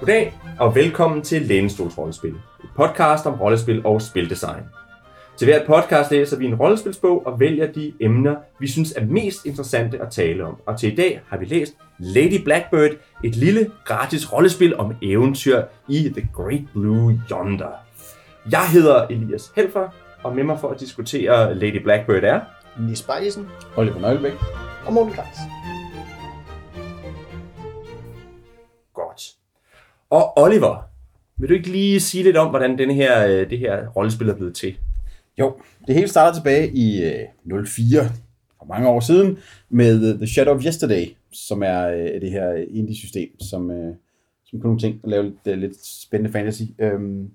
Goddag 0.00 0.38
og 0.60 0.74
velkommen 0.74 1.22
til 1.22 1.42
Lænestols 1.42 1.98
Rollespil, 1.98 2.30
et 2.64 2.70
podcast 2.76 3.26
om 3.26 3.40
rollespil 3.40 3.86
og 3.86 4.02
spildesign. 4.02 4.62
Til 5.36 5.46
hvert 5.46 5.66
podcast 5.66 6.10
læser 6.10 6.38
vi 6.38 6.46
en 6.46 6.54
rollespilsbog 6.54 7.26
og 7.26 7.40
vælger 7.40 7.72
de 7.72 7.92
emner, 8.00 8.36
vi 8.60 8.66
synes 8.66 8.92
er 8.92 9.04
mest 9.04 9.46
interessante 9.46 10.02
at 10.02 10.10
tale 10.10 10.44
om. 10.44 10.56
Og 10.66 10.78
til 10.78 10.92
i 10.92 10.96
dag 10.96 11.20
har 11.28 11.36
vi 11.36 11.44
læst 11.44 11.74
Lady 11.98 12.44
Blackbird, 12.44 12.90
et 13.24 13.36
lille 13.36 13.70
gratis 13.84 14.32
rollespil 14.32 14.76
om 14.76 14.94
eventyr 15.02 15.62
i 15.88 16.12
The 16.16 16.28
Great 16.34 16.64
Blue 16.72 17.20
Yonder. 17.30 17.72
Jeg 18.50 18.68
hedder 18.72 19.06
Elias 19.06 19.52
Helfer, 19.56 19.88
og 20.22 20.34
med 20.36 20.44
mig 20.44 20.58
for 20.60 20.68
at 20.68 20.80
diskutere 20.80 21.54
Lady 21.54 21.82
Blackbird 21.82 22.24
er... 22.24 22.40
Nis 22.78 23.02
Bejlesen 23.02 23.48
Oliver 23.76 24.00
Nøglebæk. 24.00 24.32
og 24.86 24.92
Morten 24.92 25.12
Krantz. 25.12 25.38
Og 30.10 30.38
Oliver, 30.38 30.88
vil 31.38 31.48
du 31.48 31.54
ikke 31.54 31.70
lige 31.70 32.00
sige 32.00 32.24
lidt 32.24 32.36
om, 32.36 32.50
hvordan 32.50 32.78
denne 32.78 32.94
her, 32.94 33.26
øh, 33.26 33.50
det 33.50 33.58
her 33.58 33.88
rollespil 33.88 34.28
er 34.28 34.34
blevet 34.34 34.54
til? 34.54 34.76
Jo, 35.38 35.56
det 35.86 35.94
hele 35.94 36.08
starter 36.08 36.34
tilbage 36.34 36.70
i 36.74 37.04
øh, 37.04 37.64
04, 37.66 38.04
for 38.58 38.64
mange 38.64 38.88
år 38.88 39.00
siden, 39.00 39.38
med 39.68 40.12
øh, 40.12 40.18
The 40.18 40.26
Shadow 40.26 40.54
of 40.54 40.64
Yesterday, 40.64 41.06
som 41.32 41.62
er 41.62 41.88
øh, 41.88 42.20
det 42.20 42.30
her 42.30 42.64
indie-system, 42.70 43.40
som, 43.40 43.70
øh, 43.70 43.94
som 44.44 44.60
kunne 44.60 44.68
nogle 44.68 44.80
ting 44.80 45.00
at 45.04 45.10
lave 45.10 45.22
lidt, 45.22 45.46
øh, 45.46 45.58
lidt 45.58 45.86
spændende 45.86 46.32
fantasy. 46.32 46.62
Øhm, 46.78 47.30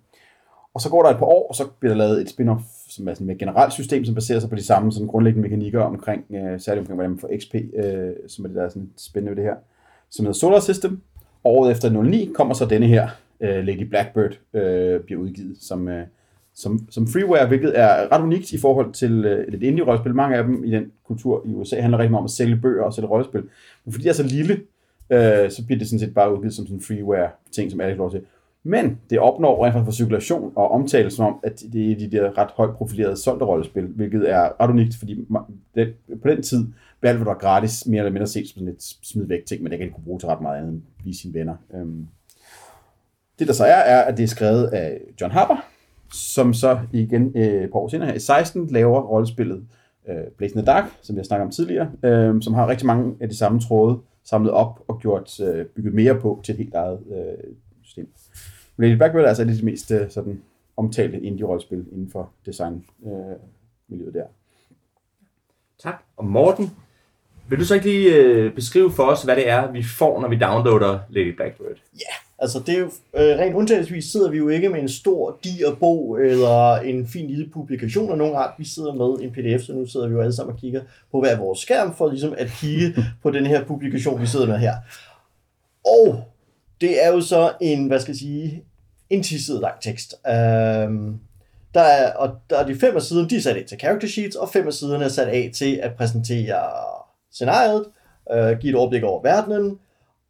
og 0.74 0.82
så 0.82 0.90
går 0.90 1.04
der 1.04 1.10
et 1.10 1.18
par 1.18 1.26
år, 1.26 1.48
og 1.48 1.56
så 1.56 1.68
bliver 1.80 1.94
der 1.94 1.98
lavet 1.98 2.22
et 2.22 2.30
spin-off, 2.30 2.64
som 2.90 3.08
er 3.08 3.14
sådan 3.14 3.26
et 3.26 3.28
mere 3.28 3.38
generelt 3.38 3.74
system, 3.74 4.06
som 4.06 4.16
baserer 4.16 4.40
sig 4.40 4.50
på 4.50 4.56
de 4.56 4.64
samme 4.64 4.92
sådan 4.92 5.08
grundlæggende 5.08 5.50
mekanikker 5.50 5.82
omkring, 5.82 6.24
øh, 6.30 6.60
særligt 6.60 6.80
omkring, 6.80 6.96
hvordan 6.96 7.12
man 7.12 7.20
får 7.20 7.32
XP, 7.40 7.56
øh, 7.56 8.14
som 8.28 8.46
er 8.46 8.50
det 8.50 8.58
der 8.58 8.64
er 8.64 8.70
sådan 8.70 8.90
spændende 8.98 9.30
ved 9.30 9.44
det 9.44 9.52
her, 9.52 9.56
som 10.12 10.26
hedder 10.26 10.40
Solar 10.40 10.60
System. 10.60 11.02
Året 11.44 11.72
efter 11.72 12.02
09 12.04 12.32
kommer 12.36 12.54
så 12.54 12.66
denne 12.66 12.88
her, 12.88 13.10
øh, 13.42 13.66
Lady 13.66 13.84
Blackbird, 13.84 14.40
øh, 14.54 15.00
bliver 15.00 15.22
udgivet 15.22 15.58
som, 15.60 15.88
øh, 15.88 16.04
som, 16.54 16.88
som 16.90 17.08
freeware, 17.08 17.48
hvilket 17.48 17.80
er 17.80 18.12
ret 18.12 18.22
unikt 18.22 18.52
i 18.52 18.60
forhold 18.60 18.94
til 18.94 19.26
øh, 19.26 19.54
et 19.54 19.64
indie-rollespil. 19.64 20.16
Mange 20.16 20.38
af 20.38 20.44
dem 20.44 20.64
i 20.64 20.72
den 20.72 20.92
kultur 21.08 21.44
i 21.46 21.54
USA 21.54 21.82
handler 21.82 22.00
rigtig 22.00 22.12
meget 22.12 22.22
om 22.22 22.26
at 22.26 22.32
sælge 22.32 22.56
bøger 22.56 22.84
og 22.84 22.94
sælge 22.94 23.08
rollespil. 23.08 23.44
Men 23.86 23.94
fordi 23.94 24.04
det 24.04 24.10
er 24.10 24.14
så 24.14 24.24
lille, 24.24 24.54
øh, 25.10 25.52
så 25.52 25.66
bliver 25.66 25.80
det 25.80 25.88
sådan 25.88 26.00
set 26.00 26.14
bare 26.14 26.34
udgivet 26.34 26.54
som 26.54 26.66
sådan 26.66 26.78
en 26.78 26.84
freeware-ting, 26.84 27.72
som 27.72 27.82
alle 27.82 27.94
kan 27.94 27.98
lov 27.98 28.12
til. 28.12 28.22
Men 28.64 29.00
det 29.10 29.20
opnår 29.20 29.66
rent 29.66 29.74
faktisk 29.74 29.86
for 29.86 30.04
cirkulation 30.04 30.54
og 30.56 30.72
omtale 30.72 31.12
som 31.12 31.26
om, 31.26 31.40
at 31.44 31.64
det 31.74 31.92
er 31.92 31.96
de 31.96 32.12
der 32.12 32.38
ret 32.38 32.52
højt 32.52 32.76
profilerede 32.76 33.18
solgte 33.18 33.46
rollespil, 33.46 33.86
hvilket 33.86 34.32
er 34.32 34.62
ret 34.62 34.70
unikt, 34.70 34.96
fordi 35.00 35.28
det, 35.76 35.94
på 36.22 36.28
den 36.28 36.44
tid 36.44 36.68
blev 37.00 37.10
alt, 37.10 37.18
hvad 37.18 37.26
der 37.26 37.32
var 37.32 37.40
gratis, 37.40 37.86
mere 37.88 38.00
eller 38.00 38.12
mindre 38.12 38.28
set 38.28 38.48
som 38.48 38.60
sådan 38.60 38.74
et 38.74 38.84
smid 39.04 39.26
væk 39.26 39.46
ting, 39.46 39.64
men 39.64 39.72
det 39.72 39.80
kan 39.80 39.86
ikke 39.86 39.96
kunne 39.96 40.06
bruge 40.06 40.20
til 40.20 40.28
ret 40.28 40.42
meget 40.42 40.58
andet 40.58 40.72
end 40.72 40.82
vise 41.04 41.22
sine 41.22 41.34
venner. 41.34 41.56
Øhm. 41.74 42.08
Det 43.40 43.48
der 43.48 43.54
så 43.54 43.66
er, 43.66 43.72
er, 43.72 44.02
at 44.02 44.18
det 44.18 44.24
er 44.24 44.28
skrevet 44.28 44.68
af 44.68 45.02
John 45.22 45.34
Harper, 45.34 45.66
som 46.14 46.54
så 46.54 46.80
igen 46.92 47.32
øh, 47.38 47.70
år 47.72 47.88
senere 47.88 48.08
her 48.08 48.16
i 48.16 48.20
16 48.20 48.68
laver 48.68 49.02
rollespillet 49.02 49.64
øh, 50.10 50.16
Blazing 50.38 50.66
the 50.66 50.66
Dark, 50.66 50.86
som 51.02 51.18
jeg 51.18 51.26
snakkede 51.26 51.46
om 51.46 51.52
tidligere, 51.52 51.92
øh, 52.04 52.42
som 52.42 52.54
har 52.54 52.68
rigtig 52.68 52.88
mange 52.88 53.16
af 53.20 53.30
de 53.30 53.38
samme 53.38 53.60
tråde 53.60 54.00
samlet 54.24 54.52
op 54.52 54.80
og 54.88 55.00
gjort 55.00 55.40
øh, 55.40 55.66
bygget 55.66 55.94
mere 55.94 56.20
på 56.20 56.42
til 56.44 56.52
et 56.52 56.58
helt 56.58 56.74
eget 56.74 57.00
øh, 57.12 57.54
system. 57.92 58.08
Lady 58.78 58.96
Blackbird 58.96 59.24
er 59.24 59.28
altså 59.28 59.44
et 59.44 59.50
af 59.50 59.56
de 59.56 59.66
mest 59.66 59.92
øh, 59.92 60.10
sådan, 60.10 60.42
omtalte 60.78 61.20
indie-rollespil 61.20 61.86
inden 61.92 62.10
for 62.12 62.32
design 62.46 62.86
øh, 63.06 63.12
miljøet 63.88 64.14
der. 64.14 64.26
Tak. 65.80 66.04
Og 66.18 66.26
Morten, 66.26 66.72
vil 67.50 67.60
du 67.60 67.66
så 67.66 67.74
ikke 67.74 67.86
lige 67.86 68.16
øh, 68.16 68.56
beskrive 68.56 68.92
for 68.92 69.04
os, 69.04 69.24
hvad 69.24 69.36
det 69.36 69.50
er, 69.50 69.72
vi 69.72 69.84
får, 69.84 70.22
når 70.22 70.28
vi 70.30 70.38
downloader 70.38 71.00
Lady 71.10 71.36
Blackbird? 71.36 71.78
Altså 72.40 72.60
det 72.60 72.76
er 72.76 72.80
jo, 72.80 72.86
øh, 73.14 73.40
rent 73.40 73.56
undtagelsesvis 73.56 74.06
sidder 74.06 74.30
vi 74.30 74.38
jo 74.38 74.50
ikke 74.50 74.70
med 74.70 74.80
en 74.80 74.90
stor 74.90 75.40
diger 75.44 75.76
bog 75.76 76.22
eller 76.22 76.76
en 76.76 77.08
fin 77.08 77.28
lille 77.28 77.50
publikation 77.54 78.12
af 78.12 78.18
nogen 78.18 78.36
art. 78.36 78.54
Vi 78.58 78.66
sidder 78.66 78.94
med 78.94 79.26
en 79.26 79.32
pdf, 79.32 79.66
så 79.66 79.74
nu 79.74 79.86
sidder 79.86 80.08
vi 80.08 80.14
jo 80.14 80.22
alle 80.22 80.34
sammen 80.34 80.54
og 80.54 80.60
kigger 80.60 80.82
på 81.12 81.20
hver 81.20 81.38
vores 81.38 81.60
skærm 81.60 81.96
for 81.96 82.10
ligesom 82.10 82.34
at 82.38 82.48
kigge 82.62 82.96
på 83.24 83.32
den 83.32 83.46
her 83.46 83.66
publikation, 83.66 84.22
vi 84.22 84.26
sidder 84.26 84.48
med 84.48 84.58
her. 84.58 84.74
Og 85.86 86.31
det 86.82 87.06
er 87.06 87.10
jo 87.10 87.22
så 87.22 87.54
en, 87.62 87.88
hvad 87.88 88.00
skal 88.00 88.12
jeg 88.12 88.18
sige, 88.18 88.64
en 89.10 89.24
lang 89.62 89.82
tekst. 89.82 90.16
Øhm, 90.28 91.20
der 91.74 91.82
er, 91.82 92.14
og 92.14 92.30
der 92.50 92.58
er 92.58 92.66
de 92.66 92.76
fem 92.76 92.96
af 92.96 93.02
siderne, 93.02 93.30
de 93.30 93.36
er 93.36 93.42
sat 93.42 93.58
af 93.58 93.64
til 93.68 93.80
character 93.80 94.08
sheets, 94.08 94.36
og 94.36 94.50
fem 94.50 94.68
af 94.68 94.74
siderne 94.74 95.06
er 95.06 95.10
sat 95.10 95.28
af 95.28 95.52
til 95.54 95.76
at 95.76 95.96
præsentere 95.96 96.60
scenariet, 97.32 97.86
øh, 98.32 98.60
give 98.60 98.70
et 98.70 98.76
overblik 98.76 99.04
over 99.04 99.22
verdenen, 99.22 99.80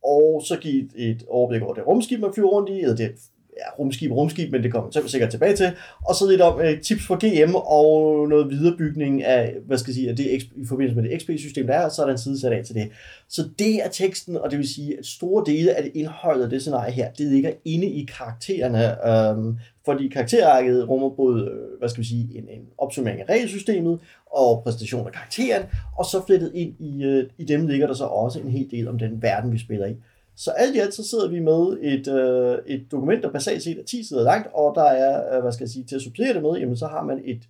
og 0.05 0.41
så 0.45 0.57
give 0.61 0.83
et, 0.83 1.09
et 1.09 1.23
overblik 1.29 1.61
over 1.61 1.73
det 1.73 1.87
rumskib, 1.87 2.19
man 2.19 2.33
flyver 2.33 2.49
rundt 2.49 2.69
i, 2.69 2.81
eller 2.81 2.95
det 2.95 3.11
ja, 3.57 3.79
rumskib, 3.79 4.11
rumskib, 4.11 4.51
men 4.51 4.63
det 4.63 4.71
kommer 4.71 4.89
jeg 4.95 5.03
sikkert 5.07 5.29
tilbage 5.29 5.55
til, 5.55 5.71
og 6.05 6.15
så 6.15 6.27
lidt 6.29 6.41
om 6.41 6.61
øh, 6.61 6.81
tips 6.81 7.05
for 7.07 7.15
GM 7.15 7.55
og 7.55 8.29
noget 8.29 8.49
viderebygning 8.49 9.23
af, 9.23 9.55
hvad 9.67 9.77
skal 9.77 9.91
jeg 9.91 9.95
sige, 9.95 10.09
af 10.09 10.15
det, 10.15 10.25
i 10.55 10.65
forbindelse 10.65 11.01
med 11.01 11.09
det 11.09 11.21
XP-system, 11.21 11.67
der 11.67 11.73
er, 11.73 11.89
så 11.89 12.01
er 12.01 12.05
der 12.05 12.13
en 12.13 12.19
side 12.19 12.39
sat 12.39 12.51
af 12.51 12.65
til 12.65 12.75
det. 12.75 12.89
Så 13.29 13.49
det 13.59 13.75
er 13.75 13.89
teksten, 13.89 14.37
og 14.37 14.51
det 14.51 14.59
vil 14.59 14.67
sige, 14.67 14.99
at 14.99 15.05
store 15.05 15.43
dele 15.45 15.73
af 15.73 15.83
det 15.83 15.91
indholdet 15.95 16.43
af 16.43 16.49
det 16.49 16.61
scenarie 16.61 16.91
her, 16.91 17.11
det 17.11 17.25
ligger 17.27 17.51
inde 17.65 17.87
i 17.87 18.09
karaktererne, 18.17 19.07
øhm, 19.09 19.57
fordi 19.85 20.07
karakterarket 20.07 20.89
rummer 20.89 21.09
både, 21.09 21.45
øh, 21.45 21.79
hvad 21.79 21.89
skal 21.89 22.03
vi 22.03 22.07
sige, 22.07 22.29
en, 22.35 22.43
en 22.49 22.61
opsummering 22.77 23.21
af 23.21 23.29
regelsystemet 23.29 23.99
og 24.31 24.63
præstation 24.63 25.07
af 25.07 25.13
karakteren, 25.13 25.63
og 25.97 26.05
så 26.05 26.21
flettet 26.27 26.51
ind 26.53 26.73
i, 26.79 27.03
øh, 27.03 27.29
i 27.37 27.43
dem 27.43 27.67
ligger 27.67 27.87
der 27.87 27.93
så 27.93 28.05
også 28.05 28.39
en 28.39 28.49
hel 28.49 28.71
del 28.71 28.87
om 28.87 28.99
den 28.99 29.21
verden, 29.21 29.51
vi 29.51 29.57
spiller 29.57 29.85
i. 29.85 29.95
Så 30.43 30.51
alt 30.51 30.75
i 30.75 30.79
alt 30.79 30.93
så 30.93 31.09
sidder 31.09 31.29
vi 31.29 31.39
med 31.39 31.77
et, 31.81 32.07
øh, 32.07 32.57
et 32.67 32.91
dokument, 32.91 33.23
der 33.23 33.31
basalt 33.31 33.63
set 33.63 33.79
er 33.79 33.83
10 33.83 34.03
sider 34.03 34.23
langt, 34.23 34.47
og 34.53 34.75
der 34.75 34.83
er, 34.83 35.35
øh, 35.35 35.41
hvad 35.41 35.51
skal 35.51 35.63
jeg 35.63 35.69
sige, 35.69 35.85
til 35.85 35.95
at 35.95 36.01
supplere 36.01 36.33
det 36.33 36.41
med, 36.41 36.59
jamen 36.59 36.77
så 36.77 36.87
har 36.87 37.03
man 37.03 37.21
et 37.25 37.41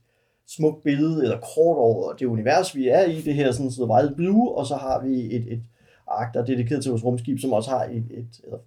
smukt 0.47 0.84
billede 0.84 1.24
eller 1.24 1.38
kort 1.38 1.78
over 1.78 2.13
det 2.13 2.25
univers, 2.25 2.75
vi 2.75 2.88
er 2.88 3.03
i, 3.06 3.22
det 3.22 3.34
her 3.34 3.52
sådan 3.52 3.72
så 3.72 3.85
meget 3.85 4.16
Blue, 4.16 4.52
og 4.56 4.66
så 4.66 4.75
har 4.75 5.02
vi 5.06 5.35
et, 5.35 5.53
et 5.53 5.62
ark, 6.07 6.34
der 6.34 6.41
er 6.41 6.46
dedikeret 6.46 6.81
til 6.81 6.90
vores 6.90 7.06
rumskib, 7.06 7.40
som 7.40 7.53
også 7.53 7.69
har 7.69 7.84
et, 7.84 8.06
et 8.12 8.41
eller 8.44 8.57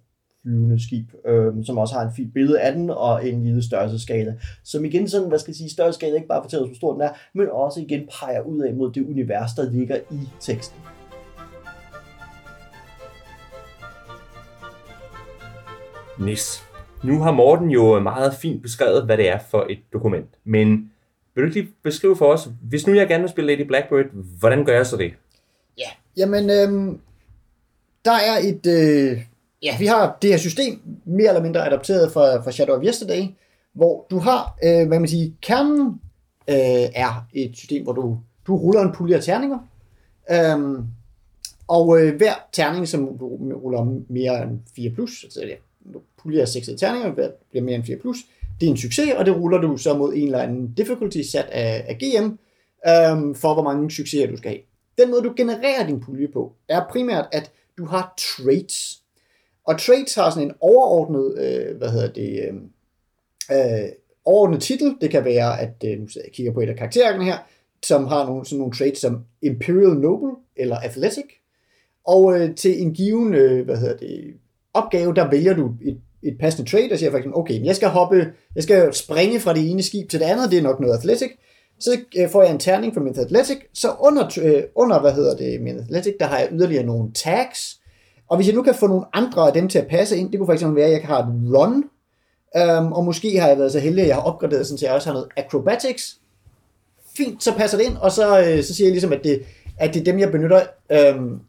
flyvende 0.41 0.83
skib, 0.83 1.09
øh, 1.25 1.53
som 1.65 1.77
også 1.77 1.95
har 1.95 2.05
en 2.05 2.15
fint 2.15 2.33
billede 2.33 2.59
af 2.59 2.73
den, 2.73 2.89
og 2.89 3.27
en 3.27 3.43
lille 3.43 3.63
størrelseskala, 3.63 4.35
som 4.63 4.85
igen 4.85 5.09
sådan, 5.09 5.27
hvad 5.27 5.39
skal 5.39 5.51
jeg 5.51 5.55
sige, 5.55 5.69
størrelseskala 5.69 6.15
ikke 6.15 6.27
bare 6.27 6.43
fortæller 6.43 6.63
os, 6.63 6.69
hvor 6.69 6.75
stor 6.75 6.93
den 6.93 7.01
er, 7.01 7.09
men 7.33 7.49
også 7.49 7.81
igen 7.81 8.09
peger 8.19 8.41
ud 8.41 8.61
af 8.61 8.73
mod 8.73 8.91
det 8.91 9.01
univers, 9.01 9.51
der 9.53 9.71
ligger 9.71 9.97
i 10.11 10.19
teksten. 10.39 10.94
Nis. 16.19 16.63
Nu 17.03 17.19
har 17.19 17.31
Morten 17.31 17.69
jo 17.69 17.99
meget 17.99 18.33
fint 18.33 18.61
beskrevet, 18.61 19.05
hvad 19.05 19.17
det 19.17 19.29
er 19.29 19.39
for 19.51 19.65
et 19.69 19.79
dokument. 19.93 20.27
Men 20.43 20.91
vil 21.35 21.41
du 21.41 21.47
ikke 21.47 21.61
lige 21.61 21.73
beskrive 21.83 22.15
for 22.15 22.25
os, 22.25 22.47
hvis 22.61 22.87
nu 22.87 22.93
jeg 22.93 23.07
gerne 23.07 23.21
vil 23.23 23.29
spille 23.29 23.55
Lady 23.55 23.67
Blackbird, 23.67 24.05
hvordan 24.39 24.65
gør 24.65 24.75
jeg 24.75 24.85
så 24.85 24.97
det? 24.97 25.13
Ja, 25.77 25.89
jamen, 26.17 26.49
øhm, 26.49 26.99
der 28.05 28.11
er 28.11 28.37
et, 28.43 28.65
øh, 28.65 29.21
ja, 29.63 29.77
vi 29.79 29.85
har 29.85 30.17
det 30.21 30.29
her 30.29 30.37
system, 30.37 30.81
mere 31.05 31.27
eller 31.27 31.41
mindre 31.41 31.67
adapteret 31.67 32.11
fra, 32.11 32.41
fra 32.41 32.51
Shadow 32.51 32.75
of 32.75 32.83
Yesterday, 32.85 33.23
hvor 33.73 34.05
du 34.09 34.19
har, 34.19 34.57
øh, 34.63 34.87
hvad 34.87 34.99
man 34.99 35.07
siger, 35.07 35.31
kernen 35.41 36.01
øh, 36.47 36.89
er 36.95 37.27
et 37.33 37.57
system, 37.57 37.83
hvor 37.83 37.93
du, 37.93 38.17
du 38.47 38.57
ruller 38.57 38.81
en 38.81 38.91
pulje 38.91 39.15
af 39.15 39.23
terninger, 39.23 39.59
øhm, 40.31 40.87
og 41.67 42.01
øh, 42.01 42.15
hver 42.15 42.33
terning, 42.51 42.87
som 42.87 43.17
du 43.17 43.27
ruller 43.55 44.01
mere 44.09 44.43
end 44.43 44.59
4 44.75 44.89
plus, 44.89 45.23
altså 45.23 45.39
det 45.39 45.51
er 45.51 45.55
pulje 46.25 46.41
af 46.41 46.47
6 46.47 46.69
terninger, 46.79 47.11
hver 47.11 47.29
bliver 47.49 47.63
mere 47.63 47.75
end 47.75 47.83
4 47.83 47.97
plus, 47.97 48.17
det 48.59 48.65
er 48.65 48.71
en 48.71 48.77
succes, 48.77 49.13
og 49.17 49.25
det 49.25 49.35
ruller 49.35 49.57
du 49.57 49.77
så 49.77 49.97
mod 49.97 50.13
en 50.13 50.25
eller 50.25 50.39
anden 50.39 50.73
difficulty 50.73 51.21
sat 51.21 51.45
af, 51.45 51.85
af 51.87 51.97
GM, 51.97 52.25
øhm, 52.89 53.35
for 53.35 53.53
hvor 53.53 53.63
mange 53.63 53.91
succeser 53.91 54.27
du 54.27 54.37
skal 54.37 54.51
have. 54.51 54.61
Den 54.97 55.11
måde, 55.11 55.21
du 55.21 55.33
genererer 55.37 55.87
din 55.87 55.99
pulje 55.99 56.27
på, 56.27 56.53
er 56.69 56.81
primært, 56.89 57.27
at 57.31 57.51
du 57.77 57.85
har 57.85 58.13
traits. 58.17 59.01
Og 59.67 59.79
traits 59.79 60.15
har 60.15 60.29
sådan 60.29 60.47
en 60.47 60.53
overordnet, 60.59 61.37
øh, 61.37 61.77
hvad 61.77 61.89
hedder 61.89 62.13
det, 62.13 62.45
øhm, 62.47 62.69
øh, 63.51 63.89
overordnet 64.25 64.61
titel. 64.61 64.95
Det 65.01 65.09
kan 65.09 65.25
være, 65.25 65.61
at, 65.61 65.83
øh, 65.85 65.99
nu 65.99 66.07
sidder 66.07 66.27
jeg 66.27 66.33
kigger 66.33 66.53
på 66.53 66.61
et 66.61 66.69
af 66.69 66.75
karaktererne 66.75 67.23
her, 67.23 67.37
som 67.83 68.07
har 68.07 68.25
nogle, 68.25 68.45
sådan 68.45 68.59
nogle 68.59 68.73
traits 68.73 69.01
som 69.01 69.23
Imperial 69.41 69.97
Noble 69.97 70.35
eller 70.55 70.77
Athletic. 70.77 71.25
Og 72.05 72.39
øh, 72.39 72.55
til 72.55 72.81
en 72.81 72.93
given, 72.93 73.33
øh, 73.33 73.65
hvad 73.65 73.77
hedder 73.77 73.97
det, 73.97 74.33
opgave, 74.73 75.13
der 75.13 75.29
vælger 75.29 75.53
du 75.53 75.73
et, 75.81 76.01
et 76.25 76.37
passende 76.39 76.71
trade, 76.71 76.89
og 76.91 76.99
siger 76.99 77.11
for 77.11 77.17
eksempel, 77.17 77.39
okay, 77.39 77.65
jeg 77.65 77.75
skal 77.75 77.89
hoppe, 77.89 78.27
jeg 78.55 78.63
skal 78.63 78.93
springe 78.93 79.39
fra 79.39 79.53
det 79.53 79.69
ene 79.71 79.83
skib 79.83 80.09
til 80.09 80.19
det 80.19 80.25
andet, 80.25 80.51
det 80.51 80.59
er 80.59 80.63
nok 80.63 80.79
noget 80.79 80.97
Athletic, 80.97 81.31
så 81.79 81.99
øh, 82.17 82.29
får 82.29 82.43
jeg 82.43 82.51
en 82.51 82.59
terning 82.59 82.93
for 82.93 83.01
min 83.01 83.19
Athletic, 83.19 83.57
så 83.73 83.87
under, 83.99 84.39
øh, 84.43 84.63
under 84.75 84.99
hvad 84.99 85.13
hedder 85.13 85.35
det, 85.35 85.61
min 85.61 85.79
Athletic, 85.79 86.13
der 86.19 86.25
har 86.25 86.39
jeg 86.39 86.47
yderligere 86.51 86.83
nogle 86.83 87.11
tags, 87.13 87.79
og 88.29 88.37
hvis 88.37 88.47
jeg 88.47 88.55
nu 88.55 88.61
kan 88.61 88.75
få 88.75 88.87
nogle 88.87 89.05
andre 89.13 89.47
af 89.47 89.53
dem 89.53 89.69
til 89.69 89.79
at 89.79 89.87
passe 89.87 90.17
ind, 90.17 90.31
det 90.31 90.39
kunne 90.39 90.47
for 90.47 90.53
eksempel 90.53 90.75
være, 90.75 90.85
at 90.85 90.91
jeg 90.91 91.07
har 91.07 91.19
et 91.19 91.27
run, 91.27 91.83
øhm, 92.57 92.91
og 92.91 93.05
måske 93.05 93.39
har 93.39 93.47
jeg 93.47 93.57
været 93.57 93.71
så 93.71 93.79
heldig, 93.79 94.01
at 94.01 94.07
jeg 94.07 94.15
har 94.15 94.23
opgraderet, 94.23 94.67
sådan, 94.67 94.77
så 94.77 94.85
jeg 94.85 94.95
også 94.95 95.09
har 95.09 95.13
noget 95.13 95.29
acrobatics. 95.37 96.17
Fint, 97.17 97.43
så 97.43 97.53
passer 97.53 97.77
det 97.77 97.85
ind, 97.85 97.97
og 97.97 98.11
så, 98.11 98.39
øh, 98.39 98.63
så 98.63 98.75
siger 98.75 98.87
jeg 98.87 98.91
ligesom, 98.91 99.13
at 99.13 99.23
det, 99.23 99.43
at 99.77 99.93
det 99.93 99.99
er 99.99 100.03
dem, 100.03 100.19
jeg 100.19 100.31
benytter, 100.31 100.61
øhm, 100.91 101.39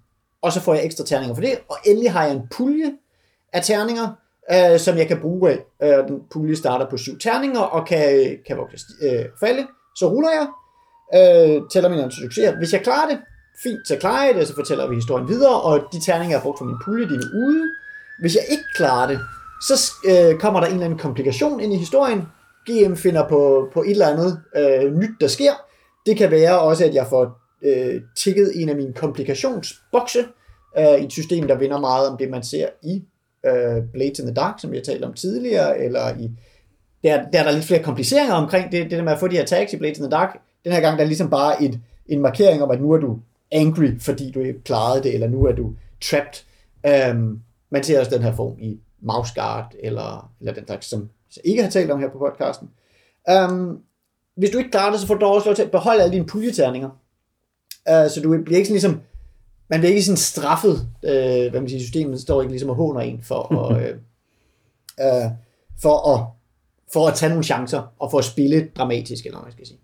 og 0.43 0.53
så 0.53 0.61
får 0.61 0.75
jeg 0.75 0.85
ekstra 0.85 1.05
terninger 1.05 1.35
for 1.35 1.43
det, 1.43 1.59
og 1.69 1.77
endelig 1.87 2.13
har 2.13 2.25
jeg 2.25 2.35
en 2.35 2.43
pulje 2.51 2.93
af 3.53 3.63
terninger, 3.63 4.09
øh, 4.53 4.79
som 4.79 4.97
jeg 4.97 5.09
kan 5.09 5.21
bruge 5.21 5.51
af. 5.51 5.59
Øh, 5.83 6.09
den 6.09 6.21
pulje 6.31 6.57
starter 6.57 6.91
på 6.91 6.97
syv 6.97 7.19
terninger 7.19 7.61
og 7.61 7.87
kan, 7.87 8.37
kan 8.47 8.57
vokse, 8.57 8.87
øh, 9.03 9.25
falde. 9.41 9.67
Så 9.97 10.07
ruller 10.09 10.31
jeg, 10.31 10.47
øh, 11.15 11.63
tæller 11.73 11.91
mine 11.91 12.13
succeser. 12.13 12.57
Hvis 12.57 12.73
jeg 12.73 12.81
klarer 12.81 13.09
det, 13.09 13.19
fint, 13.63 13.89
så 13.89 13.97
klarer 13.97 14.27
jeg 14.27 14.35
det, 14.35 14.49
så 14.49 14.55
fortæller 14.55 14.89
vi 14.89 14.95
historien 14.95 15.29
videre, 15.29 15.61
og 15.61 15.81
de 15.93 16.01
terninger, 16.01 16.33
jeg 16.33 16.39
har 16.39 16.43
brugt 16.43 16.59
fra 16.59 16.65
min 16.65 16.77
pulje, 16.85 17.09
de 17.09 17.15
er 17.15 17.47
ude. 17.47 17.63
Hvis 18.21 18.35
jeg 18.35 18.43
ikke 18.51 18.65
klarer 18.77 19.07
det, 19.09 19.21
så 19.63 19.93
øh, 20.05 20.41
kommer 20.41 20.61
der 20.61 20.67
en 20.67 20.73
eller 20.73 20.85
anden 20.85 20.99
komplikation 20.99 21.61
ind 21.61 21.73
i 21.73 21.77
historien. 21.77 22.23
GM 22.71 22.95
finder 22.95 23.29
på, 23.29 23.69
på 23.75 23.83
et 23.83 23.91
eller 23.91 24.07
andet 24.07 24.41
øh, 24.57 24.99
nyt, 24.99 25.21
der 25.21 25.29
sker. 25.29 25.53
Det 26.07 26.17
kan 26.17 26.31
være 26.31 26.61
også, 26.61 26.85
at 26.85 26.95
jeg 26.95 27.07
får 27.11 27.41
øh, 27.63 28.01
tikket 28.17 28.53
en 28.55 28.69
af 28.69 28.77
mine 28.77 28.93
komplikationsbokse 28.93 30.25
øh, 30.79 31.01
i 31.01 31.05
et 31.05 31.13
system, 31.13 31.47
der 31.47 31.59
vinder 31.59 31.81
meget 31.81 32.09
om 32.09 32.17
det, 32.17 32.31
man 32.31 32.43
ser 32.43 32.69
i 32.83 33.03
øh, 33.47 33.83
Blades 33.93 34.19
in 34.19 34.27
the 34.27 34.35
Dark, 34.35 34.61
som 34.61 34.75
jeg 34.75 34.83
talte 34.83 35.05
om 35.05 35.13
tidligere, 35.13 35.79
eller 35.79 36.17
i 36.19 36.31
der, 37.03 37.31
der 37.31 37.39
er 37.39 37.45
der 37.45 37.51
lidt 37.51 37.65
flere 37.65 37.83
kompliceringer 37.83 38.35
omkring 38.35 38.73
det, 38.73 38.83
det 38.83 38.91
der 38.91 39.03
med 39.03 39.13
at 39.13 39.19
få 39.19 39.29
de 39.29 39.37
her 39.37 39.45
tags 39.45 39.73
i 39.73 39.77
Blades 39.77 39.99
in 39.99 40.05
the 40.05 40.11
Dark. 40.11 40.39
Den 40.65 40.73
her 40.73 40.81
gang 40.81 40.99
der 40.99 41.05
er 41.05 41.09
ligesom 41.09 41.31
bare 41.31 41.63
et, 41.63 41.81
en 42.07 42.21
markering 42.21 42.63
om, 42.63 42.71
at 42.71 42.81
nu 42.81 42.93
er 42.93 42.99
du 42.99 43.19
angry, 43.53 43.99
fordi 44.01 44.31
du 44.31 44.41
ikke 44.41 44.63
klarede 44.63 45.03
det, 45.03 45.15
eller 45.15 45.29
nu 45.29 45.45
er 45.45 45.53
du 45.53 45.73
trapped. 46.01 46.45
Øhm, 46.87 47.41
man 47.71 47.85
ser 47.85 48.01
også 48.01 48.15
den 48.15 48.23
her 48.23 48.33
form 48.33 48.57
i 48.59 48.81
Mouse 49.01 49.33
Guard, 49.35 49.75
eller, 49.83 50.31
eller 50.41 50.55
den 50.55 50.67
slags, 50.67 50.87
som 50.87 51.09
jeg 51.37 51.47
ikke 51.47 51.63
har 51.63 51.71
talt 51.71 51.91
om 51.91 52.01
her 52.01 52.11
på 52.11 52.19
podcasten. 52.19 52.71
Øhm, 53.31 53.79
hvis 54.37 54.51
du 54.51 54.59
ikke 54.59 54.71
klarer 54.71 54.91
det, 54.91 55.01
så 55.01 55.07
får 55.07 55.15
du 55.15 55.27
også 55.27 55.49
lov 55.49 55.57
til 55.57 55.63
at 55.63 55.71
beholde 55.71 56.03
alle 56.03 56.13
dine 56.13 56.27
puljeterninger. 56.27 56.91
Øh, 57.89 58.11
så 58.11 58.21
du 58.23 58.43
bliver 58.43 58.57
ikke 58.57 58.67
sådan 58.67 58.75
ligesom, 58.75 59.01
man 59.69 59.81
bliver 59.81 59.91
ikke 59.91 60.03
sådan 60.03 60.17
straffet, 60.17 60.73
uh, 61.03 61.51
hvad 61.51 61.61
man 61.61 61.69
siger, 61.69 61.81
systemet 61.81 62.21
står 62.21 62.43
ikke 62.43 62.53
ligesom 62.53 62.71
og 62.71 62.77
håner 62.77 63.01
en 63.01 63.21
for 63.23 63.55
at, 63.55 63.77
uh, 63.77 65.07
uh, 65.07 65.31
for 65.83 66.15
at 66.15 66.27
for 66.93 67.09
at 67.09 67.15
tage 67.15 67.31
nogle 67.31 67.45
chancer 67.45 67.93
og 67.99 68.11
for 68.11 68.19
at 68.19 68.25
spille 68.25 68.69
dramatisk, 68.77 69.27
eller 69.27 69.39
hvad 69.39 69.47
man 69.47 69.53
skal 69.53 69.67
sige. 69.67 69.79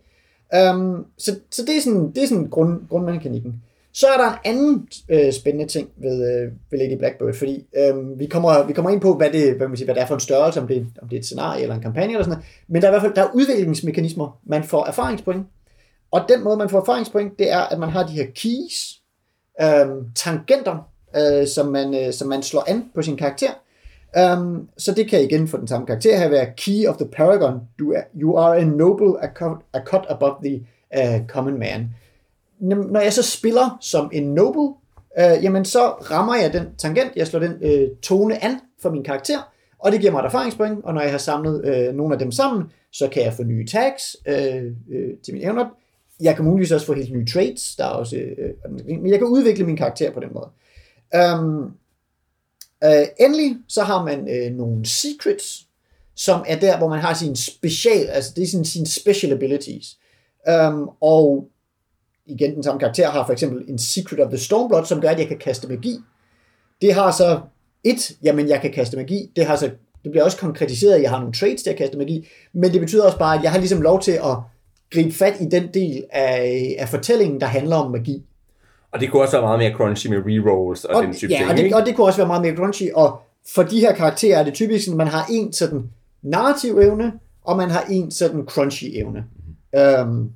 Um, 0.75 1.07
så, 1.19 1.39
så 1.51 1.63
det 1.67 1.77
er 1.77 1.81
sådan, 1.81 2.13
det 2.13 2.23
er 2.23 2.27
sådan 2.27 2.49
grund, 2.51 2.89
grundmekanikken. 2.89 3.63
Så 3.95 4.07
er 4.07 4.17
der 4.17 4.33
en 4.33 4.39
anden 4.45 4.89
øh, 5.09 5.33
spændende 5.33 5.73
ting 5.73 5.89
ved, 5.97 6.43
øh, 6.43 6.53
ved 6.71 6.79
Lady 6.79 6.99
Blackbird, 6.99 7.35
fordi 7.35 7.67
øh, 7.77 8.19
vi, 8.19 8.27
kommer, 8.27 8.67
vi 8.67 8.73
kommer 8.73 8.91
ind 8.91 9.01
på, 9.01 9.15
hvad 9.17 9.31
det, 9.31 9.55
hvad, 9.57 9.69
man 9.69 9.77
siger, 9.77 9.87
hvad 9.87 9.95
det 9.95 10.03
er 10.03 10.07
for 10.07 10.15
en 10.15 10.21
størrelse, 10.21 10.61
om 10.61 10.69
det, 10.69 10.87
om 11.03 11.09
det 11.09 11.17
er 11.17 11.21
et 11.21 11.27
scenarie 11.27 11.63
eller 11.63 11.75
en 11.75 11.83
kampagne 11.83 12.13
eller 12.13 12.25
sådan 12.25 12.39
noget. 12.39 12.45
Men 12.69 12.83
der 12.83 12.89
er 12.89 12.93
i 12.93 12.95
hvert 12.95 13.03
fald 13.03 13.15
der 13.15 13.23
er 13.23 13.35
udviklingsmekanismer, 13.35 14.41
man 14.47 14.65
får 14.65 14.87
erfaringspoint. 14.87 15.47
Og 16.11 16.21
den 16.29 16.45
måde, 16.45 16.57
man 16.57 16.69
får 16.69 16.81
erfaringspoint, 16.81 17.39
det 17.39 17.51
er, 17.53 17.61
at 17.61 17.79
man 17.79 17.89
har 17.89 18.07
de 18.07 18.13
her 18.13 18.27
keys, 18.35 19.02
øh, 19.63 20.05
tangenter, 20.15 20.89
øh, 21.17 21.47
som, 21.47 21.67
man, 21.67 22.07
øh, 22.07 22.13
som 22.13 22.29
man 22.29 22.43
slår 22.43 22.65
an 22.69 22.85
på 22.95 23.03
sin 23.03 23.17
karakter. 23.17 23.51
Um, 24.37 24.69
så 24.79 24.95
det 24.95 25.11
kan 25.11 25.23
igen 25.23 25.49
få 25.49 25.57
den 25.57 25.69
samme 25.69 25.87
karakter 25.87 26.19
her 26.19 26.29
være 26.29 26.53
Key 26.57 26.87
of 26.87 26.97
the 26.97 27.09
Paragon. 27.09 27.61
Du 27.79 27.93
er, 27.93 28.01
you 28.15 28.37
are 28.37 28.59
a 28.59 28.65
noble, 28.65 29.23
a 29.23 29.29
cut, 29.35 29.59
a 29.73 29.81
cut 29.85 30.05
above 30.09 30.35
the 30.45 30.67
uh, 30.97 31.27
common 31.27 31.59
man. 31.59 31.89
Når 32.61 33.01
jeg 33.01 33.13
så 33.13 33.23
spiller 33.23 33.79
som 33.81 34.11
en 34.13 34.35
noble, 34.35 34.75
uh, 35.19 35.45
jamen 35.45 35.65
så 35.65 35.81
rammer 35.89 36.35
jeg 36.35 36.53
den 36.53 36.67
tangent, 36.79 37.11
jeg 37.17 37.27
slår 37.27 37.41
den 37.41 37.53
uh, 37.65 37.97
tone 38.03 38.45
an 38.45 38.61
for 38.83 38.91
min 38.91 39.05
karakter, 39.05 39.53
og 39.79 39.93
det 39.93 40.01
giver 40.01 40.13
mig 40.13 40.21
et 40.21 40.27
erfaringspoint, 40.27 40.85
og 40.85 40.95
når 40.95 41.01
jeg 41.01 41.11
har 41.11 41.19
samlet 41.19 41.89
uh, 41.89 41.97
nogle 41.97 42.15
af 42.15 42.19
dem 42.19 42.33
sammen, 42.33 42.65
så 42.93 43.09
kan 43.09 43.23
jeg 43.25 43.33
få 43.33 43.43
nye 43.43 43.67
tags 43.67 44.17
uh, 44.29 44.35
uh, 44.89 45.11
til 45.25 45.35
mine 45.35 45.45
evner. 45.45 45.67
Jeg 46.23 46.37
kan 46.37 46.45
muligvis 46.45 46.73
også 46.73 46.87
få 46.87 46.95
helt 46.95 47.13
nye 47.13 47.27
traits, 47.27 47.77
der 47.77 47.85
er 47.85 47.89
også, 47.89 48.17
øh, 48.17 48.73
men 48.87 49.11
jeg 49.11 49.19
kan 49.19 49.29
udvikle 49.29 49.65
min 49.65 49.77
karakter 49.77 50.13
på 50.13 50.21
den 50.21 50.29
måde. 50.33 50.49
Um, 51.35 51.65
øh, 52.85 53.07
endelig 53.21 53.57
så 53.69 53.83
har 53.83 54.05
man 54.05 54.29
øh, 54.29 54.53
nogle 54.53 54.87
secrets, 54.87 55.67
som 56.15 56.45
er 56.47 56.59
der, 56.59 56.79
hvor 56.79 56.89
man 56.89 57.01
har 57.01 57.15
sin 57.15 57.37
special, 57.37 58.07
altså 58.07 58.33
det 58.37 58.43
er 58.43 58.47
sin, 58.47 58.65
sin 58.65 58.87
special 58.87 59.33
abilities. 59.33 59.99
Um, 60.49 60.91
og 61.01 61.49
igen, 62.27 62.55
den 62.55 62.63
samme 62.63 62.81
karakter 62.81 63.11
har 63.11 63.27
for 63.27 63.33
eksempel 63.33 63.65
en 63.69 63.79
Secret 63.79 64.21
of 64.21 64.29
the 64.29 64.39
Stormblood, 64.39 64.85
som 64.85 65.01
gør, 65.01 65.09
at 65.09 65.19
jeg 65.19 65.29
kan 65.29 65.39
kaste 65.39 65.69
magi. 65.69 65.99
Det 66.83 66.95
har 66.95 67.11
så 67.11 67.41
et, 67.85 68.17
jamen 68.23 68.49
jeg 68.49 68.61
kan 68.61 68.73
kaste 68.73 68.97
magi, 68.97 69.31
det 69.37 69.47
har 69.47 69.57
så 69.57 69.71
det 70.03 70.11
bliver 70.11 70.25
også 70.25 70.39
konkretiseret, 70.39 70.95
at 70.95 71.03
jeg 71.03 71.11
har 71.11 71.19
nogle 71.19 71.33
traits 71.35 71.63
til 71.63 71.71
at 71.71 71.77
kaste 71.77 71.99
magi, 71.99 72.29
men 72.53 72.73
det 72.73 72.81
betyder 72.81 73.05
også 73.05 73.19
bare, 73.19 73.39
at 73.39 73.43
jeg 73.43 73.51
har 73.51 73.59
ligesom 73.59 73.83
lov 73.83 74.01
til 74.01 74.13
at 74.13 74.37
gribe 74.93 75.13
fat 75.13 75.41
i 75.41 75.45
den 75.45 75.69
del 75.75 76.05
af, 76.11 76.77
af 76.79 76.89
fortællingen, 76.89 77.41
der 77.41 77.47
handler 77.47 77.77
om 77.77 77.91
magi. 77.91 78.23
Og 78.93 79.01
det 79.01 79.11
kunne 79.11 79.23
også 79.23 79.33
være 79.37 79.43
meget 79.43 79.59
mere 79.59 79.73
crunchy 79.73 80.07
med 80.07 80.19
rerolls 80.19 80.85
og, 80.85 80.97
og 80.97 81.03
den 81.03 81.15
type 81.15 81.33
ja, 81.33 81.39
ting, 81.39 81.51
og 81.51 81.57
det, 81.57 81.75
og 81.75 81.87
det 81.87 81.97
kunne 81.97 82.07
også 82.07 82.19
være 82.19 82.27
meget 82.27 82.43
mere 82.43 82.57
crunchy, 82.57 82.93
og 82.95 83.21
for 83.55 83.63
de 83.63 83.81
her 83.81 83.95
karakterer 83.95 84.39
er 84.39 84.45
det 84.45 84.55
typisk, 84.55 84.89
at 84.89 84.95
man 84.95 85.07
har 85.07 85.27
en 85.31 85.53
sådan 85.53 85.91
narrativ 86.23 86.79
evne, 86.79 87.13
og 87.45 87.57
man 87.57 87.71
har 87.71 87.85
en 87.91 88.11
sådan 88.11 88.45
crunchy 88.45 88.85
evne. 88.93 89.25
Um, 90.03 90.31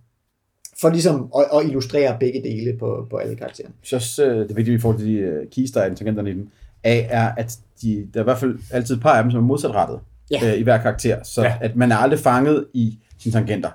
for 0.81 0.89
ligesom 0.91 1.33
at, 1.39 1.59
at 1.59 1.67
illustrere 1.67 2.17
begge 2.21 2.43
dele 2.43 2.79
på, 2.79 3.07
på 3.11 3.17
alle 3.17 3.37
karaktererne. 3.37 3.75
Så 3.83 3.97
også, 3.97 4.25
øh, 4.25 4.49
det 4.49 4.57
vigtige 4.57 4.75
i 4.75 4.79
forhold 4.79 4.99
til 4.99 5.09
de 5.09 5.41
uh, 5.43 5.51
keys, 5.51 5.71
der 5.71 5.81
er 5.81 5.95
tangenterne 5.95 6.31
i 6.31 6.33
dem, 6.33 6.49
af, 6.85 7.07
er, 7.11 7.33
at 7.37 7.59
de, 7.83 8.09
der 8.15 8.21
er 8.21 8.23
i 8.23 8.25
hvert 8.25 8.39
fald 8.39 8.59
altid 8.71 8.95
et 8.97 9.03
par 9.03 9.11
af 9.11 9.23
dem, 9.23 9.31
som 9.31 9.41
er 9.41 9.45
modsatrettet 9.47 10.01
Ja. 10.31 10.53
øh, 10.53 10.59
i 10.59 10.63
hver 10.63 10.83
karakter. 10.83 11.23
Så 11.23 11.43
ja. 11.43 11.55
at 11.61 11.77
man 11.77 11.93
er 11.93 11.97
aldrig 11.97 12.21
fanget 12.21 12.67
i 12.75 12.99
sine 13.19 13.33
tangenter. 13.33 13.71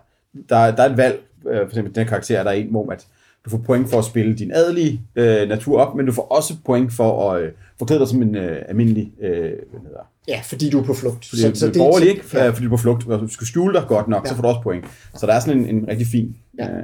Der, 0.50 0.75
der 0.75 0.83
er 0.83 0.89
et 0.89 0.98
valg, 0.98 1.19
øh, 1.50 1.57
for 1.60 1.66
eksempel 1.68 1.95
den 1.95 2.04
her 2.04 2.10
karakter, 2.10 2.39
er 2.39 2.44
der 2.44 2.50
er 2.51 2.56
en, 2.56 2.68
hvor 2.68 2.92
at 2.92 3.07
du 3.45 3.50
får 3.50 3.57
point 3.57 3.89
for 3.89 3.98
at 4.00 4.06
spille 4.06 4.36
din 4.36 4.51
adelige 4.51 5.01
øh, 5.16 5.50
natur 5.50 5.80
op, 5.81 5.95
men 5.95 6.06
du 6.06 6.12
får 6.12 6.22
også 6.31 6.54
point 6.66 6.94
for 6.94 7.31
at 7.31 7.42
øh, 7.42 7.51
forklæde 7.80 8.00
dig 8.00 8.07
som 8.07 8.22
en 8.22 8.36
øh, 8.36 8.62
almindelig 8.69 9.12
øh, 9.22 9.31
hvad 9.31 9.80
hedder, 9.83 10.07
Ja, 10.28 10.42
fordi 10.44 10.69
du 10.69 10.80
er 10.80 10.83
på 10.83 10.94
flugt. 10.94 11.25
fordi 11.25 11.42
så, 11.42 11.51
så 11.56 11.68
det, 11.68 11.75
borgerlig, 11.78 12.10
ikke? 12.10 12.24
Ja. 12.33 12.50
Fordi 12.50 12.62
du 12.66 12.74
er 12.74 12.78
på 12.78 12.81
flugt. 12.81 13.04
Hvis 13.04 13.18
du 13.19 13.28
skal 13.28 13.48
skjule 13.48 13.74
dig 13.80 13.83
godt 13.88 14.07
nok, 14.07 14.24
ja. 14.25 14.30
så 14.30 14.36
får 14.36 14.42
du 14.42 14.48
også 14.48 14.62
point. 14.62 14.86
Så 15.16 15.25
der 15.28 15.33
er 15.33 15.39
sådan 15.39 15.60
en, 15.60 15.75
en 15.75 15.88
rigtig 15.88 16.07
fin... 16.07 16.36
Ja. 16.60 16.68
Øh, 16.69 16.84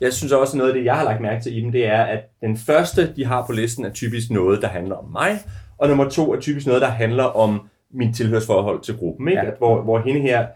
Jeg 0.00 0.12
synes 0.12 0.32
også, 0.32 0.56
noget 0.56 0.70
af 0.70 0.76
det, 0.76 0.84
jeg 0.84 0.94
har 0.96 1.04
lagt 1.04 1.20
mærke 1.20 1.42
til 1.42 1.58
i 1.58 1.60
dem, 1.60 1.72
det 1.72 1.86
er, 1.86 2.02
at 2.02 2.20
den 2.40 2.56
første, 2.56 3.12
de 3.16 3.24
har 3.26 3.46
på 3.46 3.52
listen, 3.52 3.84
er 3.84 3.90
typisk 3.90 4.30
noget, 4.30 4.62
der 4.62 4.68
handler 4.68 4.94
om 4.94 5.10
mig, 5.12 5.38
og 5.78 5.88
nummer 5.88 6.08
to 6.08 6.32
er 6.34 6.40
typisk 6.40 6.66
noget, 6.66 6.82
der 6.82 6.88
handler 6.88 7.24
om 7.24 7.60
min 7.90 8.12
tilhørsforhold 8.12 8.80
til 8.80 8.96
gruppen. 8.96 9.28
Ikke? 9.28 9.40
Ja. 9.40 9.46
At 9.46 9.58
hvor, 9.58 9.82
hvor 9.82 9.98
hende 9.98 10.20
her, 10.20 10.46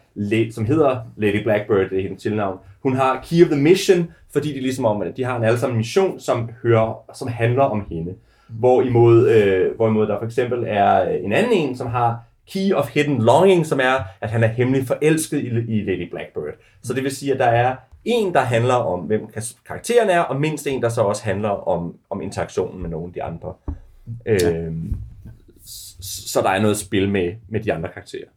som 0.50 0.64
hedder 0.64 0.96
Lady 1.16 1.42
Blackbird, 1.42 1.90
det 1.90 1.98
er 1.98 2.02
hendes 2.02 2.22
tilnavn, 2.22 2.58
hun 2.82 2.96
har 2.96 3.20
Key 3.24 3.42
of 3.44 3.50
the 3.50 3.60
Mission, 3.60 4.12
fordi 4.32 4.48
det 4.48 4.56
er 4.56 4.62
ligesom 4.62 4.84
om, 4.84 5.02
at 5.02 5.16
de 5.16 5.24
har 5.24 5.36
en 5.36 5.44
alle 5.44 5.58
sammen 5.58 5.76
mission, 5.76 6.20
som, 6.20 6.50
hører, 6.62 7.04
som 7.14 7.28
handler 7.28 7.62
om 7.62 7.86
hende. 7.90 8.14
Hvorimod, 8.48 9.28
øh, 9.28 9.76
hvorimod 9.76 10.06
der 10.06 10.18
for 10.18 10.26
eksempel 10.26 10.64
er 10.66 11.10
øh, 11.10 11.24
en 11.24 11.32
anden 11.32 11.52
en, 11.52 11.76
som 11.76 11.86
har 11.86 12.20
Key 12.52 12.72
of 12.72 12.88
Hidden 12.94 13.22
Longing, 13.22 13.66
som 13.66 13.80
er, 13.80 13.94
at 14.20 14.30
han 14.30 14.44
er 14.44 14.46
hemmelig 14.46 14.86
forelsket 14.86 15.38
i, 15.38 15.46
i 15.46 15.84
Lady 15.84 16.10
Blackbird. 16.10 16.54
Så 16.82 16.94
det 16.94 17.02
vil 17.02 17.16
sige, 17.16 17.32
at 17.32 17.38
der 17.38 17.46
er 17.46 17.76
en, 18.04 18.34
der 18.34 18.40
handler 18.40 18.74
om, 18.74 19.00
hvem 19.00 19.26
karakteren 19.66 20.10
er, 20.10 20.20
og 20.20 20.40
mindst 20.40 20.66
en, 20.66 20.82
der 20.82 20.88
så 20.88 21.02
også 21.02 21.24
handler 21.24 21.68
om, 21.68 21.94
om 22.10 22.22
interaktionen 22.22 22.82
med 22.82 22.90
nogle 22.90 23.06
af 23.06 23.12
de 23.12 23.22
andre. 23.22 23.52
Øh, 24.26 24.72
så 26.02 26.40
der 26.40 26.50
er 26.50 26.62
noget 26.62 26.76
spil 26.76 27.10
med, 27.10 27.32
med 27.48 27.60
de 27.60 27.72
andre 27.72 27.88
karakterer. 27.94 28.28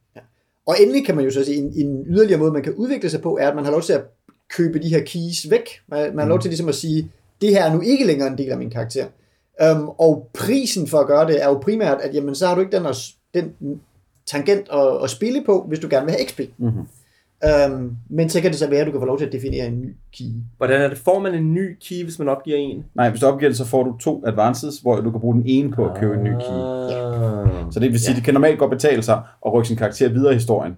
Og 0.68 0.76
endelig 0.82 1.06
kan 1.06 1.16
man 1.16 1.26
jo 1.26 1.32
så 1.32 1.44
sige, 1.44 1.58
en, 1.58 1.74
en 1.76 2.06
yderligere 2.08 2.40
måde, 2.40 2.52
man 2.52 2.64
kan 2.64 2.74
udvikle 2.74 3.10
sig 3.10 3.22
på, 3.22 3.38
er, 3.38 3.50
at 3.50 3.56
man 3.56 3.64
har 3.66 3.72
lov 3.72 3.82
til 3.82 3.94
at 3.94 4.04
købe 4.50 4.80
de 4.80 4.90
her 4.90 5.00
keys 5.00 5.50
væk. 5.50 5.70
Man, 5.88 6.16
man 6.16 6.20
har 6.20 6.30
lov 6.30 6.40
til 6.40 6.50
ligesom 6.50 6.70
at 6.70 6.76
sige, 6.76 7.12
det 7.42 7.50
her 7.50 7.64
er 7.64 7.74
nu 7.74 7.82
ikke 7.82 8.06
længere 8.06 8.28
en 8.28 8.38
del 8.38 8.52
af 8.52 8.58
min 8.58 8.70
karakter. 8.70 9.06
Um, 9.72 9.90
og 9.90 10.30
prisen 10.34 10.88
for 10.88 10.98
at 10.98 11.08
gøre 11.08 11.28
det 11.28 11.44
er 11.44 11.48
jo 11.48 11.58
primært, 11.58 12.02
at 12.02 12.16
jamen, 12.16 12.36
så 12.36 12.48
har 12.48 12.56
du 12.56 12.62
ikke 12.62 12.78
den, 12.78 12.86
den 13.34 13.82
tangent 14.26 14.68
at, 14.74 15.04
at 15.04 15.10
spille 15.10 15.44
på, 15.46 15.66
hvis 15.68 15.80
du 15.80 15.88
gerne 15.90 16.06
vil 16.06 16.16
have 16.16 16.28
XP. 16.28 16.40
Mhm. 16.58 16.88
Um, 17.70 17.98
men 18.10 18.30
så 18.30 18.42
kan 18.42 18.52
det 18.52 18.60
så 18.60 18.70
være, 18.70 18.80
at 18.80 18.88
du 18.88 18.92
kan 18.92 19.02
få 19.02 19.06
lov 19.06 19.18
til 19.18 19.26
at 19.26 19.32
definere 19.32 19.68
en 19.68 19.82
ny 19.82 19.96
key. 20.18 20.26
Hvordan 20.58 20.82
er 20.82 20.88
det? 20.88 20.98
Får 20.98 21.20
man 21.20 21.34
en 21.36 21.54
ny 21.54 21.78
key, 21.82 22.04
hvis 22.04 22.20
man 22.20 22.30
opgiver 22.30 22.58
en? 22.58 22.86
nej, 22.96 23.10
hvis 23.10 23.22
du 23.22 23.26
opgiver 23.28 23.50
det, 23.50 23.58
så 23.58 23.66
får 23.66 23.84
du 23.84 23.98
to 23.98 24.24
advances, 24.28 24.80
hvor 24.80 24.96
du 25.02 25.12
kan 25.12 25.20
bruge 25.20 25.36
den 25.36 25.44
ene 25.46 25.72
på 25.72 25.86
at 25.90 25.98
købe 26.00 26.14
en 26.14 26.24
ny 26.24 26.30
key. 26.34 26.60
Ah. 26.60 27.74
Så 27.74 27.80
det 27.80 27.92
vil 27.92 28.00
sige, 28.00 28.10
Ja. 28.10 28.14
ja. 28.14 28.16
det 28.16 28.24
kan 28.24 28.34
normalt 28.34 28.60
godt 28.60 28.72
betale 28.72 29.04
sig 29.04 29.22
at 29.46 29.54
rykke 29.54 29.68
sin 29.68 29.78
karakter 29.78 30.10
videre 30.10 30.32
i 30.32 30.36
historien. 30.36 30.76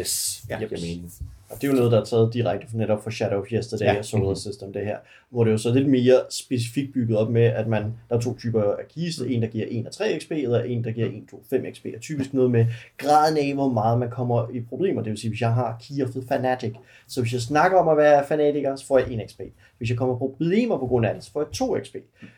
Yes, 0.00 0.42
Ja. 0.50 0.54
ja. 0.60 0.66
jeg 0.70 0.78
mening. 0.82 1.12
Og 1.50 1.56
det 1.60 1.64
er 1.66 1.70
jo 1.72 1.76
noget, 1.76 1.92
der 1.92 2.00
er 2.00 2.04
taget 2.04 2.34
direkte 2.34 2.66
fra 2.70 2.78
netop 2.78 3.04
fra 3.04 3.10
Shadow 3.10 3.40
of 3.40 3.46
Yesterday 3.52 3.84
Ja. 3.84 3.98
og 3.98 4.04
Solar 4.04 4.34
System, 4.34 4.72
det 4.72 4.84
her. 4.84 4.96
Hvor 5.30 5.44
det 5.44 5.50
er 5.50 5.52
jo 5.52 5.58
så 5.58 5.72
lidt 5.74 5.88
mere 5.88 6.20
specifikt 6.30 6.92
bygget 6.94 7.18
op 7.18 7.30
med, 7.30 7.42
at 7.42 7.66
man, 7.66 7.82
der 8.08 8.16
er 8.16 8.20
to 8.20 8.36
typer 8.38 8.62
af 8.62 8.88
keys. 8.94 9.18
En, 9.18 9.42
der 9.42 9.48
giver 9.48 9.66
1 9.70 9.86
og 9.86 9.92
3 9.92 10.18
XP, 10.20 10.32
og 10.48 10.70
en, 10.70 10.84
der 10.84 10.90
giver 10.90 11.06
1, 11.06 11.12
2, 11.30 11.44
5 11.50 11.64
XP. 11.74 11.86
Og 11.96 12.00
typisk 12.00 12.34
noget 12.34 12.50
med 12.50 12.66
graden 12.98 13.36
af, 13.38 13.54
hvor 13.54 13.68
meget 13.68 13.98
man 13.98 14.10
kommer 14.10 14.46
i 14.54 14.60
problemer. 14.60 15.02
Det 15.02 15.10
vil 15.10 15.18
sige, 15.18 15.30
hvis 15.30 15.40
jeg 15.40 15.52
har 15.54 15.76
Key 15.88 16.04
of 16.04 16.10
the 16.10 16.22
Fanatic, 16.28 16.72
så 17.08 17.20
hvis 17.20 17.32
jeg 17.32 17.40
snakker 17.40 17.78
om 17.78 17.88
at 17.88 17.96
være 17.96 18.24
fanatiker, 18.28 18.76
så 18.76 18.86
får 18.86 18.98
jeg 18.98 19.12
1 19.12 19.30
XP. 19.30 19.40
Hvis 19.78 19.90
jeg 19.90 19.98
kommer 19.98 20.14
på 20.14 20.18
problemer 20.18 20.78
på 20.78 20.86
grund 20.86 21.06
af 21.06 21.14
det, 21.14 21.24
så 21.24 21.32
får 21.32 21.40
jeg 21.40 21.50
2 21.52 21.76
XP. 21.82 21.96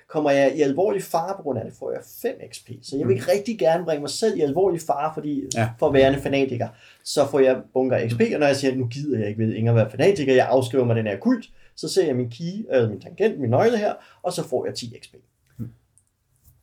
Kommer 0.09 0.31
jeg 0.31 0.57
i 0.57 0.61
alvorlig 0.63 1.03
fare 1.03 1.37
på 1.37 1.43
grund 1.43 1.59
af 1.59 1.65
det, 1.65 1.75
får 1.79 1.93
jeg 1.93 2.01
5 2.23 2.35
XP. 2.53 2.71
Så 2.83 2.97
jeg 2.99 3.09
vil 3.09 3.23
rigtig 3.33 3.59
gerne 3.59 3.85
bringe 3.85 4.01
mig 4.01 4.11
selv 4.11 4.39
i 4.39 4.41
alvorlig 4.41 4.81
fare, 4.81 5.11
fordi 5.15 5.45
Ja. 5.57 5.69
for 5.79 5.87
at 5.87 5.93
være 5.95 6.15
en 6.15 6.21
fanatiker, 6.21 6.69
så 7.05 7.27
får 7.31 7.39
jeg 7.41 7.61
bunker 7.75 8.09
XP, 8.09 8.21
og 8.35 8.41
når 8.41 8.47
jeg 8.47 8.57
siger, 8.57 8.71
at 8.73 8.79
nu 8.79 8.87
gider 8.87 9.19
jeg 9.19 9.29
ikke 9.29 9.43
ved 9.47 9.55
ikke 9.55 9.69
at 9.71 9.77
være 9.77 9.91
fanatiker, 9.91 10.35
jeg 10.35 10.47
afskriver 10.51 10.85
mig 10.85 10.97
den 10.97 11.07
her 11.07 11.17
kult, 11.19 11.47
så 11.77 11.89
ser 11.89 12.07
jeg 12.07 12.17
min 12.17 12.31
key, 12.31 12.67
eller 12.71 12.89
min 12.89 13.01
tangent, 13.01 13.41
min 13.41 13.51
nøgle 13.51 13.79
her, 13.79 13.93
og 14.23 14.33
så 14.33 14.49
får 14.49 14.67
jeg 14.67 14.75
10 14.75 14.95
XP. 15.03 15.15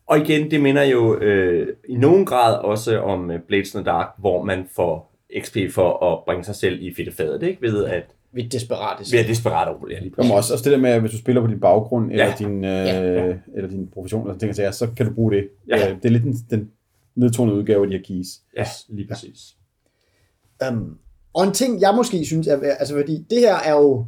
Og 0.08 0.18
igen, 0.18 0.52
det 0.52 0.62
minder 0.62 0.84
jo 0.84 1.18
øh, 1.20 1.76
i 1.90 1.96
nogen 1.96 2.26
grad 2.26 2.58
også 2.58 3.00
om 3.00 3.32
øh, 3.32 3.40
Blades 3.48 3.74
in 3.74 3.84
the 3.84 3.86
Dark, 3.92 4.08
hvor 4.18 4.44
man 4.44 4.68
får 4.76 5.12
XP 5.42 5.58
for 5.72 6.14
at 6.14 6.26
bringe 6.26 6.44
sig 6.44 6.56
selv 6.56 6.82
i 6.82 6.94
fedtefadet, 6.96 7.44
ikke? 7.44 7.62
Ved 7.62 7.86
at 7.86 8.04
Vi 8.36 8.42
er 8.42 8.50
desperate. 8.50 9.12
være 9.12 9.28
desperat 9.28 9.68
over 9.68 9.86
det, 9.86 9.94
ja, 9.94 10.00
lige 10.00 10.14
Jamen 10.18 10.32
også, 10.32 10.54
også 10.54 10.64
det 10.64 10.72
der 10.72 10.78
med, 10.78 10.90
at 10.90 11.02
hvis 11.02 11.12
du 11.12 11.18
spiller 11.18 11.42
på 11.42 11.48
din 11.48 11.60
baggrund, 11.60 12.12
eller, 12.12 12.26
Ja. 12.26 12.34
din, 12.40 12.64
øh, 12.64 12.70
Ja, 12.70 13.26
ja, 13.26 13.34
eller 13.56 13.70
din 13.70 13.88
profession, 13.94 14.28
eller 14.28 14.40
ting, 14.40 14.56
så 14.56 14.88
kan 14.98 15.06
du 15.06 15.14
bruge 15.14 15.32
det. 15.32 15.48
Ja. 15.68 15.90
Øh, 15.90 15.96
det 15.96 16.06
er 16.06 16.10
lidt 16.10 16.24
den, 16.24 16.34
den 16.50 16.72
nedtonede 17.16 17.58
udgave 17.58 17.84
af 17.84 17.90
de 17.90 17.98
her 17.98 18.04
keys. 18.04 18.28
Ja, 18.58 18.66
lige 18.90 19.08
præcis. 19.08 19.40
Um, 20.70 20.98
og 21.34 21.44
en 21.44 21.54
ting, 21.54 21.82
jeg 21.82 21.94
måske 21.96 22.26
synes, 22.26 22.48
er, 22.48 22.60
altså 22.80 22.96
fordi 22.96 23.26
det 23.30 23.40
her 23.40 23.56
er 23.56 23.72
jo, 23.72 24.06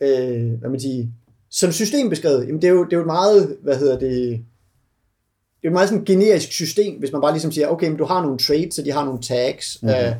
øh, 0.00 0.52
hvad 0.52 0.70
man 0.70 0.80
siger, 0.80 1.06
som 1.50 1.72
system 1.72 2.10
beskrevet, 2.10 2.46
jamen 2.46 2.62
det 2.62 2.68
er 2.68 2.72
jo, 2.72 2.84
det 2.84 2.92
er 2.92 2.96
jo 2.96 3.02
et 3.02 3.06
meget, 3.06 3.56
hvad 3.62 3.76
hedder 3.76 3.98
det, 3.98 4.10
det 4.10 5.64
er 5.64 5.64
jo 5.64 5.68
et 5.68 5.72
meget 5.72 5.88
sådan 5.88 6.04
generisk 6.04 6.52
system, 6.52 6.98
hvis 6.98 7.12
man 7.12 7.20
bare 7.20 7.32
ligesom 7.32 7.52
siger, 7.52 7.68
okay, 7.68 7.88
men 7.88 7.98
du 7.98 8.04
har 8.04 8.22
nogle 8.22 8.38
traits, 8.38 8.76
så 8.76 8.82
de 8.82 8.92
har 8.92 9.04
nogle 9.04 9.20
tags, 9.20 9.82
mm-hmm. 9.82 9.96
øh, 9.96 10.14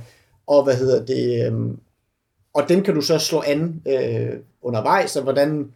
og 0.47 0.65
hvad 0.65 0.75
hedder 0.75 1.05
det, 1.05 1.53
øh, 1.53 1.71
og 2.59 2.69
dem 2.69 2.83
kan 2.83 2.95
du 2.95 3.01
så 3.01 3.19
slå 3.19 3.43
an 3.47 3.83
øh, 3.89 4.37
undervejs, 4.63 5.17
og 5.17 5.23
hvordan, 5.23 5.73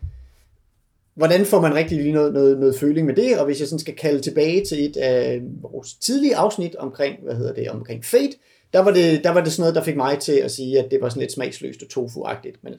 hvordan 1.14 1.46
får 1.46 1.60
man 1.60 1.74
rigtig 1.74 1.98
lige 1.98 2.12
noget, 2.12 2.32
noget, 2.32 2.58
noget 2.58 2.78
føling 2.78 3.06
med 3.06 3.14
det, 3.14 3.38
og 3.38 3.44
hvis 3.44 3.60
jeg 3.60 3.68
sådan 3.68 3.78
skal 3.78 3.96
kalde 3.96 4.20
tilbage 4.20 4.64
til 4.64 4.84
et 4.84 4.96
af 4.96 5.40
vores 5.62 5.94
tidlige 5.94 6.36
afsnit 6.36 6.76
omkring, 6.76 7.16
hvad 7.22 7.34
hedder 7.34 7.54
det, 7.54 7.68
omkring 7.68 8.04
Fate, 8.04 8.32
der 8.72 8.80
var, 8.80 8.90
det, 8.90 9.24
der 9.24 9.30
var 9.30 9.40
det 9.40 9.52
sådan 9.52 9.62
noget, 9.62 9.74
der 9.74 9.82
fik 9.82 9.96
mig 9.96 10.18
til 10.18 10.32
at 10.32 10.50
sige, 10.50 10.78
at 10.78 10.90
det 10.90 11.00
var 11.00 11.08
sådan 11.08 11.20
lidt 11.20 11.32
smagsløst 11.32 11.82
og 11.82 11.88
tofu-agtigt. 11.88 12.60
Men, 12.62 12.74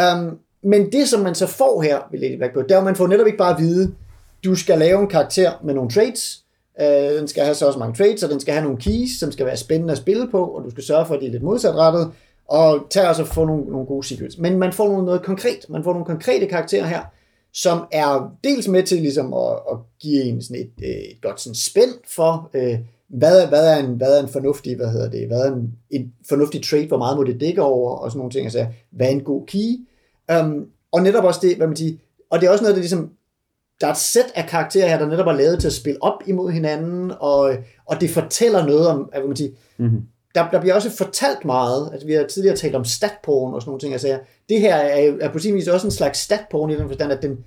um, 0.00 0.38
men 0.62 0.92
det, 0.92 1.08
som 1.08 1.20
man 1.20 1.34
så 1.34 1.46
får 1.46 1.82
her 1.82 1.98
ved 2.10 2.20
Lady 2.20 2.36
Blackbird, 2.36 2.64
det 2.64 2.74
er, 2.74 2.78
at 2.78 2.84
man 2.84 2.96
får 2.96 3.06
netop 3.06 3.26
ikke 3.26 3.38
bare 3.38 3.54
at 3.54 3.62
vide, 3.62 3.94
du 4.44 4.54
skal 4.54 4.78
lave 4.78 5.00
en 5.00 5.08
karakter 5.08 5.52
med 5.64 5.74
nogle 5.74 5.90
traits, 5.90 6.44
øh, 6.80 7.18
den 7.18 7.28
skal 7.28 7.44
have 7.44 7.54
så 7.54 7.66
også 7.66 7.78
mange 7.78 7.94
traits, 7.94 8.22
og 8.22 8.30
den 8.30 8.40
skal 8.40 8.54
have 8.54 8.64
nogle 8.64 8.80
keys, 8.80 9.18
som 9.20 9.32
skal 9.32 9.46
være 9.46 9.56
spændende 9.56 9.92
at 9.92 9.98
spille 9.98 10.28
på, 10.30 10.44
og 10.44 10.64
du 10.64 10.70
skal 10.70 10.84
sørge 10.84 11.06
for, 11.06 11.14
at 11.14 11.20
de 11.20 11.26
er 11.26 11.30
lidt 11.30 11.42
modsatrettet, 11.42 12.12
og 12.48 12.86
tager 12.90 13.08
også 13.08 13.24
få 13.24 13.44
nogle, 13.44 13.64
nogle 13.64 13.86
gode 13.86 14.06
secrets. 14.06 14.38
Men 14.38 14.58
man 14.58 14.72
får 14.72 14.88
noget, 14.88 15.04
noget 15.04 15.22
konkret. 15.22 15.66
Man 15.68 15.84
får 15.84 15.92
nogle 15.92 16.06
konkrete 16.06 16.46
karakterer 16.46 16.86
her, 16.86 17.02
som 17.52 17.86
er 17.92 18.36
dels 18.44 18.68
med 18.68 18.82
til 18.82 19.02
ligesom 19.02 19.34
at, 19.34 19.52
at 19.72 19.78
give 20.00 20.22
en 20.22 20.42
sådan 20.42 20.62
et, 20.62 20.84
øh, 20.84 20.90
et 20.90 21.22
godt 21.22 21.40
sådan 21.40 21.54
spænd 21.54 21.90
for, 22.14 22.50
øh, 22.54 22.78
hvad, 23.08 23.46
hvad, 23.46 23.68
er 23.68 23.76
en, 23.76 23.94
hvad 23.96 24.18
er 24.18 24.22
en 24.22 24.28
fornuftig, 24.28 24.76
hvad 24.76 24.90
hedder 24.90 25.10
det, 25.10 25.26
hvad 25.26 25.40
er 25.40 25.52
en, 25.52 25.72
en 25.90 26.12
fornuftig 26.28 26.62
trade, 26.62 26.86
hvor 26.86 26.98
meget 26.98 27.16
må 27.16 27.24
det 27.24 27.40
dække 27.40 27.62
over, 27.62 27.96
og 27.96 28.10
sådan 28.10 28.18
nogle 28.18 28.32
ting, 28.32 28.46
altså, 28.46 28.66
hvad 28.90 29.06
er 29.06 29.10
en 29.10 29.24
god 29.24 29.46
key, 29.46 29.86
um, 30.40 30.66
og 30.92 31.02
netop 31.02 31.24
også 31.24 31.40
det, 31.42 31.56
hvad 31.56 31.66
man 31.66 31.76
siger, 31.76 31.96
og 32.30 32.40
det 32.40 32.46
er 32.46 32.50
også 32.50 32.64
noget, 32.64 32.76
der 32.76 32.80
ligesom, 32.80 33.10
der 33.80 33.86
er 33.86 33.90
et 33.90 33.96
sæt 33.96 34.32
af 34.34 34.46
karakterer 34.48 34.88
her, 34.88 34.98
der 34.98 35.08
netop 35.08 35.26
er 35.26 35.32
lavet 35.32 35.60
til 35.60 35.66
at 35.66 35.72
spille 35.72 36.02
op 36.02 36.22
imod 36.26 36.50
hinanden, 36.50 37.12
og, 37.20 37.56
og 37.86 38.00
det 38.00 38.10
fortæller 38.10 38.66
noget 38.66 38.88
om, 38.88 38.98
hvad 38.98 39.26
man 39.26 39.36
siger, 39.36 39.50
Mm-hmm 39.78 40.02
der, 40.36 40.50
der 40.50 40.60
bliver 40.60 40.74
også 40.74 40.90
fortalt 40.90 41.44
meget, 41.44 41.88
altså 41.92 42.06
vi 42.06 42.12
har 42.12 42.24
tidligere 42.24 42.56
talt 42.56 42.74
om 42.74 42.84
statporn 42.84 43.54
og 43.54 43.62
sådan 43.62 43.70
nogle 43.70 43.80
ting, 43.80 43.92
altså 43.92 44.18
det 44.48 44.60
her 44.60 44.74
er, 44.76 45.12
er 45.20 45.32
på 45.32 45.38
sin 45.38 45.54
vis 45.54 45.68
også 45.68 45.86
en 45.86 45.90
slags 45.90 46.18
statporn 46.18 46.70
i 46.70 46.76
den 46.76 46.88
forstand, 46.88 47.12
at 47.12 47.22
den 47.22 47.44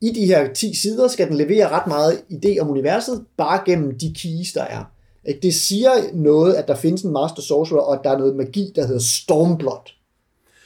i 0.00 0.12
de 0.12 0.26
her 0.26 0.52
10 0.52 0.74
sider 0.74 1.08
skal 1.08 1.28
den 1.28 1.36
levere 1.36 1.68
ret 1.68 1.86
meget 1.86 2.22
idé 2.32 2.58
om 2.60 2.70
universet, 2.70 3.24
bare 3.36 3.60
gennem 3.66 3.98
de 3.98 4.14
keys, 4.22 4.52
der 4.52 4.62
er. 4.62 4.84
Det 5.42 5.54
siger 5.54 5.90
noget, 6.14 6.54
at 6.54 6.68
der 6.68 6.74
findes 6.76 7.02
en 7.02 7.12
Master 7.12 7.42
Sorcerer, 7.42 7.80
og 7.80 7.94
at 7.94 8.00
der 8.04 8.10
er 8.10 8.18
noget 8.18 8.36
magi, 8.36 8.72
der 8.76 8.86
hedder 8.86 9.00
Stormblood. 9.00 9.92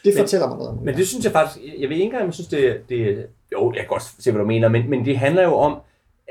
Det 0.04 0.14
Men- 0.14 0.16
fortæller 0.22 0.48
mig 0.48 0.56
noget 0.56 0.70
om 0.70 0.78
Men 0.84 0.96
det 0.96 1.08
synes 1.08 1.24
jeg 1.24 1.32
faktisk, 1.32 1.64
jeg 1.78 1.88
ved 1.88 1.96
ikke 1.96 2.04
engang, 2.04 2.24
jeg 2.24 2.34
synes, 2.34 2.48
det, 2.48 2.76
det 2.88 3.26
jo, 3.52 3.72
jeg 3.72 3.80
kan 3.80 3.88
godt 3.88 4.02
se, 4.18 4.30
hvad 4.30 4.40
du 4.40 4.46
mener, 4.46 4.68
men, 4.68 4.90
men 4.90 5.04
det 5.04 5.18
handler 5.18 5.42
jo 5.42 5.54
om, 5.54 5.76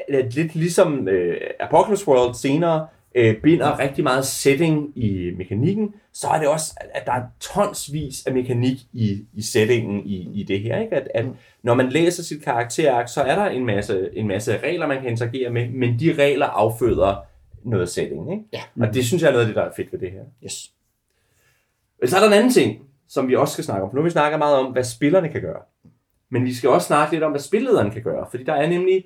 at 0.09 0.33
lidt 0.35 0.55
ligesom 0.55 1.07
øh, 1.07 1.37
Apocalypse 1.59 2.07
World 2.07 2.35
senere 2.35 2.87
øh, 3.15 3.41
binder 3.41 3.79
rigtig 3.79 4.03
meget 4.03 4.25
setting 4.25 4.91
i 4.95 5.31
mekanikken, 5.37 5.93
så 6.13 6.27
er 6.27 6.39
det 6.39 6.47
også, 6.47 6.73
at 6.93 7.05
der 7.05 7.11
er 7.11 7.23
tonsvis 7.39 8.25
af 8.25 8.33
mekanik 8.33 8.77
i, 8.93 9.25
i 9.33 9.41
settingen 9.41 10.05
i, 10.05 10.41
i 10.41 10.43
det 10.43 10.59
her. 10.59 10.79
Ikke? 10.79 10.95
At, 10.95 11.07
at 11.15 11.25
når 11.63 11.73
man 11.73 11.89
læser 11.89 12.23
sit 12.23 12.43
karakterark, 12.43 13.09
så 13.09 13.21
er 13.21 13.35
der 13.35 13.45
en 13.45 13.65
masse, 13.65 14.09
en 14.13 14.27
masse 14.27 14.57
regler, 14.57 14.87
man 14.87 15.01
kan 15.01 15.09
interagere 15.09 15.49
med, 15.49 15.69
men 15.69 15.99
de 15.99 16.13
regler 16.13 16.45
afføder 16.45 17.15
noget 17.63 17.89
setting. 17.89 18.31
Ikke? 18.31 18.43
Ja. 18.53 18.87
Og 18.87 18.93
det 18.93 19.05
synes 19.05 19.21
jeg 19.21 19.27
er 19.27 19.31
noget 19.31 19.45
af 19.45 19.47
det, 19.47 19.55
der 19.55 19.63
er 19.63 19.71
fedt 19.75 19.91
ved 19.91 19.99
det 19.99 20.11
her. 20.11 20.21
Yes. 20.43 20.71
Så 22.05 22.15
er 22.15 22.19
der 22.19 22.27
en 22.27 22.33
anden 22.33 22.51
ting, 22.51 22.81
som 23.07 23.27
vi 23.27 23.35
også 23.35 23.53
skal 23.53 23.63
snakke 23.63 23.83
om. 23.83 23.89
For 23.89 23.97
nu 23.97 24.03
vi 24.03 24.09
snakker 24.09 24.37
meget 24.37 24.55
om, 24.55 24.71
hvad 24.71 24.83
spillerne 24.83 25.29
kan 25.29 25.41
gøre. 25.41 25.61
Men 26.29 26.45
vi 26.45 26.53
skal 26.53 26.69
også 26.69 26.87
snakke 26.87 27.13
lidt 27.13 27.23
om, 27.23 27.31
hvad 27.31 27.41
spillederen 27.41 27.91
kan 27.91 28.03
gøre. 28.03 28.27
Fordi 28.29 28.43
der 28.43 28.53
er 28.53 28.69
nemlig, 28.69 29.05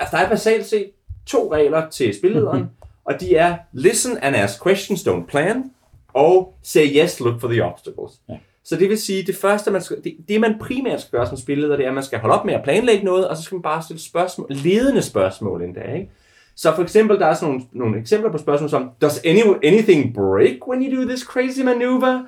altså 0.00 0.16
der 0.16 0.22
er 0.22 0.28
basalt 0.28 0.66
set 0.66 0.90
to 1.26 1.52
regler 1.52 1.90
til 1.90 2.14
spillederen, 2.14 2.66
og 3.04 3.20
de 3.20 3.36
er 3.36 3.56
listen 3.72 4.18
and 4.22 4.36
ask 4.36 4.62
questions, 4.62 5.08
don't 5.08 5.26
plan, 5.26 5.70
og 6.12 6.54
say 6.62 6.86
yes, 6.96 7.20
look 7.20 7.40
for 7.40 7.48
the 7.48 7.64
obstacles. 7.64 8.12
Ja. 8.28 8.34
Så 8.64 8.76
det 8.76 8.88
vil 8.88 8.98
sige, 8.98 9.22
det 9.22 9.36
første, 9.36 9.70
man 9.70 9.82
skal, 9.82 10.04
det, 10.04 10.16
det 10.28 10.40
man 10.40 10.58
primært 10.60 11.00
skal 11.00 11.18
gøre 11.18 11.26
som 11.26 11.36
spilleder, 11.36 11.76
det 11.76 11.84
er, 11.84 11.88
at 11.88 11.94
man 11.94 12.04
skal 12.04 12.18
holde 12.18 12.34
op 12.38 12.44
med 12.44 12.54
at 12.54 12.64
planlægge 12.64 13.04
noget, 13.04 13.28
og 13.28 13.36
så 13.36 13.42
skal 13.42 13.56
man 13.56 13.62
bare 13.62 13.82
stille 13.82 14.02
spørgsmål, 14.02 14.46
ledende 14.50 15.02
spørgsmål 15.02 15.62
endda, 15.62 15.92
ikke? 15.92 16.10
Så 16.56 16.74
for 16.74 16.82
eksempel, 16.82 17.18
der 17.18 17.26
er 17.26 17.34
sådan 17.34 17.48
nogle, 17.48 17.64
nogle 17.72 18.00
eksempler 18.00 18.30
på 18.32 18.38
spørgsmål 18.38 18.70
som, 18.70 18.90
does 19.00 19.20
any, 19.24 19.40
anything 19.64 20.14
break 20.14 20.68
when 20.68 20.82
you 20.82 21.00
do 21.00 21.08
this 21.08 21.20
crazy 21.20 21.60
maneuver? 21.60 22.22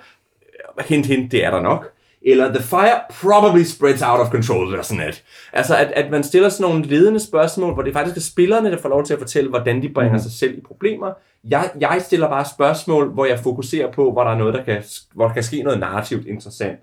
Hint, 0.80 1.06
hint, 1.06 1.32
det 1.32 1.44
er 1.44 1.50
der 1.50 1.60
nok. 1.60 1.92
Eller 2.26 2.48
the 2.48 2.62
fire 2.62 3.00
probably 3.20 3.64
spreads 3.64 4.02
out 4.02 4.20
of 4.20 4.30
control, 4.30 4.74
doesn't 4.78 5.08
it? 5.08 5.24
Altså, 5.52 5.76
at, 5.76 5.92
at 5.92 6.10
man 6.10 6.24
stiller 6.24 6.48
sådan 6.48 6.70
nogle 6.70 6.86
ledende 6.86 7.20
spørgsmål, 7.20 7.74
hvor 7.74 7.82
det 7.82 7.92
faktisk 7.92 8.16
er 8.16 8.20
spillerne, 8.20 8.70
der 8.70 8.78
får 8.78 8.88
lov 8.88 9.04
til 9.04 9.12
at 9.12 9.18
fortælle, 9.18 9.50
hvordan 9.50 9.82
de 9.82 9.88
bringer 9.88 10.12
mm. 10.12 10.22
sig 10.22 10.32
selv 10.32 10.58
i 10.58 10.60
problemer. 10.60 11.12
Jeg, 11.44 11.70
jeg 11.80 12.02
stiller 12.04 12.28
bare 12.28 12.44
spørgsmål, 12.44 13.12
hvor 13.12 13.24
jeg 13.24 13.38
fokuserer 13.38 13.92
på, 13.92 14.12
hvor 14.12 14.24
der 14.24 14.30
er 14.30 14.38
noget, 14.38 14.54
der 14.54 14.64
kan, 14.64 14.82
hvor 15.14 15.26
der 15.26 15.34
kan 15.34 15.42
ske 15.42 15.62
noget 15.62 15.80
narrativt 15.80 16.26
interessant. 16.26 16.78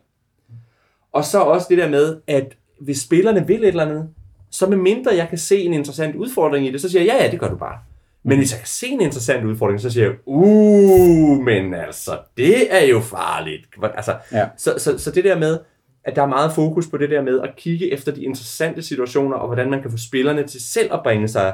Og 1.14 1.26
så 1.26 1.40
også 1.40 1.68
det 1.70 1.78
der 1.78 1.90
med, 1.90 2.18
at 2.28 2.58
hvis 2.82 3.02
spillerne 3.02 3.48
vil 3.48 3.64
et 3.64 3.68
eller 3.68 3.86
andet, 3.86 4.10
så 4.52 4.68
med 4.68 4.78
mindre 4.78 5.16
jeg 5.16 5.30
kan 5.30 5.38
se 5.38 5.62
en 5.62 5.74
interessant 5.74 6.16
udfordring 6.16 6.68
i 6.68 6.72
det, 6.72 6.82
så 6.82 6.90
siger 6.90 7.04
jeg, 7.04 7.14
ja, 7.14 7.24
ja, 7.26 7.32
det 7.32 7.40
gør 7.40 7.50
du 7.50 7.56
bare. 7.56 7.78
Men 8.24 8.38
hvis 8.38 8.52
jeg 8.52 8.60
kan 8.60 8.68
se 8.68 8.88
en 8.88 9.02
interessant 9.02 9.46
udfordring, 9.46 9.82
så 9.82 9.90
siger 9.90 10.06
jeg, 10.06 10.16
uh, 10.26 11.44
men 11.44 11.74
altså, 11.74 12.20
det 12.38 12.76
er 12.76 12.86
jo 12.86 13.00
farligt. 13.00 13.68
Altså, 13.96 14.16
Ja. 14.32 14.48
så, 14.58 14.74
så, 14.78 14.98
så 14.98 15.12
det 15.12 15.24
der 15.24 15.40
med, 15.40 15.60
at 16.04 16.16
der 16.16 16.22
er 16.22 16.28
meget 16.28 16.52
fokus 16.54 16.88
på 16.88 16.98
det 16.98 17.10
der 17.10 17.22
med 17.22 17.42
at 17.42 17.56
kigge 17.58 17.94
efter 17.94 18.12
de 18.12 18.24
interessante 18.24 18.82
situationer, 18.82 19.38
og 19.38 19.48
hvordan 19.48 19.70
man 19.70 19.82
kan 19.82 19.92
få 19.92 19.98
spillerne 19.98 20.44
til 20.44 20.62
selv 20.62 20.94
at 20.94 21.00
bringe 21.04 21.28
sig 21.28 21.54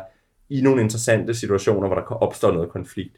i 0.50 0.62
nogle 0.62 0.81
interessante 0.81 1.33
situationer, 1.33 1.88
hvor 1.88 1.95
der 1.95 2.05
kan 2.07 2.17
opstå 2.17 2.51
noget 2.51 2.69
konflikt. 2.69 3.15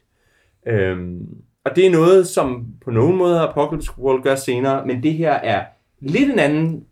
Øhm, 0.66 1.26
og 1.64 1.76
det 1.76 1.86
er 1.86 1.90
noget, 1.90 2.28
som 2.28 2.66
på 2.84 2.90
nogen 2.90 3.16
måde 3.16 3.40
Apocalypse 3.40 3.90
World 3.98 4.22
gør 4.22 4.34
senere, 4.34 4.86
men 4.86 5.02
det 5.02 5.14
her 5.14 5.32
er 5.32 5.64
lidt 6.00 6.30
en 6.30 6.38
anden, 6.38 6.84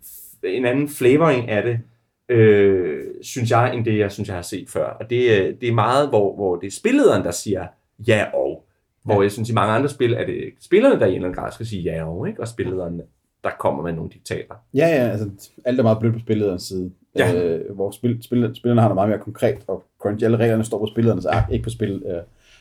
en 0.45 0.65
anden 0.65 0.89
flavoring 0.89 1.49
af 1.49 1.63
det, 1.63 1.81
øh, 2.29 3.05
synes 3.23 3.51
jeg, 3.51 3.75
end 3.75 3.85
det, 3.85 3.99
jeg 3.99 4.13
synes, 4.13 4.29
jeg 4.29 4.37
har 4.37 4.43
set 4.43 4.69
før. 4.71 4.85
Og 4.87 5.11
det, 5.11 5.39
er- 5.49 5.53
det 5.61 5.69
er 5.69 5.73
meget, 5.73 6.09
hvor, 6.09 6.35
hvor 6.35 6.57
det 6.57 6.67
er 6.67 6.71
spillederen, 6.71 7.25
der 7.25 7.31
siger 7.31 7.67
ja 8.09 8.25
og. 8.35 8.65
Hvor 9.05 9.23
jeg 9.23 9.33
synes, 9.33 9.51
i 9.51 9.55
mange 9.55 9.73
andre 9.75 9.89
spil, 9.89 10.13
er 10.15 10.27
det 10.27 10.45
spillerne, 10.61 11.01
der 11.01 11.07
i 11.07 11.09
en 11.09 11.15
eller 11.15 11.29
anden 11.29 11.43
grad 11.43 11.53
skal 11.53 11.67
sige 11.67 11.83
ja 11.83 12.05
og, 12.05 12.29
ikke? 12.29 12.41
og 12.41 12.49
spillederen, 12.49 13.01
der 13.45 13.51
kommer 13.59 13.83
med 13.83 13.93
nogle 13.93 14.11
diktater. 14.11 14.55
Ja, 14.75 14.87
ja, 14.89 15.09
altså 15.09 15.29
alt 15.65 15.79
er 15.79 15.83
meget 15.83 15.99
blødt 15.99 16.15
på 16.15 16.19
spillederens 16.21 16.63
side. 16.63 16.91
Ja. 17.19 17.45
Øh, 17.45 17.75
hvor 17.75 17.91
spil, 17.91 18.23
spil, 18.23 18.51
spillerne 18.55 18.81
har 18.81 18.89
noget 18.89 18.95
meget 18.95 19.09
mere 19.09 19.19
konkret, 19.19 19.59
og 19.67 19.85
crunch, 20.03 20.25
alle 20.25 20.37
reglerne 20.37 20.65
står 20.65 20.79
på 20.79 20.87
spillederens 20.87 21.27
ark, 21.27 21.45
ikke 21.53 21.65
på 21.65 21.71
spil, 21.71 22.03
øh, 22.07 22.19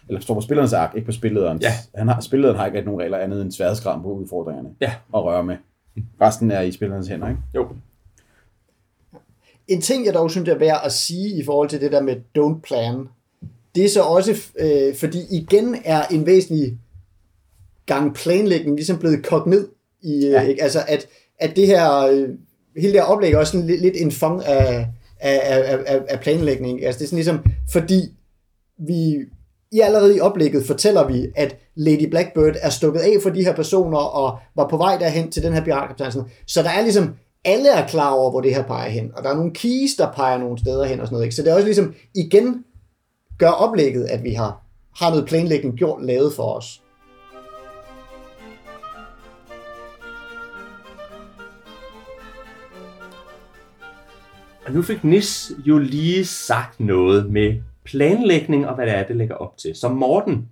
eller 0.07 0.21
står 0.21 0.33
på 0.33 0.41
spillerens 0.41 0.73
ark, 0.73 0.91
ikke 0.95 1.05
på 1.05 1.11
spillederens. 1.11 1.63
Ja. 1.63 1.69
Han 1.99 2.07
har, 2.07 2.21
spillederen 2.21 2.57
har 2.59 2.65
ikke 2.65 2.81
nogen 2.81 3.01
regler 3.01 3.17
andet 3.17 3.41
end 3.41 3.51
sværhedsgraden 3.51 4.01
på 4.03 4.07
udfordringerne 4.13 4.69
Ja. 4.81 4.91
at 5.15 5.23
røre 5.23 5.43
med. 5.43 5.55
Resten 6.21 6.51
er 6.51 6.61
i 6.61 6.71
spillerens 6.71 7.07
hænder, 7.07 7.27
ikke? 7.29 7.41
Jo. 7.55 7.67
En 9.67 9.81
ting, 9.81 10.05
jeg 10.05 10.13
dog 10.13 10.31
synes 10.31 10.49
er 10.49 10.57
værd 10.57 10.81
at 10.85 10.91
sige 10.91 11.35
i 11.35 11.43
forhold 11.43 11.69
til 11.69 11.81
det 11.81 11.91
der 11.91 12.01
med 12.01 12.15
don't 12.37 12.61
plan, 12.61 13.07
det 13.75 13.85
er 13.85 13.89
så 13.89 14.01
også, 14.01 14.35
øh, 14.59 14.95
fordi 14.95 15.19
igen 15.31 15.75
er 15.85 16.03
en 16.11 16.25
væsentlig 16.25 16.77
gang 17.85 18.13
planlægning 18.15 18.75
ligesom 18.75 18.99
blevet 18.99 19.25
kogt 19.25 19.47
ned 19.47 19.67
i, 20.01 20.25
øh, 20.25 20.31
Ja. 20.31 20.41
ikke? 20.41 20.63
altså 20.63 20.79
at, 20.87 21.07
at 21.39 21.55
det 21.55 21.67
her, 21.67 21.97
øh, 21.99 22.29
hele 22.77 22.93
det 22.93 23.01
her 23.01 23.07
oplæg 23.07 23.33
er 23.33 23.37
også 23.37 23.51
sådan 23.51 23.67
lidt, 23.67 23.81
lidt 23.81 23.95
en 23.97 24.11
fang 24.11 24.45
af, 24.45 24.87
af, 25.19 25.39
af, 25.43 25.79
af, 25.85 26.01
af 26.09 26.19
planlægning, 26.19 26.85
altså 26.85 26.99
det 26.99 27.05
er 27.05 27.07
sådan 27.07 27.17
ligesom, 27.17 27.39
fordi 27.71 28.01
vi 28.87 29.15
i 29.71 29.79
allerede 29.79 30.17
i 30.17 30.19
oplægget 30.19 30.65
fortæller 30.65 31.07
vi, 31.07 31.27
at 31.35 31.55
Lady 31.75 32.09
Blackbird 32.09 32.55
er 32.61 32.69
stukket 32.69 32.99
af 32.99 33.13
for 33.23 33.29
de 33.29 33.43
her 33.43 33.55
personer, 33.55 33.97
og 33.97 34.39
var 34.55 34.67
på 34.67 34.77
vej 34.77 34.97
derhen 34.97 35.31
til 35.31 35.43
den 35.43 35.53
her 35.53 35.63
piratkaptajn. 35.63 36.11
Så 36.45 36.63
der 36.63 36.69
er 36.69 36.81
ligesom, 36.81 37.15
alle 37.47 37.69
er 37.69 37.87
klar 37.87 38.11
over, 38.11 38.31
hvor 38.31 38.41
det 38.41 38.55
her 38.55 38.63
peger 38.63 38.89
hen, 38.89 39.11
og 39.15 39.23
der 39.23 39.29
er 39.29 39.35
nogle 39.35 39.53
keys, 39.53 39.95
der 39.97 40.11
peger 40.11 40.37
nogle 40.37 40.59
steder 40.59 40.85
hen 40.85 40.99
og 40.99 41.07
sådan 41.07 41.15
noget. 41.15 41.25
Ikke? 41.25 41.35
Så 41.35 41.43
det 41.43 41.51
er 41.51 41.55
også 41.55 41.65
ligesom, 41.65 41.95
igen, 42.15 42.65
gør 43.39 43.49
oplægget, 43.49 44.05
at 44.05 44.23
vi 44.23 44.33
har, 44.33 44.63
har 44.95 45.09
noget 45.09 45.25
planlægning 45.25 45.75
gjort, 45.77 46.03
lavet 46.03 46.33
for 46.33 46.43
os. 46.43 46.81
Og 54.65 54.73
nu 54.73 54.81
fik 54.81 55.03
Nis 55.03 55.51
jo 55.65 55.77
lige 55.77 56.25
sagt 56.25 56.79
noget 56.79 57.31
med 57.31 57.61
planlægning 57.83 58.67
og 58.67 58.75
hvad 58.75 58.85
det 58.85 58.95
er, 58.95 59.07
det 59.07 59.15
lægger 59.15 59.35
op 59.35 59.57
til. 59.57 59.75
Så 59.75 59.89
Morten, 59.89 60.49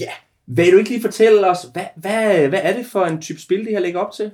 Ja, 0.00 0.10
vil 0.46 0.72
du 0.72 0.78
ikke 0.78 0.90
lige 0.90 1.02
fortælle 1.02 1.50
os, 1.50 1.58
hvad, 1.72 1.84
hvad, 1.96 2.48
hvad 2.48 2.60
er 2.62 2.76
det 2.76 2.86
for 2.86 3.04
en 3.04 3.20
type 3.20 3.40
spil, 3.40 3.64
det 3.64 3.72
her 3.72 3.78
lægger 3.78 4.00
op 4.00 4.12
til? 4.12 4.30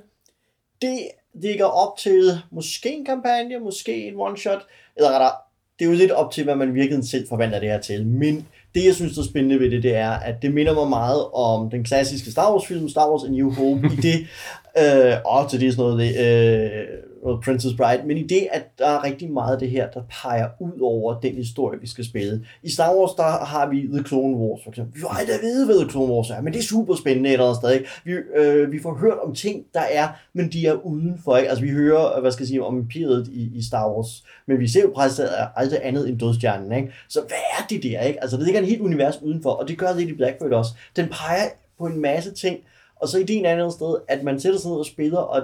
det 0.81 1.07
ligger 1.41 1.65
op 1.65 1.97
til 1.97 2.31
måske 2.51 2.93
en 2.93 3.05
kampagne, 3.05 3.59
måske 3.59 4.07
en 4.07 4.13
one-shot, 4.15 4.67
eller 4.97 5.09
rettere, 5.09 5.31
det 5.79 5.85
er 5.85 5.89
jo 5.89 5.95
lidt 5.95 6.11
op 6.11 6.31
til, 6.31 6.43
hvad 6.43 6.55
man 6.55 6.73
virkelig 6.73 7.09
selv 7.09 7.27
forventer 7.29 7.59
det 7.59 7.69
her 7.69 7.81
til. 7.81 8.07
Men 8.07 8.47
det, 8.75 8.85
jeg 8.85 8.95
synes, 8.95 9.13
der 9.13 9.21
er 9.21 9.25
spændende 9.25 9.59
ved 9.59 9.71
det, 9.71 9.83
det 9.83 9.95
er, 9.95 10.11
at 10.11 10.35
det 10.41 10.53
minder 10.53 10.73
mig 10.73 10.89
meget 10.89 11.25
om 11.33 11.69
den 11.69 11.83
klassiske 11.83 12.31
Star 12.31 12.51
Wars-film, 12.51 12.89
Star 12.89 13.09
Wars 13.09 13.23
A 13.23 13.27
New 13.27 13.51
Hope, 13.51 13.87
i 13.87 13.95
det, 13.95 14.27
øh, 14.81 15.13
og 15.25 15.49
til 15.49 15.59
det 15.59 15.67
er 15.67 15.71
sådan 15.71 15.83
noget, 15.83 16.17
øh, 16.25 16.87
og 17.25 17.41
Princess 17.45 17.75
Bride, 17.75 18.01
men 18.05 18.17
i 18.17 18.23
det, 18.23 18.47
at 18.51 18.63
der 18.77 18.87
er 18.87 19.03
rigtig 19.03 19.31
meget 19.31 19.53
af 19.53 19.59
det 19.59 19.69
her, 19.69 19.89
der 19.89 20.01
peger 20.21 20.47
ud 20.59 20.79
over 20.81 21.19
den 21.19 21.35
historie, 21.35 21.79
vi 21.79 21.87
skal 21.87 22.05
spille. 22.05 22.45
I 22.63 22.69
Star 22.71 22.95
Wars, 22.95 23.11
der 23.17 23.45
har 23.45 23.69
vi 23.69 23.87
The 23.87 24.03
Clone 24.07 24.37
Wars, 24.37 24.63
for 24.63 24.69
eksempel. 24.69 24.95
Vi 24.95 25.01
har 25.09 25.19
aldrig 25.19 25.35
vide, 25.41 25.65
hvad 25.65 25.75
The 25.79 25.89
Clone 25.89 26.13
Wars 26.13 26.29
er, 26.29 26.41
men 26.41 26.53
det 26.53 26.59
er 26.59 26.63
super 26.63 26.95
spændende 26.95 27.29
et 27.29 27.33
eller 27.33 27.45
andet 27.45 27.57
sted. 27.57 27.71
Ikke? 27.73 27.89
Vi, 28.03 28.11
øh, 28.11 28.71
vi 28.71 28.79
får 28.81 28.93
hørt 28.93 29.19
om 29.19 29.35
ting, 29.35 29.65
der 29.73 29.79
er, 29.79 30.07
men 30.33 30.51
de 30.51 30.67
er 30.67 30.73
udenfor. 30.73 31.37
Ikke? 31.37 31.49
Altså, 31.49 31.63
vi 31.63 31.71
hører, 31.71 32.15
øh, 32.15 32.21
hvad 32.21 32.31
skal 32.31 32.43
jeg 32.43 32.47
sige, 32.47 32.63
om 32.63 32.77
imperiet 32.77 33.27
i, 33.27 33.51
i 33.57 33.63
Star 33.63 33.91
Wars, 33.91 34.23
men 34.47 34.59
vi 34.59 34.67
ser 34.67 34.81
jo 34.81 34.91
præcis 34.95 35.25
aldrig 35.55 35.79
andet 35.83 36.09
end 36.09 36.19
dødstjernen. 36.19 36.71
Ikke? 36.71 36.93
Så 37.09 37.19
hvad 37.19 37.37
er 37.59 37.67
det 37.69 37.83
der? 37.83 38.01
Ikke? 38.01 38.21
Altså, 38.21 38.37
det 38.37 38.45
ligger 38.45 38.61
en 38.61 38.67
helt 38.67 38.81
univers 38.81 39.21
udenfor, 39.21 39.51
og 39.51 39.67
det 39.67 39.77
gør 39.77 39.93
Lady 39.93 40.13
Blackbird 40.15 40.51
også. 40.51 40.71
Den 40.95 41.07
peger 41.07 41.49
på 41.79 41.85
en 41.85 42.01
masse 42.01 42.33
ting, 42.33 42.57
og 42.95 43.07
så 43.07 43.17
ideen 43.17 43.45
er 43.45 43.49
et 43.49 43.53
andet 43.53 43.73
sted, 43.73 43.95
at 44.07 44.23
man 44.23 44.39
sætter 44.39 44.59
sig 44.59 44.71
ned 44.71 44.79
og 44.79 44.85
spiller, 44.85 45.19
og 45.19 45.43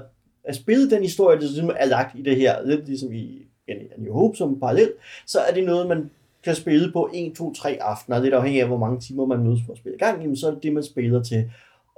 at 0.51 0.55
spille 0.55 0.89
den 0.89 1.01
historie, 1.01 1.37
der 1.37 1.41
ligesom 1.41 1.71
er 1.75 1.85
lagt 1.85 2.19
i 2.19 2.21
det 2.21 2.35
her, 2.35 2.65
lidt 2.65 2.87
ligesom 2.87 3.13
i 3.13 3.45
A 3.67 3.73
New 3.97 4.13
Hope 4.13 4.37
som 4.37 4.59
parallel, 4.59 4.91
så 5.27 5.39
er 5.39 5.53
det 5.53 5.63
noget, 5.63 5.87
man 5.87 6.09
kan 6.43 6.55
spille 6.55 6.91
på 6.91 7.09
1, 7.13 7.33
2, 7.35 7.53
3 7.53 7.77
aftener, 7.81 8.21
lidt 8.21 8.33
afhængig 8.33 8.61
af, 8.61 8.67
hvor 8.67 8.77
mange 8.77 8.99
timer 8.99 9.25
man 9.25 9.43
mødes 9.43 9.59
for 9.65 9.73
at 9.73 9.79
spille 9.79 9.95
i 9.95 9.99
gang, 9.99 10.21
jamen, 10.21 10.37
så 10.37 10.47
er 10.47 10.51
det 10.51 10.63
det, 10.63 10.73
man 10.73 10.83
spiller 10.83 11.23
til. 11.23 11.51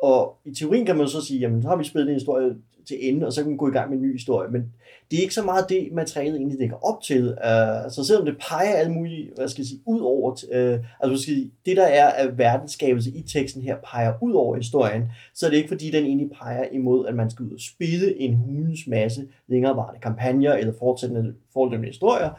Og 0.03 0.37
i 0.45 0.53
teorien 0.53 0.85
kan 0.85 0.97
man 0.97 1.07
så 1.07 1.21
sige, 1.21 1.39
jamen 1.39 1.61
så 1.61 1.67
har 1.67 1.75
vi 1.75 1.83
spillet 1.83 2.09
en 2.09 2.13
historie 2.13 2.55
til 2.87 2.97
ende, 2.99 3.25
og 3.25 3.33
så 3.33 3.41
kan 3.41 3.49
man 3.49 3.57
gå 3.57 3.67
i 3.67 3.71
gang 3.71 3.89
med 3.89 3.97
en 3.97 4.03
ny 4.03 4.11
historie, 4.11 4.51
men 4.51 4.73
det 5.11 5.17
er 5.17 5.21
ikke 5.21 5.33
så 5.33 5.43
meget 5.43 5.65
det, 5.69 5.89
materialet 5.91 6.37
egentlig 6.37 6.59
dækker 6.59 6.85
op 6.85 7.01
til. 7.01 7.27
Uh, 7.27 7.91
så 7.91 8.03
selvom 8.07 8.25
det 8.25 8.37
peger 8.49 8.75
alle 8.75 8.91
mulige, 8.91 9.29
hvad 9.35 9.47
skal 9.47 9.61
jeg 9.61 9.67
sige, 9.67 9.81
ud 9.85 9.99
over, 9.99 10.31
uh, 10.31 10.37
altså 10.53 10.83
hvad 11.07 11.17
skal 11.17 11.35
sige, 11.35 11.51
det 11.65 11.77
der 11.77 11.83
er 11.83 12.09
af 12.09 12.37
verdensskabelse 12.37 13.11
i 13.11 13.21
teksten 13.21 13.61
her, 13.61 13.75
peger 13.91 14.13
ud 14.21 14.33
over 14.33 14.55
historien, 14.55 15.03
så 15.33 15.45
er 15.45 15.49
det 15.49 15.57
ikke 15.57 15.69
fordi, 15.69 15.91
den 15.91 16.05
egentlig 16.05 16.29
peger 16.41 16.65
imod, 16.71 17.07
at 17.07 17.15
man 17.15 17.29
skal 17.29 17.45
ud 17.45 17.51
og 17.51 17.59
spille 17.59 18.19
en 18.19 18.35
hulens 18.35 18.87
masse 18.87 19.27
længerevarende 19.47 19.99
kampagner, 20.01 20.53
eller 20.53 20.73
fortsættende 20.79 21.33
forløbende 21.53 21.87
historier. 21.87 22.29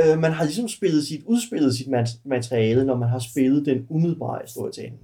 Uh, 0.00 0.18
man 0.18 0.32
har 0.32 0.44
ligesom 0.44 0.68
spillet 0.68 1.06
sit, 1.06 1.22
udspillet 1.26 1.74
sit 1.74 1.88
materiale, 2.24 2.84
når 2.84 2.96
man 2.96 3.08
har 3.08 3.18
spillet 3.18 3.66
den 3.66 3.86
umiddelbare 3.88 4.40
historie 4.44 4.72
til 4.72 4.84
enden. 4.84 4.98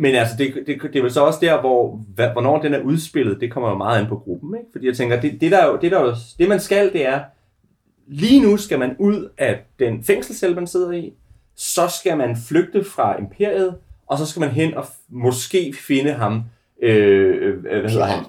Men 0.00 0.14
altså, 0.14 0.34
det, 0.38 0.54
det, 0.66 0.82
det 0.82 0.96
er 0.96 1.02
vel 1.02 1.10
så 1.12 1.20
også 1.20 1.38
der, 1.42 1.60
hvor, 1.60 2.00
hvad, 2.14 2.28
hvornår 2.32 2.62
den 2.62 2.74
er 2.74 2.80
udspillet, 2.80 3.40
det 3.40 3.52
kommer 3.52 3.70
jo 3.70 3.76
meget 3.76 4.00
an 4.00 4.06
på 4.06 4.16
gruppen, 4.16 4.54
ikke? 4.58 4.68
Fordi 4.72 4.86
jeg 4.86 4.96
tænker, 4.96 5.20
det, 5.20 5.40
det, 5.40 5.50
der 5.52 5.66
jo, 5.66 5.78
det, 5.82 5.90
der 5.92 6.00
jo, 6.00 6.14
det 6.38 6.48
man 6.48 6.60
skal, 6.60 6.92
det 6.92 7.06
er, 7.06 7.20
lige 8.08 8.42
nu 8.42 8.56
skal 8.56 8.78
man 8.78 8.96
ud 8.98 9.28
af 9.38 9.58
den 9.78 10.04
fængselscelle, 10.04 10.54
man 10.56 10.66
sidder 10.66 10.90
i, 10.92 11.12
så 11.56 11.88
skal 12.00 12.16
man 12.16 12.36
flygte 12.48 12.84
fra 12.84 13.18
imperiet, 13.20 13.74
og 14.06 14.18
så 14.18 14.26
skal 14.26 14.40
man 14.40 14.50
hen 14.50 14.74
og 14.74 14.82
f- 14.84 15.04
måske 15.08 15.74
finde 15.86 16.12
ham, 16.12 16.42
øh, 16.82 17.36
øh, 17.42 17.60
hvad 17.80 17.90
hedder 17.90 18.04
han? 18.06 18.24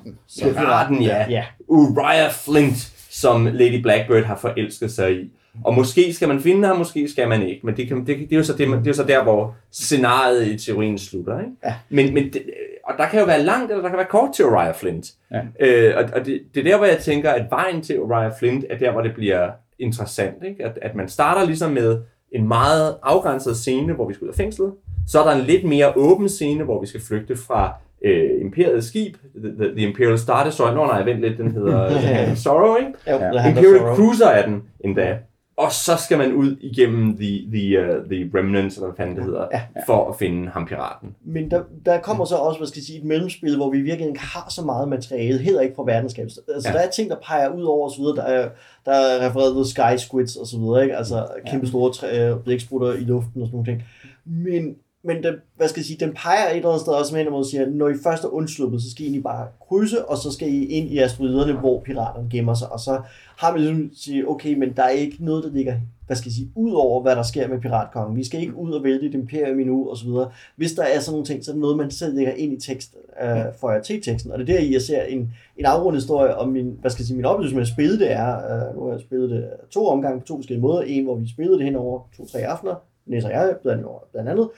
Piraten, 0.53 1.01
ja. 1.01 1.25
Ja. 1.29 1.43
Uriah 1.67 2.31
Flint, 2.31 2.77
som 3.09 3.45
Lady 3.45 3.81
Blackbird 3.81 4.23
har 4.23 4.35
forelsket 4.35 4.91
sig 4.91 5.15
i. 5.21 5.31
Og 5.63 5.73
måske 5.73 6.13
skal 6.13 6.27
man 6.27 6.39
finde 6.39 6.67
ham, 6.67 6.77
måske 6.77 7.07
skal 7.07 7.27
man 7.27 7.41
ikke. 7.43 7.65
Men 7.65 7.77
det, 7.77 7.87
kan, 7.87 7.97
det, 7.97 8.07
det, 8.07 8.31
er, 8.33 8.37
jo 8.37 8.43
så 8.43 8.53
det, 8.53 8.67
det 8.67 8.75
er 8.75 8.81
jo 8.87 8.93
så 8.93 9.03
der, 9.03 9.23
hvor 9.23 9.55
scenariet 9.71 10.47
i 10.47 10.57
teorien 10.57 10.97
slutter. 10.97 11.39
Ikke? 11.39 11.51
Ja. 11.65 11.73
Men, 11.89 12.13
men 12.13 12.23
det, 12.23 12.43
og 12.83 12.93
der 12.97 13.07
kan 13.07 13.19
jo 13.19 13.25
være 13.25 13.43
langt, 13.43 13.71
eller 13.71 13.81
der 13.81 13.89
kan 13.89 13.97
være 13.97 14.07
kort 14.09 14.33
til 14.33 14.45
Uriah 14.45 14.73
Flint. 14.75 15.05
Ja. 15.31 15.41
Øh, 15.59 15.97
og 15.97 16.03
og 16.13 16.25
det, 16.25 16.41
det 16.55 16.59
er 16.59 16.71
der, 16.71 16.77
hvor 16.77 16.85
jeg 16.85 16.97
tænker, 16.97 17.31
at 17.31 17.45
vejen 17.49 17.81
til 17.81 17.99
Uriah 17.99 18.31
Flint 18.39 18.65
er 18.69 18.77
der, 18.77 18.91
hvor 18.91 19.01
det 19.01 19.13
bliver 19.13 19.49
interessant. 19.79 20.43
Ikke? 20.43 20.65
At, 20.65 20.79
at 20.81 20.95
man 20.95 21.07
starter 21.09 21.45
ligesom 21.45 21.71
med 21.71 21.99
en 22.31 22.47
meget 22.47 22.95
afgrænset 23.03 23.57
scene, 23.57 23.93
hvor 23.93 24.07
vi 24.07 24.13
skal 24.13 24.25
ud 24.25 24.29
af 24.29 24.35
fængslet. 24.35 24.71
Så 25.07 25.19
er 25.19 25.29
der 25.29 25.35
en 25.39 25.45
lidt 25.45 25.63
mere 25.63 25.93
åben 25.95 26.29
scene, 26.29 26.63
hvor 26.63 26.81
vi 26.81 26.87
skal 26.87 27.01
flygte 27.01 27.35
fra 27.35 27.73
øh, 28.05 28.41
Imperiets 28.41 28.87
skib, 28.87 29.15
the, 29.43 29.51
the, 29.59 29.75
the 29.75 29.87
Imperial 29.87 30.19
Star 30.19 30.43
Destroyer. 30.45 30.73
Nå 30.73 30.85
nej, 30.85 31.03
vent 31.03 31.21
lidt, 31.21 31.37
den 31.37 31.51
hedder 31.51 31.85
øh, 32.29 32.35
Sorrow, 32.37 32.75
ikke? 32.75 32.91
Jo, 33.07 33.17
Ja. 33.17 33.49
Imperial 33.49 33.79
Sorrow. 33.79 33.95
Cruiser 33.95 34.27
er 34.27 34.45
den 34.45 34.63
endda. 34.79 35.17
Og 35.65 35.71
så 35.71 35.95
skal 36.05 36.17
man 36.17 36.33
ud 36.33 36.55
igennem 36.61 37.17
The, 37.17 37.27
the, 37.53 37.79
uh, 37.79 38.05
the 38.11 38.31
Remnants, 38.37 38.75
eller 38.75 38.87
hvad 38.87 38.97
fanden 38.97 39.15
det 39.15 39.23
hedder, 39.25 39.47
Ja. 39.53 39.61
for 39.85 40.09
at 40.09 40.15
finde 40.19 40.49
ham 40.49 40.65
piraten. 40.65 41.15
Men 41.25 41.51
der, 41.51 41.63
der 41.85 41.99
kommer 41.99 42.25
så 42.25 42.35
også, 42.35 42.59
hvad 42.59 42.67
skal 42.67 42.79
jeg 42.79 42.83
sige, 42.83 42.99
et 42.99 43.05
mellemspil, 43.05 43.55
hvor 43.57 43.69
vi 43.69 43.81
virkelig 43.81 44.07
ikke 44.07 44.19
har 44.19 44.47
så 44.49 44.65
meget 44.65 44.87
materiale, 44.89 45.37
heller 45.39 45.61
ikke 45.61 45.75
fra 45.75 45.83
verdenskabet. 45.85 46.33
Altså, 46.53 46.69
Ja. 46.69 46.73
ja. 46.75 46.79
der 46.81 46.87
er 46.87 46.91
ting, 46.91 47.09
der 47.09 47.15
peger 47.27 47.49
ud 47.49 47.63
over 47.63 47.89
osv., 47.89 48.03
der 48.03 48.23
er, 48.23 48.49
der 48.85 48.91
er 48.91 49.27
refereret 49.29 49.65
til 49.65 49.71
Sky 49.73 49.97
Squids 50.09 50.35
og 50.35 50.47
så 50.47 50.57
videre, 50.59 50.83
ikke? 50.83 50.97
Altså, 50.97 51.27
kæmpe 51.51 51.67
store 51.67 51.91
træ- 51.93 52.19
øh, 52.19 52.39
blæksprutter 52.43 52.93
i 52.93 52.99
luften 53.03 53.41
og 53.41 53.47
sådan 53.47 53.57
nogle 53.57 53.71
ting. 53.71 53.83
Men, 54.25 54.75
men 55.03 55.23
den, 55.23 55.35
hvad 55.57 55.67
skal 55.67 55.79
jeg 55.79 55.85
sige, 55.85 56.05
den 56.05 56.13
peger 56.13 56.49
et 56.49 56.55
eller 56.55 56.69
andet 56.69 56.81
sted 56.81 56.93
også 56.93 57.15
med, 57.15 57.23
når 57.23 57.31
man 57.31 57.45
siger, 57.45 57.69
når 57.69 57.89
I 57.89 57.93
først 58.03 58.23
er 58.23 58.27
undsluppet, 58.27 58.81
så 58.81 58.91
skal 58.91 59.01
I 59.01 59.05
egentlig 59.05 59.23
bare 59.23 59.47
krydse, 59.67 60.05
og 60.05 60.17
så 60.17 60.31
skal 60.31 60.47
I 60.47 60.65
ind 60.65 60.89
i 60.89 60.97
asteroiderne, 60.97 61.53
hvor 61.53 61.79
piraterne 61.79 62.29
gemmer 62.31 62.53
sig, 62.53 62.71
og 62.71 62.79
så 62.79 63.01
har 63.37 63.51
man 63.51 63.61
ligesom 63.61 63.91
sige, 63.95 64.29
okay, 64.29 64.53
men 64.53 64.73
der 64.75 64.83
er 64.83 64.89
ikke 64.89 65.17
noget, 65.19 65.43
der 65.43 65.49
ligger, 65.49 65.75
hvad 66.07 66.15
skal 66.15 66.29
jeg 66.29 66.33
sige, 66.33 66.51
ud 66.55 66.71
over, 66.71 67.01
hvad 67.01 67.15
der 67.15 67.23
sker 67.23 67.47
med 67.47 67.61
piratkongen. 67.61 68.17
Vi 68.17 68.23
skal 68.23 68.39
ikke 68.39 68.55
ud 68.55 68.71
og 68.71 68.83
vælge 68.83 69.07
et 69.07 69.13
imperium 69.13 69.59
endnu, 69.59 69.89
og 69.89 69.97
så 69.97 70.05
videre. 70.05 70.31
Hvis 70.55 70.73
der 70.73 70.83
er 70.83 70.99
sådan 70.99 71.13
nogle 71.13 71.25
ting, 71.25 71.45
så 71.45 71.51
er 71.51 71.53
det 71.53 71.61
noget, 71.61 71.77
man 71.77 71.91
selv 71.91 72.15
lægger 72.15 72.33
ind 72.33 72.53
i 72.53 72.59
tekst, 72.59 72.95
øh, 73.23 73.29
for 73.59 73.71
jer 73.71 73.81
til 73.81 74.01
teksten. 74.01 74.31
Og 74.31 74.39
det 74.39 74.49
er 74.49 74.59
der, 74.59 74.65
jeg 74.65 74.81
ser 74.81 75.03
en, 75.03 75.33
en 75.57 75.65
afrundet 75.65 76.01
historie 76.01 76.35
om 76.35 76.49
min, 76.49 76.77
hvad 76.81 76.91
skal 76.91 77.01
jeg 77.01 77.07
sige, 77.07 77.17
min 77.17 77.25
oplevelse 77.25 77.55
med 77.55 77.61
at 77.61 77.67
spille 77.67 77.99
det 77.99 78.11
er, 78.11 78.35
øh, 78.35 78.75
nu 78.75 78.83
har 78.85 78.91
jeg 78.91 79.01
spillet 79.01 79.29
det 79.29 79.49
to 79.69 79.87
omgange 79.87 80.19
på 80.19 80.25
to 80.25 80.37
forskellige 80.37 80.61
måder. 80.61 80.81
En, 80.81 81.03
hvor 81.03 81.15
vi 81.15 81.29
spillede 81.29 81.57
det 81.57 81.65
hen 81.65 81.75
over 81.75 81.99
to-tre 82.17 82.39
aftener, 82.39 82.75
Næs 83.05 83.25
og 83.25 83.31
jeg, 83.31 83.55
blandt 83.61 84.29
andet. 84.29 84.49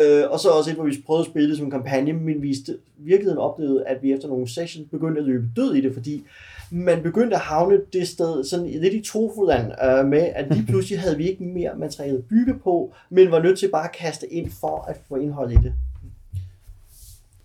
Øh, 0.00 0.30
og 0.30 0.40
så 0.40 0.48
også 0.48 0.70
et, 0.70 0.76
hvor 0.76 0.84
vi 0.84 1.02
prøvede 1.06 1.20
at 1.20 1.30
spille 1.30 1.48
det 1.48 1.56
som 1.56 1.66
en 1.66 1.70
kampagne, 1.70 2.12
men 2.12 2.42
vi 2.42 2.56
virkeligheden 2.98 3.38
oplevede, 3.38 3.86
at 3.86 4.02
vi 4.02 4.12
efter 4.12 4.28
nogle 4.28 4.48
sessions 4.48 4.88
begyndte 4.90 5.20
at 5.20 5.26
løbe 5.26 5.48
død 5.56 5.74
i 5.74 5.80
det, 5.80 5.94
fordi 5.94 6.24
man 6.70 7.02
begyndte 7.02 7.36
at 7.36 7.42
havne 7.42 7.80
det 7.92 8.08
sted, 8.08 8.44
sådan 8.44 8.66
lidt 8.66 8.94
i 8.94 9.00
tofuland, 9.00 9.72
øh, 9.84 10.06
med 10.06 10.32
at 10.34 10.50
lige 10.50 10.66
pludselig 10.70 11.00
havde 11.00 11.16
vi 11.16 11.28
ikke 11.28 11.44
mere 11.44 11.70
materiale 11.78 12.18
at 12.18 12.24
bygge 12.24 12.54
på, 12.64 12.94
men 13.10 13.30
var 13.30 13.42
nødt 13.42 13.58
til 13.58 13.70
bare 13.70 13.84
at 13.84 13.96
kaste 13.96 14.32
ind 14.32 14.50
for 14.60 14.84
at 14.88 14.96
få 15.08 15.16
indhold 15.16 15.52
i 15.52 15.54
det. 15.54 15.72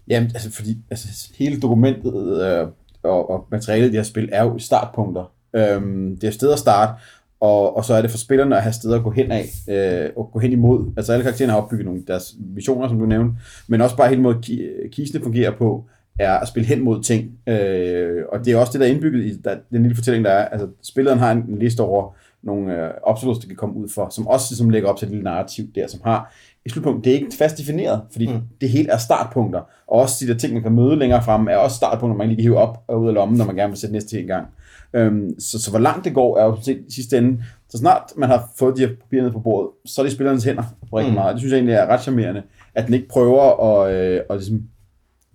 Jamen, 0.08 0.32
altså, 0.34 0.52
fordi 0.52 0.78
altså, 0.90 1.32
hele 1.38 1.62
dokumentet 1.62 2.42
øh, 2.42 2.68
og, 3.04 3.30
og 3.30 3.48
materialet 3.52 3.86
i 3.86 3.90
det 3.90 3.98
her 3.98 4.04
spil 4.04 4.30
er 4.32 4.44
jo 4.44 4.60
startpunkter. 4.60 5.32
Øhm, 5.54 6.18
det 6.18 6.28
er 6.28 6.32
steder 6.32 6.54
at 6.54 6.60
starte, 6.60 7.02
og, 7.40 7.78
og 7.78 7.86
så 7.86 7.94
er 7.94 8.02
det 8.02 8.12
for 8.12 8.18
spillerne 8.18 8.56
at 8.56 8.64
have 8.64 8.74
steder 8.74 8.96
at 8.96 9.04
gå 9.04 9.10
hen 9.10 9.32
af, 9.32 9.46
øh, 9.70 10.10
og 10.18 10.30
gå 10.34 10.40
hen 10.40 10.52
imod. 10.52 10.94
Altså 10.98 11.14
alle 11.14 11.24
karaktererne 11.24 11.54
har 11.54 11.62
opbygget 11.62 11.86
nogle 11.86 12.04
deres 12.08 12.36
visioner, 12.40 12.88
som 12.88 13.00
du 13.00 13.06
nævnte, 13.06 13.36
men 13.68 13.82
også 13.82 13.98
bare 13.98 14.10
hele 14.10 14.22
måde 14.22 14.38
ki- 14.46 14.90
kisene 14.90 15.24
fungerer 15.24 15.52
på, 15.52 15.86
er 16.20 16.34
at 16.34 16.48
spille 16.48 16.68
hen 16.68 16.82
mod 16.82 17.04
ting. 17.04 17.32
Øh, 17.48 18.24
og 18.32 18.46
det 18.46 18.54
er 18.54 18.58
også 18.58 18.72
det, 18.72 18.82
der 18.82 18.88
er 18.88 18.92
indbygget 18.92 19.26
i 19.26 19.38
der, 19.38 19.56
den 19.72 19.82
lille 19.82 19.96
fortælling, 19.96 20.26
der 20.26 20.32
er. 20.32 20.46
Altså, 20.46 20.68
spilleren 20.84 21.20
har 21.20 21.32
en, 21.32 21.38
en 21.38 21.60
liste 21.60 21.82
over 21.82 22.14
nogle 22.44 22.86
øh, 22.86 22.92
obstacles, 23.04 23.38
der 23.38 23.48
kan 23.48 23.56
komme 23.56 23.76
ud 23.76 23.90
for, 23.96 24.10
som 24.12 24.28
også 24.28 24.46
ligesom 24.52 24.70
lægger 24.70 24.90
op 24.90 24.98
til 24.98 25.06
et 25.06 25.12
lille 25.12 25.24
narrativ 25.24 25.66
der, 25.76 25.88
som 25.88 26.00
har 26.04 26.34
et 26.66 26.72
slutpunkt. 26.72 27.06
Det 27.06 27.12
er 27.12 27.16
ikke 27.16 27.36
fast 27.38 27.58
defineret, 27.58 28.02
fordi 28.12 28.28
mm. 28.28 28.40
det 28.62 28.70
hele 28.70 28.90
er 28.90 28.98
startpunkter. 28.98 29.60
Og 29.88 30.02
også 30.02 30.26
de 30.26 30.32
der 30.32 30.38
ting, 30.38 30.54
man 30.54 30.64
kan 30.64 30.72
møde 30.72 30.96
længere 30.96 31.24
frem, 31.24 31.48
er 31.48 31.56
også 31.56 31.76
startpunkter, 31.76 32.18
man 32.18 32.28
lige 32.28 32.38
kan 32.38 32.44
hive 32.44 32.58
op 32.58 32.84
og 32.88 33.02
ud 33.02 33.08
af 33.08 33.14
lommen, 33.14 33.38
når 33.38 33.46
man 33.46 33.56
gerne 33.56 33.70
vil 33.70 33.78
sætte 33.78 33.94
næste 33.94 34.10
ting 34.10 34.24
i 34.24 34.28
gang. 34.28 34.48
Øhm, 34.94 35.40
så, 35.40 35.62
så 35.62 35.70
hvor 35.70 35.80
langt 35.80 36.06
det 36.06 36.14
går, 36.14 36.38
er 36.38 36.46
jo 36.46 36.58
set 36.62 36.84
i 36.88 36.94
sidste 36.94 37.18
ende, 37.18 37.44
så 37.70 37.78
snart 37.78 38.02
man 38.18 38.30
har 38.30 38.50
fået 38.60 38.78
de 38.78 38.82
her 38.82 38.96
papirer 38.96 39.24
ned 39.24 39.32
på 39.32 39.40
bordet, 39.40 39.70
så 39.86 40.02
er 40.02 40.06
det 40.06 40.14
spillernes 40.14 40.44
hænder 40.44 40.64
på 40.90 40.98
rigtig 40.98 41.12
Mm. 41.14 41.16
meget. 41.20 41.34
Det 41.34 41.40
synes 41.42 41.52
jeg 41.52 41.58
egentlig 41.58 41.76
er 41.76 41.86
ret 41.88 42.02
charmerende, 42.02 42.44
at 42.76 42.86
den 42.86 42.94
ikke 42.94 43.08
prøver 43.08 43.76
at, 43.84 43.94
øh, 43.96 44.22
at 44.30 44.36
ligesom 44.38 44.64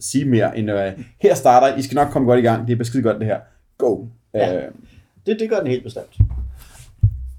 sige 0.01 0.25
mere 0.25 0.59
end, 0.59 0.71
øh, 0.71 0.93
her 1.21 1.35
starter, 1.35 1.77
I 1.77 1.83
skal 1.83 1.95
nok 1.95 2.09
komme 2.09 2.29
godt 2.29 2.39
i 2.39 2.43
gang, 2.43 2.67
det 2.67 2.73
er 2.73 2.77
beskid 2.77 3.03
godt 3.03 3.19
det 3.19 3.27
her. 3.27 3.39
Go! 3.79 4.05
Ja. 4.35 4.57
Øh, 4.57 4.71
Det, 5.27 5.37
det 5.41 5.51
gør 5.51 5.59
den 5.59 5.67
helt 5.67 5.85
bestemt. 5.85 6.19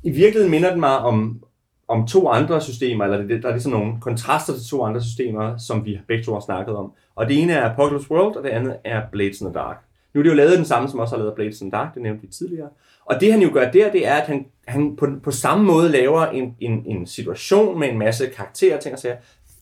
I 0.03 0.09
virkeligheden 0.09 0.51
minder 0.51 0.69
den 0.71 0.79
mig 0.79 0.97
om, 0.97 1.43
om 1.87 2.07
to 2.07 2.27
andre 2.29 2.61
systemer, 2.61 3.03
eller 3.05 3.17
det, 3.17 3.43
der 3.43 3.49
er 3.49 3.53
ligesom 3.53 3.71
nogle 3.71 3.93
kontraster 4.01 4.53
til 4.53 4.63
to 4.69 4.83
andre 4.83 5.01
systemer, 5.03 5.57
som 5.57 5.85
vi 5.85 5.99
begge 6.07 6.23
to 6.23 6.33
har 6.33 6.39
snakket 6.39 6.75
om. 6.75 6.91
Og 7.15 7.27
det 7.29 7.41
ene 7.41 7.53
er 7.53 7.69
Apocalypse 7.69 8.11
World, 8.11 8.35
og 8.35 8.43
det 8.43 8.49
andet 8.49 8.75
er 8.83 9.01
Blades 9.11 9.41
in 9.41 9.47
the 9.47 9.53
Dark. 9.53 9.77
Nu 10.15 10.19
er 10.19 10.23
det 10.23 10.29
jo 10.29 10.35
lavet 10.35 10.57
den 10.57 10.65
samme, 10.65 10.89
som 10.89 10.99
også 10.99 11.15
har 11.15 11.19
lavet 11.19 11.35
Blades 11.35 11.61
in 11.61 11.69
Dark, 11.69 11.93
det 11.93 12.01
nævnte 12.01 12.21
vi 12.21 12.27
tidligere. 12.27 12.69
Og 13.05 13.21
det 13.21 13.31
han 13.31 13.41
jo 13.41 13.49
gør 13.53 13.71
der, 13.71 13.91
det 13.91 14.07
er, 14.07 14.13
at 14.13 14.27
han, 14.27 14.45
han 14.67 14.95
på, 14.95 15.07
på 15.23 15.31
samme 15.31 15.65
måde 15.65 15.89
laver 15.89 16.25
en, 16.25 16.55
en, 16.59 16.83
en 16.85 17.07
situation 17.07 17.79
med 17.79 17.89
en 17.89 17.97
masse 17.97 18.27
karakterer, 18.27 18.79
ting 18.79 18.93
og 18.93 18.99
sager. 18.99 19.15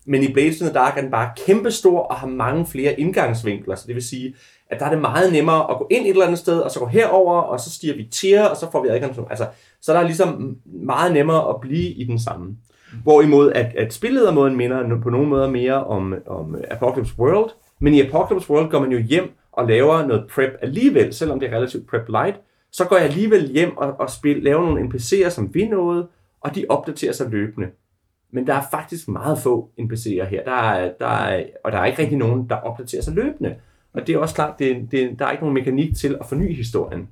Men 0.06 0.24
i 0.24 0.34
Blades 0.34 0.62
in 0.62 0.66
the 0.66 0.74
Dark 0.74 0.98
er 0.98 1.02
den 1.02 1.12
bare 1.12 1.32
kæmpestor 1.46 2.00
og 2.00 2.16
har 2.16 2.28
mange 2.28 2.66
flere 2.66 3.00
indgangsvinkler. 3.00 3.76
Så 3.76 3.84
det 3.88 3.96
vil 3.96 4.04
sige, 4.04 4.36
at 4.70 4.80
der 4.80 4.86
er 4.86 4.90
det 4.90 5.02
meget 5.02 5.34
nemmere 5.34 5.72
at 5.72 5.78
gå 5.78 5.88
ind 5.92 6.06
et 6.06 6.10
eller 6.10 6.26
andet 6.26 6.40
sted, 6.40 6.60
og 6.60 6.72
så 6.72 6.80
gå 6.80 6.86
herover, 6.86 7.42
og 7.42 7.60
så 7.60 7.72
stiger 7.72 7.96
vi 7.96 8.04
til, 8.04 8.40
og 8.40 8.58
så 8.58 8.72
får 8.72 8.84
vi 8.84 8.90
adgang 8.90 9.14
til 9.14 9.24
Altså, 9.30 9.48
så 9.82 9.94
der 9.94 10.00
er 10.00 10.04
ligesom 10.04 10.58
meget 10.66 11.14
nemmere 11.14 11.50
at 11.50 11.62
blive 11.62 11.90
i 11.90 12.04
den 12.04 12.20
samme. 12.20 12.58
Hvorimod, 13.04 13.52
at, 13.52 13.76
at 13.76 13.94
spilledermåden 13.94 14.56
minder 14.56 15.00
på 15.04 15.10
nogle 15.10 15.28
måder 15.28 15.50
mere 15.50 15.84
om, 15.84 16.14
om 16.28 16.56
Apocalypse 16.72 17.14
World, 17.20 17.50
men 17.80 17.94
i 17.94 18.02
Apocalypse 18.02 18.50
World 18.50 18.70
går 18.70 18.80
man 18.80 18.92
jo 18.92 19.00
hjem 19.00 19.38
og 19.54 19.68
laver 19.68 20.08
noget 20.08 20.28
prep 20.32 20.52
alligevel, 20.62 21.14
selvom 21.14 21.40
det 21.40 21.50
er 21.50 21.56
relativt 21.56 21.90
prep 21.90 22.10
light, 22.10 22.36
så 22.72 22.86
går 22.86 22.96
jeg 22.96 23.06
alligevel 23.06 23.52
hjem 23.52 23.78
og, 23.78 24.00
og 24.00 24.10
spil, 24.10 24.44
laver 24.44 24.62
nogle 24.62 24.82
NPC'er, 24.82 25.30
som 25.30 25.54
vi 25.54 25.68
nåede, 25.68 26.08
og 26.42 26.56
de 26.56 26.66
opdaterer 26.70 27.14
sig 27.14 27.30
løbende. 27.30 27.68
Men 28.32 28.48
der 28.48 28.54
er 28.54 28.64
faktisk 28.72 29.08
meget 29.08 29.40
få 29.40 29.70
NPC'er 29.80 30.26
her, 30.26 30.44
der 30.44 30.72
er, 30.72 30.92
der 31.00 31.08
er, 31.08 31.44
og 31.64 31.72
der 31.72 31.78
er 31.78 31.86
ikke 31.86 32.02
rigtig 32.02 32.18
nogen, 32.18 32.50
der 32.50 32.56
opdaterer 32.56 33.02
sig 33.02 33.14
løbende. 33.14 33.56
Og 33.94 34.08
det 34.08 34.16
er 34.16 34.20
også 34.20 34.36
klart, 34.36 34.60
det, 34.60 34.88
det, 34.92 35.20
der 35.20 35.26
er 35.26 35.32
ikke 35.32 35.44
nogen 35.44 35.54
mekanik 35.54 35.98
til 35.98 36.18
at 36.20 36.26
forny 36.26 36.56
historien. 36.56 37.10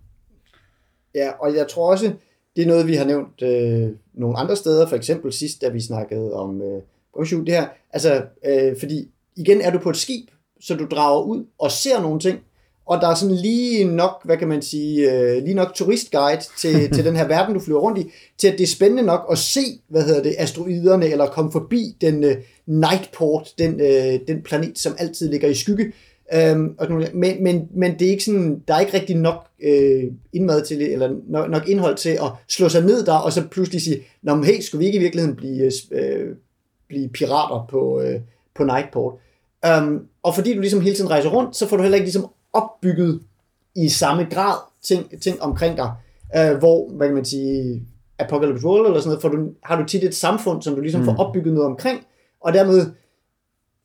Ja, 1.16 1.32
og 1.40 1.56
jeg 1.56 1.68
tror 1.68 1.92
også, 1.92 2.14
det 2.56 2.64
er 2.64 2.68
noget, 2.68 2.88
vi 2.88 2.96
har 2.96 3.06
nævnt 3.06 3.42
øh, 3.42 3.90
nogle 4.14 4.38
andre 4.38 4.56
steder, 4.56 4.88
for 4.88 4.96
eksempel 4.96 5.34
sidst, 5.34 5.62
da 5.62 5.70
vi 5.70 5.80
snakkede 5.80 6.34
om 6.34 6.62
øh, 6.62 6.82
det 7.30 7.50
her. 7.50 7.68
Altså, 7.94 8.26
øh, 8.46 8.80
fordi 8.80 9.12
igen 9.36 9.62
er 9.62 9.72
du 9.72 9.80
på 9.80 9.90
et 9.90 9.98
skib, 9.98 10.28
så 10.62 10.76
du 10.76 10.86
drager 10.92 11.24
ud 11.24 11.46
og 11.60 11.72
ser 11.72 12.02
nogle 12.02 12.20
ting, 12.20 12.40
og 12.86 13.02
der 13.02 13.08
er 13.08 13.16
sådan 13.16 13.36
lige 13.36 13.84
nok, 13.84 14.22
hvad 14.24 14.38
kan 14.38 14.48
man 14.48 14.62
sige, 14.62 15.12
øh, 15.12 15.44
lige 15.44 15.54
nok 15.54 15.74
turistguide 15.76 16.42
til, 16.60 16.90
til 16.94 17.06
den 17.06 17.16
her 17.16 17.28
verden, 17.28 17.54
du 17.54 17.60
flyver 17.60 17.80
rundt 17.80 18.00
i, 18.00 18.12
til 18.38 18.48
at 18.48 18.58
det 18.58 18.64
er 18.64 18.68
spændende 18.68 19.04
nok 19.04 19.26
at 19.32 19.38
se, 19.38 19.62
hvad 19.88 20.04
hedder 20.04 20.24
det, 20.24 20.36
asteroiderne, 20.38 21.06
eller 21.06 21.26
komme 21.26 21.52
forbi 21.52 21.96
den 22.02 22.24
øh, 22.24 22.36
Nightport, 22.66 23.50
den, 23.58 23.82
øh, 23.82 24.20
den 24.28 24.42
planet, 24.42 24.80
som 24.80 24.96
altid 24.98 25.30
ligger 25.30 25.48
i 25.48 25.54
skygge. 25.54 25.94
Øhm, 26.34 26.76
og, 26.78 26.92
men, 27.14 27.44
men, 27.44 27.68
men 27.74 28.00
det 28.00 28.08
er 28.08 28.12
ikke 28.12 28.24
sådan, 28.24 28.64
der 28.68 28.74
er 28.74 28.80
ikke 28.80 28.94
rigtig 28.94 29.16
nok 29.16 29.48
øh, 29.64 30.04
indmad 30.34 30.66
til 30.66 30.82
eller 30.82 31.16
nok, 31.28 31.50
nok 31.50 31.68
indhold 31.68 31.98
til 31.98 32.10
at 32.10 32.32
slå 32.50 32.70
sig 32.70 32.86
ned 32.86 33.06
der, 33.06 33.14
og 33.14 33.34
så 33.34 33.48
pludselig 33.48 33.82
sige, 33.82 34.02
Nå, 34.22 34.36
men 34.36 34.46
hey, 34.46 34.62
skulle 34.62 34.80
vi 34.80 34.86
ikke 34.86 34.98
i 34.98 35.02
virkeligheden 35.02 35.36
blive, 35.36 35.72
øh, 35.92 36.36
blive 36.88 37.10
pirater 37.10 37.68
på, 37.70 38.02
øh, 38.02 38.20
på 38.56 38.64
Nightport? 38.64 39.14
Um, 39.68 40.08
og 40.24 40.36
fordi 40.36 40.54
du 40.54 40.60
ligesom 40.60 40.82
hele 40.82 40.96
tiden 40.96 41.10
rejser 41.10 41.30
rundt, 41.30 41.56
så 41.56 41.68
får 41.68 41.78
du 41.78 41.84
heller 41.84 41.96
ikke 41.96 42.06
ligesom 42.06 42.28
opbygget 42.54 43.22
i 43.76 43.90
samme 43.90 44.24
grad 44.32 44.58
ting, 44.84 45.22
ting 45.22 45.42
omkring 45.42 45.78
dig, 45.78 45.94
uh, 46.40 46.58
hvor, 46.58 46.90
hvad 46.90 47.08
kan 47.08 47.16
man 47.16 47.26
sige, 47.26 47.82
Apocalypse 48.20 48.66
World 48.68 48.86
eller 48.86 49.00
sådan 49.00 49.10
noget, 49.10 49.22
for 49.22 49.30
du, 49.30 49.50
har 49.64 49.82
du 49.82 49.88
tit 49.88 50.04
et 50.04 50.16
samfund, 50.16 50.62
som 50.62 50.76
du 50.76 50.82
ligesom 50.82 51.02
mm. 51.02 51.06
får 51.06 51.16
opbygget 51.16 51.54
noget 51.54 51.70
omkring, 51.70 52.06
og 52.42 52.54
dermed 52.54 52.92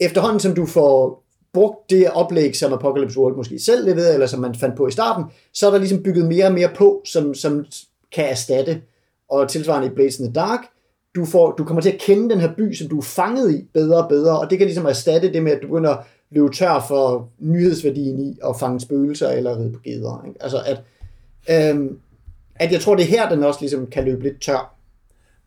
efterhånden, 0.00 0.40
som 0.40 0.54
du 0.54 0.66
får 0.66 1.24
brugt 1.52 1.90
det 1.90 2.10
oplæg, 2.10 2.56
som 2.56 2.72
Apocalypse 2.72 3.18
World 3.18 3.36
måske 3.36 3.58
selv 3.58 3.86
leverede, 3.86 4.14
eller 4.14 4.26
som 4.26 4.40
man 4.40 4.54
fandt 4.54 4.76
på 4.76 4.86
i 4.86 4.90
starten, 4.90 5.24
så 5.52 5.66
er 5.66 5.70
der 5.70 5.78
ligesom 5.78 6.02
bygget 6.02 6.26
mere 6.26 6.46
og 6.46 6.52
mere 6.52 6.70
på, 6.76 7.02
som, 7.04 7.34
som 7.34 7.66
kan 8.12 8.24
erstatte. 8.24 8.82
Og 9.28 9.48
tilsvarende 9.48 9.86
i 9.88 9.90
Blaze 9.90 10.22
in 10.22 10.32
the 10.32 10.34
Dark, 10.34 10.60
du, 11.16 11.24
får, 11.24 11.52
du 11.52 11.64
kommer 11.64 11.83
til 11.83 11.92
at 11.92 12.00
kende 12.00 12.31
den 12.31 12.40
her 12.40 12.55
by, 12.55 12.74
som 12.74 12.88
du 12.88 12.98
er 12.98 13.02
fanget 13.02 13.55
i 13.55 13.64
bedre 13.72 14.02
og 14.02 14.09
bedre, 14.09 14.40
og 14.40 14.50
det 14.50 14.59
kan 14.59 14.66
ligesom 14.66 14.87
erstatte 14.87 15.33
det 15.33 15.42
med, 15.42 15.52
at 15.52 15.59
du 15.62 15.66
begynder 15.66 15.90
at 15.90 16.05
løbe 16.31 16.55
tør 16.55 16.85
for 16.88 17.29
nyhedsværdien 17.38 18.20
i 18.20 18.38
at 18.48 18.57
fange 18.61 18.81
spøgelser 18.81 19.29
eller 19.29 19.59
ride 19.59 19.72
på 19.72 19.81
geder. 19.85 20.24
Ikke? 20.26 20.42
Altså 20.42 20.62
at, 20.66 20.81
øhm, 21.50 21.98
at 22.55 22.72
jeg 22.72 22.81
tror, 22.81 22.94
det 22.94 23.02
er 23.02 23.09
her, 23.09 23.29
den 23.29 23.44
også 23.44 23.61
ligesom 23.61 23.87
kan 23.87 24.05
løbe 24.05 24.22
lidt 24.22 24.40
tør. 24.40 24.72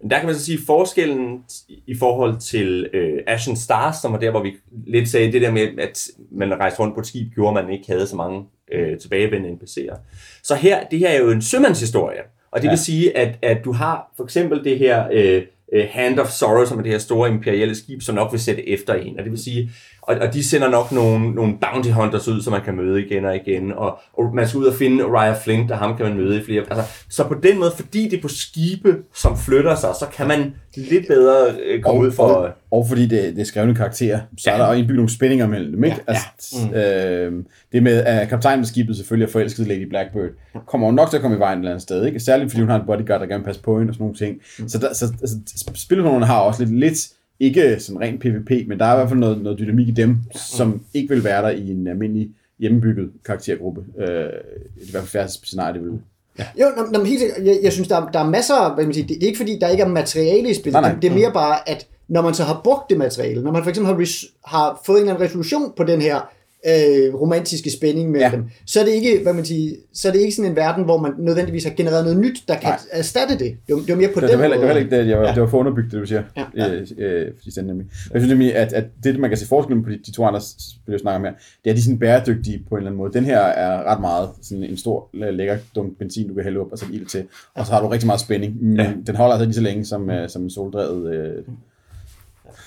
Men 0.01 0.11
der 0.11 0.17
kan 0.17 0.25
man 0.25 0.35
så 0.35 0.45
sige, 0.45 0.59
forskellen 0.65 1.43
i 1.87 1.95
forhold 1.95 2.39
til 2.39 2.89
øh, 2.93 3.19
Ashen 3.27 3.55
Stars, 3.55 3.95
som 4.01 4.11
var 4.11 4.19
der, 4.19 4.31
hvor 4.31 4.43
vi 4.43 4.53
lidt 4.87 5.09
sagde 5.09 5.31
det 5.31 5.41
der 5.41 5.51
med, 5.51 5.79
at 5.79 6.07
man 6.31 6.59
rejste 6.59 6.79
rundt 6.79 6.93
på 6.93 6.99
et 6.99 7.07
skib, 7.07 7.33
gjorde 7.33 7.53
man 7.53 7.73
ikke 7.73 7.87
havde 7.87 8.07
så 8.07 8.15
mange 8.15 8.45
øh, 8.71 8.97
tilbagevendende 8.97 9.57
NPC'er. 9.57 9.97
Så 10.43 10.55
her, 10.55 10.83
det 10.83 10.99
her 10.99 11.09
er 11.09 11.19
jo 11.19 11.31
en 11.31 11.41
sømandshistorie, 11.41 12.21
og 12.51 12.61
det 12.61 12.65
ja. 12.65 12.71
vil 12.71 12.79
sige, 12.79 13.17
at, 13.17 13.37
at 13.41 13.65
du 13.65 13.71
har 13.71 14.11
for 14.17 14.23
eksempel 14.23 14.63
det 14.63 14.79
her 14.79 15.07
øh, 15.11 15.43
Øh, 15.73 15.87
Hand 15.91 16.19
of 16.19 16.29
Sorrow, 16.29 16.65
som 16.65 16.77
er 16.77 16.83
det 16.83 16.91
her 16.91 16.99
store 16.99 17.29
imperielle 17.29 17.75
skib, 17.75 18.01
som 18.01 18.15
nok 18.15 18.31
vil 18.31 18.39
sætte 18.39 18.69
efter 18.69 18.93
en. 18.93 19.17
Og 19.17 19.23
det 19.23 19.31
vil 19.31 19.43
sige, 19.43 19.71
og, 20.09 20.15
og 20.21 20.33
de 20.33 20.43
sender 20.43 20.69
nok 20.69 20.91
nogle, 20.91 21.31
nogle 21.31 21.53
bounty 21.61 21.89
hunters 21.89 22.27
ud, 22.27 22.41
som 22.41 22.53
man 22.53 22.61
kan 22.61 22.75
møde 22.75 23.05
igen 23.05 23.25
og 23.25 23.35
igen, 23.35 23.71
og, 23.71 23.99
og 24.13 24.35
man 24.35 24.47
skal 24.47 24.59
ud 24.59 24.65
og 24.65 24.73
finde 24.73 25.03
Raya 25.03 25.33
Flint, 25.43 25.71
og 25.71 25.77
ham 25.77 25.97
kan 25.97 26.05
man 26.05 26.17
møde 26.17 26.41
i 26.41 26.43
flere. 26.43 26.63
Altså, 26.71 27.05
så 27.09 27.23
på 27.23 27.33
den 27.43 27.59
måde, 27.59 27.71
fordi 27.75 28.09
det 28.09 28.17
er 28.17 28.21
på 28.21 28.27
skibe, 28.27 28.97
som 29.15 29.37
flytter 29.37 29.75
sig, 29.75 29.89
så 29.99 30.05
kan 30.13 30.27
man 30.27 30.53
lidt 30.75 31.07
bedre 31.07 31.51
øh, 31.65 31.81
komme 31.81 32.01
og, 32.01 32.05
ud 32.05 32.11
for... 32.11 32.23
Og, 32.23 32.49
og 32.71 32.87
fordi 32.87 33.01
det, 33.01 33.35
det 33.35 33.41
er 33.41 33.45
skrevne 33.45 33.75
karakterer, 33.75 34.19
så 34.37 34.51
ja. 34.51 34.57
er 34.57 34.65
der 34.65 34.73
indbygget 34.73 34.95
nogle 34.95 35.09
spændinger 35.09 35.47
mellem 35.47 35.71
dem, 35.71 35.83
ikke? 35.83 35.97
Ja, 36.07 36.13
altså, 36.13 36.55
ja. 36.73 37.29
Mm. 37.29 37.35
Øh, 37.35 37.43
det 37.71 37.83
med, 37.83 38.03
at 38.03 38.29
kaptajnen 38.29 38.63
på 38.63 38.67
skibet 38.67 38.95
selvfølgelig 38.95 39.27
er 39.27 39.31
forelsket 39.31 39.67
Lady 39.67 39.89
Blackbird, 39.89 40.29
kommer 40.67 40.87
hun 40.87 40.95
nok 40.95 41.09
til 41.09 41.17
at 41.17 41.21
komme 41.21 41.37
i 41.37 41.39
vejen 41.39 41.57
et 41.57 41.61
eller 41.61 41.71
andet 41.71 41.81
sted, 41.81 42.05
ikke? 42.05 42.19
Særligt 42.19 42.51
fordi 42.51 42.61
hun 42.61 42.69
har 42.69 42.79
en 42.79 42.85
bodyguard, 42.85 43.21
der 43.21 43.27
gerne 43.27 43.43
passe 43.43 43.61
på 43.61 43.79
hende 43.79 43.91
og 43.91 43.93
sådan 43.93 44.03
nogle 44.03 44.17
ting. 44.17 44.37
Mm. 44.59 44.69
Så, 44.69 44.77
der, 44.77 44.93
så 44.93 45.05
altså, 45.21 45.37
spilhullerne 45.75 46.25
har 46.25 46.39
også 46.39 46.63
lidt, 46.63 46.79
lidt 46.79 47.09
ikke 47.39 47.79
sådan 47.79 48.01
rent 48.01 48.21
PvP, 48.21 48.67
men 48.67 48.79
der 48.79 48.85
er 48.85 48.93
i 48.93 48.97
hvert 48.97 49.09
fald 49.09 49.19
noget, 49.19 49.41
noget 49.41 49.59
dynamik 49.59 49.87
i 49.87 49.91
dem, 49.91 50.17
som 50.35 50.81
ikke 50.93 51.13
vil 51.13 51.23
være 51.23 51.41
der 51.41 51.49
i 51.49 51.71
en 51.71 51.87
almindelig 51.87 52.29
hjemmebygget 52.59 53.09
karaktergruppe. 53.25 53.83
Øh, 53.99 54.07
det 54.07 54.13
er 54.15 54.87
i 54.87 54.91
hvert 54.91 55.03
fald 55.03 55.07
færdigt 55.07 55.47
scenarie, 55.47 55.73
det 55.73 55.81
vil 55.81 55.99
Ja. 56.39 56.45
Jo, 56.59 56.65
nå, 56.77 56.99
nå, 56.99 57.03
helt, 57.03 57.23
jeg, 57.45 57.59
jeg 57.63 57.73
synes, 57.73 57.87
der, 57.87 58.09
der 58.11 58.19
er 58.19 58.29
masser, 58.29 58.73
hvad 58.75 58.85
man 58.85 58.93
siger, 58.93 59.07
det, 59.07 59.15
det 59.15 59.23
er 59.23 59.27
ikke 59.27 59.37
fordi, 59.37 59.57
der 59.61 59.67
ikke 59.67 59.83
er 59.83 59.87
materiale 59.87 60.49
i 60.49 60.53
spillet, 60.53 60.81
nej, 60.81 60.91
nej. 60.91 60.99
det 61.01 61.09
er 61.09 61.15
mere 61.15 61.31
bare, 61.33 61.69
at 61.69 61.87
når 62.07 62.21
man 62.21 62.33
så 62.33 62.43
har 62.43 62.61
brugt 62.63 62.89
det 62.89 62.97
materiale, 62.97 63.43
når 63.43 63.51
man 63.51 63.63
for 63.63 63.69
eksempel 63.69 63.93
har, 63.93 64.01
res, 64.01 64.25
har 64.45 64.81
fået 64.85 64.97
en 64.97 65.01
eller 65.01 65.13
anden 65.13 65.25
resolution 65.25 65.73
på 65.77 65.83
den 65.83 66.01
her 66.01 66.29
øh, 66.65 67.15
romantiske 67.15 67.71
spænding 67.71 68.11
med 68.11 68.19
ja. 68.19 68.31
dem, 68.31 68.43
så 68.65 68.79
er 68.79 68.85
det 68.85 68.91
ikke, 68.91 69.19
hvad 69.23 69.33
man 69.33 69.45
siger, 69.45 69.75
så 69.93 70.07
er 70.07 70.11
det 70.11 70.19
ikke 70.19 70.35
sådan 70.35 70.51
en 70.51 70.55
verden, 70.55 70.83
hvor 70.83 70.97
man 70.97 71.11
nødvendigvis 71.19 71.63
har 71.63 71.71
genereret 71.71 72.03
noget 72.03 72.19
nyt, 72.19 72.43
der 72.47 72.55
kan 72.55 72.69
Nej. 72.69 72.79
erstatte 72.91 73.33
det. 73.33 73.57
Det 73.67 73.75
var, 73.75 73.81
det 73.81 73.89
var 73.89 73.95
mere 73.95 74.09
på 74.13 74.19
det, 74.19 74.29
den 74.29 74.29
det 74.29 74.39
var 74.39 74.47
måde. 74.47 74.53
Det 74.53 74.61
var 74.61 74.67
heller 74.67 74.81
ikke 74.83 74.97
det, 74.97 75.07
jeg 75.07 75.17
var, 75.19 75.27
ja. 75.27 75.33
det 75.33 75.41
var 75.41 75.47
for 75.47 75.57
underbygget, 75.57 75.91
det 75.91 76.01
du 76.01 76.05
siger. 76.05 76.23
Ja. 76.37 76.43
Ja. 76.57 76.73
Øh, 76.73 76.87
øh, 76.97 77.65
nemlig. 77.65 77.85
Jeg 78.13 78.21
synes 78.21 78.29
nemlig, 78.29 78.55
at, 78.55 78.73
at 78.73 78.85
det, 79.03 79.19
man 79.19 79.29
kan 79.29 79.37
se 79.37 79.47
forskellen 79.47 79.83
på 79.83 79.89
de, 79.89 79.99
de 80.05 80.11
to 80.11 80.25
andre 80.25 80.41
spil, 80.41 80.91
jeg 80.91 80.99
snakker 80.99 81.19
om 81.19 81.23
her, 81.23 81.33
det 81.63 81.69
er, 81.69 81.73
de 81.73 81.79
er 81.79 81.83
sådan 81.83 81.99
bæredygtige 81.99 82.63
på 82.69 82.75
en 82.75 82.77
eller 82.77 82.89
anden 82.89 82.97
måde. 82.97 83.13
Den 83.13 83.25
her 83.25 83.39
er 83.39 83.91
ret 83.91 84.01
meget 84.01 84.29
sådan 84.41 84.63
en 84.63 84.77
stor, 84.77 85.09
lækker 85.13 85.57
dunk 85.75 85.97
benzin, 85.97 86.27
du 86.27 86.33
kan 86.33 86.43
hælde 86.43 86.59
op 86.59 86.71
og 86.71 86.79
sætte 86.79 86.93
ild 86.93 87.05
til, 87.05 87.23
og 87.55 87.65
så 87.65 87.71
har 87.71 87.81
du 87.81 87.87
rigtig 87.87 88.07
meget 88.07 88.21
spænding, 88.21 88.63
men 88.63 88.77
ja. 88.77 88.91
den 89.07 89.15
holder 89.15 89.33
altså 89.33 89.45
lige 89.45 89.55
så 89.55 89.61
længe 89.61 89.85
som, 89.85 90.09
uh, 90.09 90.27
som 90.27 90.43
en 90.43 90.49
soldrevet 90.49 91.13
øh, 91.15 91.43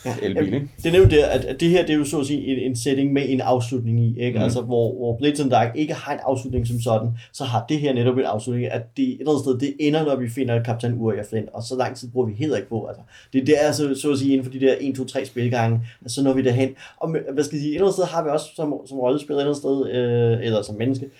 ja. 0.05 0.14
elbil. 0.23 0.55
Ikke? 0.55 0.68
Det 0.83 0.92
nævnte 0.92 1.16
det, 1.16 1.23
at, 1.23 1.45
at 1.45 1.61
det 1.61 1.68
her 1.71 1.87
det 1.87 1.92
er 1.92 1.99
jo 1.99 2.05
så 2.05 2.21
at 2.21 2.27
sige 2.27 2.47
en, 2.47 2.71
en 2.71 2.77
setting 2.77 3.12
med 3.12 3.23
en 3.29 3.40
afslutning 3.40 4.01
i, 4.01 4.21
ikke? 4.21 4.38
Mm. 4.38 4.45
altså 4.45 4.61
hvor, 4.61 4.95
hvor 4.95 5.16
Blades 5.16 5.40
and 5.40 5.51
Dark 5.51 5.73
ikke 5.75 5.95
har 5.95 6.12
en 6.12 6.18
afslutning 6.23 6.66
som 6.66 6.81
sådan, 6.81 7.09
så 7.33 7.45
har 7.45 7.64
det 7.68 7.81
her 7.81 7.92
netop 7.92 8.18
en 8.18 8.25
afslutning, 8.25 8.73
at 8.73 8.97
det 8.97 9.09
et 9.09 9.16
eller 9.18 9.31
andet 9.31 9.45
sted, 9.45 9.59
det 9.59 9.75
ender, 9.81 10.05
når 10.05 10.16
vi 10.16 10.29
finder 10.29 10.62
Kaptajn 10.62 10.95
Uriah 10.99 11.25
Flint, 11.25 11.49
og 11.53 11.62
så 11.62 11.77
lang 11.77 11.97
tid 11.97 12.11
bruger 12.11 12.27
vi 12.27 12.35
heller 12.35 12.57
ikke 12.57 12.68
på. 12.68 12.87
Altså, 12.87 13.03
det, 13.33 13.47
det 13.47 13.55
er 13.64 13.73
så, 13.73 13.95
så 13.95 14.12
at 14.12 14.18
sige 14.18 14.33
inden 14.33 14.45
for 14.45 14.53
de 14.53 14.61
der 14.61 14.75
1, 14.81 14.95
2, 14.97 15.05
3 15.05 15.25
spilgange, 15.25 15.81
så 16.07 16.23
når 16.23 16.33
vi 16.33 16.42
derhen. 16.42 16.71
Og 16.97 17.11
hvad 17.11 17.45
skal 17.45 17.57
jeg 17.57 17.62
sige, 17.62 17.71
et 17.71 17.75
eller 17.75 17.87
andet 17.87 17.95
sted 17.95 18.05
har 18.05 18.25
vi 18.25 18.31
også 18.31 18.47
som, 18.57 18.75
som 18.87 18.99
rollespiller 18.99 19.38
et 19.38 19.42
eller 19.42 19.71
andet 19.71 19.90
sted, 19.90 20.40
øh, 20.40 20.47
eller 20.47 20.62
som 20.62 20.75
menneske, 20.75 21.11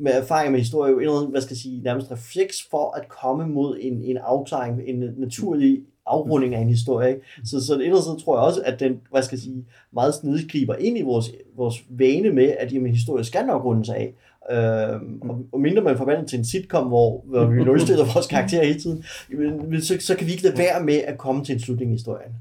med 0.00 0.12
erfaring 0.12 0.52
med 0.52 0.60
historie, 0.60 0.92
jo 0.92 0.98
et 0.98 1.02
eller 1.02 1.16
andet, 1.16 1.30
hvad 1.30 1.40
skal 1.40 1.54
jeg 1.54 1.58
sige, 1.58 1.82
nærmest 1.82 2.10
refleks 2.10 2.56
for 2.70 2.96
at 2.96 3.08
komme 3.08 3.46
mod 3.46 3.78
en, 3.80 4.04
en 4.04 4.16
afklaring, 4.16 4.80
en 4.86 5.14
naturlig 5.16 5.80
afrunding 6.10 6.54
af 6.54 6.60
en 6.60 6.68
historie. 6.68 7.08
Ikke? 7.08 7.20
Så, 7.44 7.66
så 7.66 7.74
et 7.74 7.84
eller 7.84 8.08
andet 8.08 8.24
tror 8.24 8.36
jeg 8.36 8.46
også, 8.46 8.62
at 8.64 8.80
den, 8.80 9.00
hvad 9.10 9.22
skal 9.22 9.36
jeg 9.36 9.42
sige, 9.42 9.64
meget 9.92 10.14
snedigt 10.14 10.52
griber 10.52 10.74
ind 10.74 10.98
i 10.98 11.02
vores, 11.02 11.30
vores 11.56 11.84
vane 11.88 12.30
med, 12.30 12.54
at 12.58 12.72
jamen, 12.72 12.92
historie 12.92 13.24
skal 13.24 13.46
nok 13.46 13.64
runde 13.64 13.84
sig 13.84 13.96
af. 13.96 14.14
Øh, 14.50 15.00
og, 15.30 15.44
og 15.52 15.60
mindre 15.60 15.82
man 15.82 15.96
forvandler 15.96 16.26
til 16.26 16.38
en 16.38 16.44
sitcom, 16.44 16.86
hvor, 16.86 17.24
hvor 17.24 17.44
vi 17.44 17.64
nulstiller 17.64 18.04
vores 18.14 18.26
karakterer 18.26 18.64
hele 18.64 18.80
tiden, 18.80 19.04
jamen, 19.32 19.82
så, 19.82 19.96
så 20.00 20.16
kan 20.16 20.26
vi 20.26 20.32
ikke 20.32 20.44
lade 20.44 20.58
være 20.58 20.84
med 20.84 20.96
at 20.96 21.18
komme 21.18 21.44
til 21.44 21.52
en 21.52 21.60
slutning 21.60 21.90
i 21.90 21.94
historien. 21.94 22.32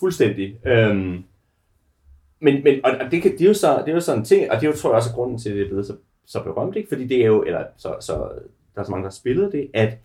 Fuldstændig. 0.00 0.66
Øhm, 0.66 1.24
men, 2.40 2.64
men 2.64 2.80
og 2.84 2.92
det, 3.10 3.22
kan, 3.22 3.32
det, 3.32 3.40
er 3.40 3.46
jo 3.46 3.54
så, 3.54 3.82
det 3.86 3.88
er 3.88 3.94
jo 3.94 4.00
sådan 4.00 4.18
en 4.18 4.24
ting, 4.24 4.50
og 4.50 4.56
det 4.60 4.66
er 4.66 4.70
jo, 4.70 4.76
tror 4.76 4.90
jeg 4.90 4.96
også 4.96 5.10
er 5.10 5.14
grunden 5.14 5.38
til, 5.38 5.50
at 5.50 5.56
det 5.56 5.62
er 5.62 5.68
blevet 5.68 5.86
så, 5.86 5.96
så 6.26 6.42
berømt, 6.42 6.76
ikke? 6.76 6.88
fordi 6.88 7.06
det 7.06 7.22
er 7.22 7.26
jo, 7.26 7.42
eller 7.42 7.64
så, 7.76 7.94
så 8.00 8.12
der 8.74 8.80
er 8.80 8.84
så 8.84 8.90
mange, 8.90 9.02
der 9.02 9.10
har 9.10 9.14
spillet 9.14 9.52
det, 9.52 9.70
at 9.74 9.98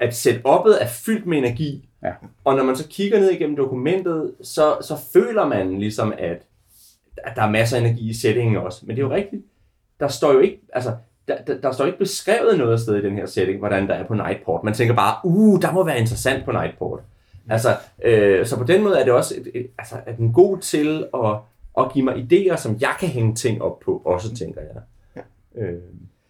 at 0.00 0.26
setup'et 0.26 0.82
er 0.82 0.86
fyldt 0.86 1.26
med 1.26 1.38
energi, 1.38 1.88
ja. 2.04 2.12
og 2.44 2.56
når 2.56 2.64
man 2.64 2.76
så 2.76 2.88
kigger 2.88 3.20
ned 3.20 3.30
igennem 3.30 3.56
dokumentet, 3.56 4.34
så, 4.42 4.76
så 4.80 4.96
føler 5.12 5.46
man 5.46 5.78
ligesom, 5.78 6.12
at, 6.18 6.42
at 7.16 7.36
der 7.36 7.42
er 7.42 7.50
masser 7.50 7.76
af 7.76 7.80
energi 7.80 8.10
i 8.10 8.14
settingen 8.14 8.56
også. 8.56 8.80
Men 8.86 8.96
det 8.96 9.02
er 9.02 9.06
jo 9.06 9.14
rigtigt. 9.14 9.42
Der 10.00 10.08
står 10.08 10.32
jo 10.32 10.38
ikke, 10.38 10.60
altså, 10.72 10.92
der, 11.28 11.36
der, 11.46 11.60
der 11.60 11.72
står 11.72 11.84
ikke 11.84 11.98
beskrevet 11.98 12.58
noget 12.58 12.80
sted 12.80 12.96
i 12.96 13.02
den 13.02 13.16
her 13.16 13.26
setting, 13.26 13.58
hvordan 13.58 13.88
der 13.88 13.94
er 13.94 14.06
på 14.06 14.14
Nightport. 14.14 14.64
Man 14.64 14.74
tænker 14.74 14.94
bare, 14.94 15.16
uh, 15.24 15.62
der 15.62 15.72
må 15.72 15.84
være 15.84 16.00
interessant 16.00 16.44
på 16.44 16.52
Nightport. 16.52 17.00
Altså, 17.48 17.76
øh, 18.04 18.46
så 18.46 18.56
på 18.56 18.64
den 18.64 18.82
måde 18.82 19.00
er 19.00 19.04
det 19.04 19.12
også, 19.12 19.34
et, 19.34 19.50
et, 19.54 19.66
altså, 19.78 19.94
er 20.06 20.16
den 20.16 20.32
god 20.32 20.58
til 20.58 21.06
at, 21.14 21.36
at 21.78 21.92
give 21.92 22.04
mig 22.04 22.14
idéer, 22.14 22.56
som 22.56 22.76
jeg 22.80 22.94
kan 23.00 23.08
hænge 23.08 23.34
ting 23.34 23.62
op 23.62 23.80
på, 23.80 24.02
også 24.04 24.34
tænker 24.34 24.60
jeg. 24.60 24.82
Ja. 25.16 25.62
Øh. 25.62 25.80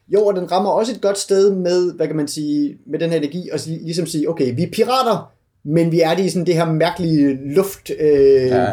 Jo, 0.09 0.27
og 0.27 0.37
den 0.37 0.53
rammer 0.53 0.71
også 0.71 0.93
et 0.93 1.01
godt 1.01 1.19
sted 1.19 1.55
med, 1.55 1.95
hvad 1.97 2.07
kan 2.07 2.17
man 2.17 2.29
sige, 2.29 2.79
med 2.87 2.99
den 2.99 3.11
her 3.11 3.17
energi, 3.17 3.51
og 3.53 3.59
ligesom 3.67 4.07
sige, 4.07 4.31
okay, 4.31 4.55
vi 4.57 4.63
er 4.63 4.71
pirater, 4.73 5.33
men 5.65 5.93
vi 5.93 6.01
er 6.01 6.15
det 6.15 6.25
i 6.25 6.29
sådan 6.31 6.47
det 6.47 6.55
her 6.55 6.73
mærkelige 6.73 7.39
luft, 7.55 7.91
øh, 8.01 8.47
ja. 8.47 8.67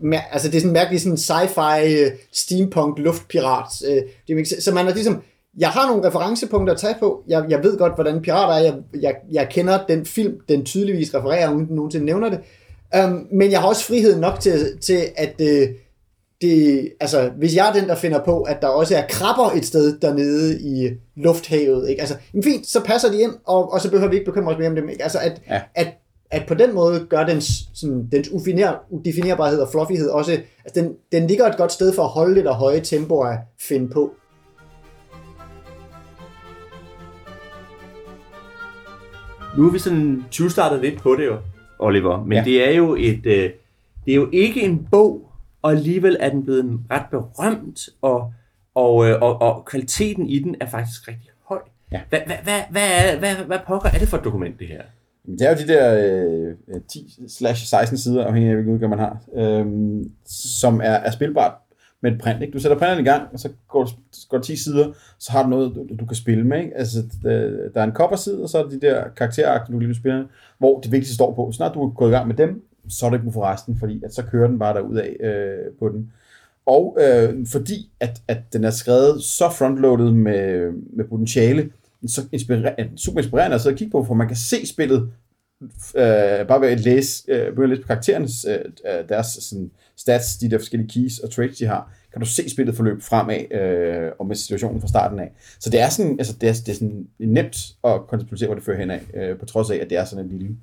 mær- 0.00 0.28
altså 0.32 0.48
det 0.48 0.56
er 0.56 0.60
sådan 0.60 0.72
mærkeligt 0.72 1.02
sådan 1.02 1.16
sci-fi 1.18 1.84
øh, 2.04 2.10
steampunk 2.32 2.98
luftpirat. 2.98 3.88
Øh, 3.88 3.94
det 3.96 4.38
ikke- 4.38 4.46
så 4.62 4.74
man 4.74 4.86
er 4.86 4.94
ligesom, 4.94 5.22
jeg 5.58 5.68
har 5.68 5.86
nogle 5.86 6.08
referencepunkter 6.08 6.74
at 6.74 6.80
tage 6.80 6.94
på. 7.00 7.22
Jeg, 7.28 7.44
jeg 7.48 7.62
ved 7.62 7.78
godt, 7.78 7.94
hvordan 7.94 8.22
pirater 8.22 8.54
er. 8.54 8.62
Jeg, 8.62 8.74
jeg, 9.02 9.14
jeg 9.32 9.48
kender 9.50 9.78
den 9.88 10.06
film, 10.06 10.34
den 10.48 10.64
tydeligvis 10.64 11.14
refererer, 11.14 11.50
uden 11.54 11.66
den 11.68 11.76
nogensinde 11.76 12.06
nævner 12.06 12.30
det. 12.30 12.40
Um, 13.04 13.26
men 13.32 13.50
jeg 13.52 13.60
har 13.60 13.68
også 13.68 13.84
frihed 13.84 14.20
nok 14.20 14.40
til, 14.40 14.78
til 14.80 15.00
at 15.16 15.34
øh, 15.40 15.68
det, 16.40 16.92
altså, 17.00 17.30
hvis 17.38 17.56
jeg 17.56 17.68
er 17.68 17.72
den, 17.72 17.88
der 17.88 17.94
finder 17.96 18.24
på, 18.24 18.42
at 18.42 18.62
der 18.62 18.68
også 18.68 18.96
er 18.96 19.02
krabber 19.08 19.50
et 19.56 19.64
sted 19.66 19.98
dernede 19.98 20.60
i 20.60 20.90
lufthavet, 21.16 21.88
ikke? 21.88 22.00
Altså, 22.00 22.16
jamen 22.34 22.42
fint, 22.44 22.66
så 22.66 22.84
passer 22.84 23.10
de 23.10 23.20
ind, 23.20 23.32
og, 23.44 23.72
og 23.72 23.80
så 23.80 23.90
behøver 23.90 24.10
vi 24.10 24.16
ikke 24.16 24.30
bekymre 24.30 24.52
os 24.52 24.58
mere 24.58 24.68
om 24.68 24.74
dem, 24.74 24.88
ikke? 24.88 25.02
Altså, 25.02 25.18
at, 25.18 25.42
Ja. 25.50 25.60
at, 25.74 25.88
at 26.30 26.42
på 26.48 26.54
den 26.54 26.74
måde 26.74 27.06
gør 27.10 27.24
dens, 27.26 27.46
sådan, 27.74 28.08
dens 28.12 28.28
ufiner, 28.32 28.72
udefinerbarhed 28.90 29.60
og 29.60 29.68
fluffighed 29.72 30.08
også, 30.08 30.32
altså 30.64 30.80
den, 30.82 30.94
den 31.12 31.26
ligger 31.26 31.46
et 31.46 31.56
godt 31.56 31.72
sted 31.72 31.92
for 31.94 32.02
at 32.02 32.08
holde 32.08 32.34
lidt 32.34 32.46
og 32.46 32.54
høje 32.54 32.80
tempoer 32.80 33.26
at 33.26 33.38
finde 33.60 33.88
på. 33.88 34.12
Nu 39.56 39.66
er 39.66 39.72
vi 39.72 39.78
sådan 39.78 40.24
20 40.30 40.50
startet 40.50 40.80
lidt 40.80 41.00
på 41.02 41.14
det 41.14 41.26
jo, 41.26 41.36
Oliver. 41.78 42.24
Men 42.24 42.38
ja. 42.38 42.44
det 42.44 42.68
er 42.68 42.72
jo 42.72 42.94
et, 42.94 43.26
øh, 43.26 43.50
det 44.06 44.12
er 44.12 44.14
jo 44.14 44.28
ikke 44.32 44.62
en 44.62 44.86
bog, 44.90 45.27
og 45.62 45.72
alligevel 45.72 46.16
er 46.20 46.30
den 46.30 46.44
blevet 46.44 46.80
ret 46.90 47.06
berømt, 47.10 47.88
og, 48.02 48.32
og, 48.74 49.08
øh, 49.08 49.22
og, 49.22 49.42
og 49.42 49.64
kvaliteten 49.64 50.26
i 50.26 50.38
den 50.38 50.56
er 50.60 50.66
faktisk 50.66 51.08
rigtig 51.08 51.30
høj. 51.48 51.60
Ja. 51.92 52.00
Hvad, 52.08 52.20
hvad, 52.26 52.36
hvad, 52.42 52.60
hvad, 52.70 53.18
hvad, 53.18 53.34
hvad 53.46 53.58
pokker 53.66 53.88
er 53.88 53.98
det 53.98 54.08
for 54.08 54.16
et 54.16 54.24
dokument, 54.24 54.58
det 54.58 54.68
her? 54.68 54.82
Det 55.26 55.42
er 55.42 55.50
jo 55.50 55.56
de 55.56 55.68
der 55.68 56.54
øh, 56.68 56.80
10-16 56.92 57.96
sider, 57.96 58.24
afhængig 58.24 58.48
af 58.50 58.56
hvilken 58.56 58.74
udgave 58.74 58.88
man 58.88 58.98
har, 58.98 59.18
øhm, 59.34 60.10
som 60.26 60.80
er, 60.80 60.84
er 60.84 61.10
spilbart 61.10 61.52
med 62.02 62.12
et 62.12 62.20
print. 62.20 62.42
Ikke? 62.42 62.52
Du 62.52 62.58
sætter 62.58 62.78
printeren 62.78 63.00
i 63.04 63.08
gang, 63.08 63.22
og 63.32 63.38
så 63.38 63.48
går, 63.68 63.84
du- 63.84 63.90
går 64.28 64.38
10 64.38 64.56
sider, 64.56 64.92
så 65.18 65.32
har 65.32 65.42
du 65.42 65.48
noget, 65.48 65.74
du, 65.74 65.96
du 66.00 66.06
kan 66.06 66.16
spille 66.16 66.44
med. 66.44 66.58
Ikke? 66.58 66.76
Altså, 66.76 66.98
der, 67.22 67.80
er 67.80 67.84
en 67.84 67.92
cover-side, 67.92 68.42
og 68.42 68.48
så 68.48 68.58
er 68.64 68.68
de 68.68 68.80
der 68.80 69.04
karakterakter, 69.16 69.72
du 69.72 69.78
lige 69.78 69.94
spille, 69.94 70.28
hvor 70.58 70.80
det 70.80 70.92
vigtigste 70.92 71.14
står 71.14 71.34
på. 71.34 71.52
Snart 71.52 71.74
du 71.74 71.82
er 71.86 71.90
gået 71.90 72.10
i 72.10 72.12
gang 72.12 72.26
med 72.26 72.36
dem, 72.36 72.62
så 72.90 73.06
er 73.06 73.10
det 73.10 73.16
ikke 73.16 73.24
brug 73.24 73.34
for 73.34 73.44
resten, 73.44 73.78
fordi 73.78 74.02
at 74.04 74.14
så 74.14 74.22
kører 74.22 74.48
den 74.48 74.58
bare 74.58 74.74
derud 74.74 74.96
af 74.96 75.16
øh, 75.20 75.72
på 75.78 75.88
den. 75.88 76.12
Og 76.66 76.98
øh, 77.00 77.46
fordi 77.46 77.90
at, 78.00 78.22
at 78.28 78.38
den 78.52 78.64
er 78.64 78.70
skrevet 78.70 79.22
så 79.22 79.50
frontloaded 79.50 80.10
med, 80.10 80.72
med 80.96 81.04
potentiale, 81.04 81.70
så 82.06 82.22
inspirer, 82.32 82.86
super 82.96 83.20
inspirerende 83.20 83.54
at 83.54 83.60
sidde 83.60 83.74
og 83.74 83.78
kigge 83.78 83.90
på, 83.90 84.04
for 84.04 84.14
man 84.14 84.26
kan 84.26 84.36
se 84.36 84.66
spillet 84.66 85.10
øh, 85.96 86.46
bare 86.48 86.60
ved 86.60 86.68
at 86.68 86.80
læse, 86.80 87.24
øh, 87.28 87.46
begynde 87.50 87.64
at 87.64 87.68
læse 87.68 87.82
på 87.82 87.86
karakterernes 87.86 88.46
øh, 88.48 88.58
øh, 88.92 89.08
deres 89.08 89.26
sådan, 89.26 89.70
stats, 89.96 90.36
de 90.36 90.50
der 90.50 90.58
forskellige 90.58 90.88
keys 90.88 91.18
og 91.18 91.30
traits, 91.30 91.58
de 91.58 91.66
har, 91.66 91.92
kan 92.12 92.20
du 92.20 92.26
se 92.26 92.50
spillet 92.50 92.76
forløbe 92.76 93.00
fremad 93.00 93.52
øh, 93.52 94.12
og 94.18 94.26
med 94.26 94.36
situationen 94.36 94.80
fra 94.80 94.88
starten 94.88 95.18
af. 95.18 95.32
Så 95.60 95.70
det 95.70 95.80
er 95.80 95.88
sådan, 95.88 96.18
altså 96.18 96.36
det 96.40 96.48
er, 96.48 96.52
det 96.52 96.68
er 96.68 96.74
sådan 96.74 97.06
nemt 97.18 97.56
at 97.84 98.00
konceptualisere, 98.08 98.46
hvor 98.46 98.54
det 98.54 98.64
fører 98.64 98.78
hen 98.78 98.90
af, 98.90 99.00
øh, 99.14 99.38
på 99.38 99.46
trods 99.46 99.70
af, 99.70 99.76
at 99.76 99.90
det 99.90 99.98
er 99.98 100.04
sådan 100.04 100.24
en 100.24 100.30
lille, 100.30 100.56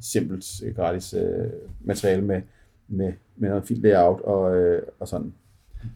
simpelt, 0.00 0.44
øh, 0.64 0.76
gratis 0.76 1.14
øh, 1.14 1.46
materiale 1.80 2.22
med, 2.22 2.42
med, 2.88 3.12
med 3.36 3.48
noget 3.48 3.64
fint 3.66 3.82
layout 3.82 4.20
og, 4.20 4.56
øh, 4.56 4.82
og 5.00 5.08
sådan. 5.08 5.32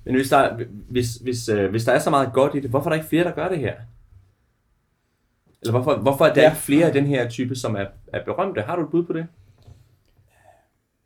Men 0.04 0.14
hvis 0.14 0.28
der, 0.28 0.56
hvis, 0.88 1.14
hvis, 1.14 1.48
øh, 1.48 1.70
hvis 1.70 1.84
der 1.84 1.92
er 1.92 1.98
så 1.98 2.10
meget 2.10 2.32
godt 2.32 2.54
i 2.54 2.60
det, 2.60 2.70
hvorfor 2.70 2.86
er 2.90 2.92
der 2.92 2.96
ikke 2.96 3.08
flere, 3.08 3.24
der 3.24 3.30
gør 3.32 3.48
det 3.48 3.58
her? 3.58 3.74
Eller 5.62 5.72
hvorfor, 5.72 5.96
hvorfor 5.96 6.24
er 6.26 6.34
der 6.34 6.40
Ja. 6.40 6.46
ja. 6.46 6.52
ikke 6.52 6.62
flere 6.62 6.86
af 6.86 6.92
den 6.92 7.06
her 7.06 7.28
type, 7.28 7.54
som 7.54 7.74
er, 7.76 7.84
er 8.12 8.24
berømte? 8.24 8.60
Har 8.60 8.76
du 8.76 8.82
et 8.82 8.90
bud 8.90 9.04
på 9.06 9.12
det? 9.12 9.26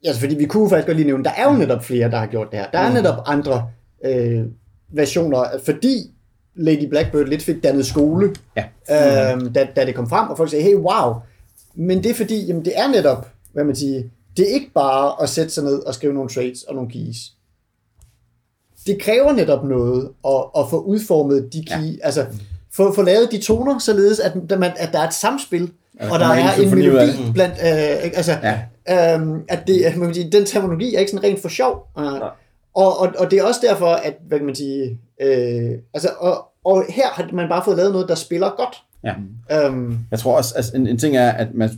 Altså, 0.05 0.21
fordi 0.21 0.35
vi 0.35 0.45
kunne 0.47 0.69
faktisk 0.71 0.87
godt 0.87 0.97
lige 0.97 1.07
nævne, 1.07 1.25
der 1.25 1.31
er 1.37 1.53
jo 1.53 1.59
netop 1.59 1.85
flere, 1.85 2.11
der 2.11 2.17
har 2.19 2.27
gjort 2.27 2.51
det 2.51 2.59
her. 2.59 2.71
Der 2.71 2.79
er 2.79 2.93
netop 2.93 3.23
andre 3.27 3.71
øh, 4.05 4.45
versioner, 4.89 5.45
fordi 5.65 6.15
Lady 6.55 6.89
Blackbird 6.89 7.27
lidt 7.27 7.43
fik 7.43 7.63
dannet 7.63 7.87
skole, 7.87 8.35
Ja. 8.57 8.65
øh, 9.35 9.55
da, 9.55 9.69
da 9.77 9.87
det 9.87 9.95
kom 9.95 10.09
frem, 10.09 10.29
og 10.31 10.37
folk 10.37 10.51
sagde, 10.51 10.65
hey, 10.65 10.75
wow. 10.75 11.15
Men 11.75 12.03
det 12.03 12.11
er 12.11 12.15
fordi, 12.15 12.47
jamen, 12.47 12.65
det 12.65 12.73
er 12.77 12.89
netop, 12.89 13.29
hvad 13.53 13.65
man 13.65 13.77
siger, 13.77 14.03
det 14.37 14.51
er 14.51 14.55
ikke 14.55 14.71
bare 14.75 15.23
at 15.23 15.29
sætte 15.29 15.51
sig 15.51 15.65
ned 15.65 15.79
og 15.79 15.95
skrive 15.95 16.15
nogle 16.15 16.31
trades 16.31 16.63
og 16.63 16.75
nogle 16.75 16.91
keys. 16.91 17.17
Det 18.87 19.03
kræver 19.03 19.33
netop 19.33 19.65
noget 19.65 20.11
at, 20.27 20.45
at 20.59 20.71
få 20.71 20.81
udformet 20.83 21.53
de 21.53 21.65
key, 21.65 21.99
ja. 21.99 22.07
altså 22.07 22.27
få, 22.73 22.95
få 22.95 23.03
lavet 23.03 23.33
de 23.33 23.39
toner, 23.39 23.79
således 23.79 24.21
at, 24.21 24.33
man, 24.59 24.73
at 24.77 24.93
der 24.93 24.99
er 24.99 25.07
et 25.07 25.15
samspil, 25.15 25.73
Ja, 26.01 26.13
og 26.13 26.19
der 26.19 26.27
er 26.27 26.55
en 26.55 26.71
melodi 26.75 27.33
blandt, 27.35 27.55
øh, 27.55 28.11
altså, 28.15 28.33
Ja. 28.89 29.15
øhm, 29.15 29.43
at 29.49 29.67
det, 29.67 29.97
man 29.97 30.15
sige, 30.15 30.31
den 30.31 30.47
terminologi 30.47 30.95
er 30.95 30.99
ikke 30.99 31.11
sådan 31.11 31.25
rent 31.25 31.43
for 31.43 31.49
sjov. 31.49 31.87
Uh, 31.97 32.05
og, 32.75 33.01
og, 33.01 33.13
og 33.19 33.31
det 33.31 33.39
er 33.39 33.45
også 33.45 33.61
derfor, 33.63 33.87
at, 33.87 34.15
hvad 34.29 34.39
kan 34.39 34.47
man 34.47 34.55
sige, 34.55 35.01
øh, 35.21 35.71
altså, 35.95 36.09
og, 36.19 36.45
og 36.65 36.85
her 36.89 37.09
har 37.09 37.31
man 37.33 37.49
bare 37.49 37.65
fået 37.65 37.77
lavet 37.77 37.93
noget, 37.93 38.09
der 38.09 38.15
spiller 38.15 38.51
godt. 38.57 38.83
Ja. 39.05 39.15
Øhm, 39.53 39.99
Jeg 40.11 40.19
tror 40.19 40.37
også, 40.37 40.55
altså 40.57 40.77
en, 40.77 40.87
en 40.87 40.99
ting 40.99 41.17
er, 41.17 41.31
at 41.31 41.55
man, 41.55 41.69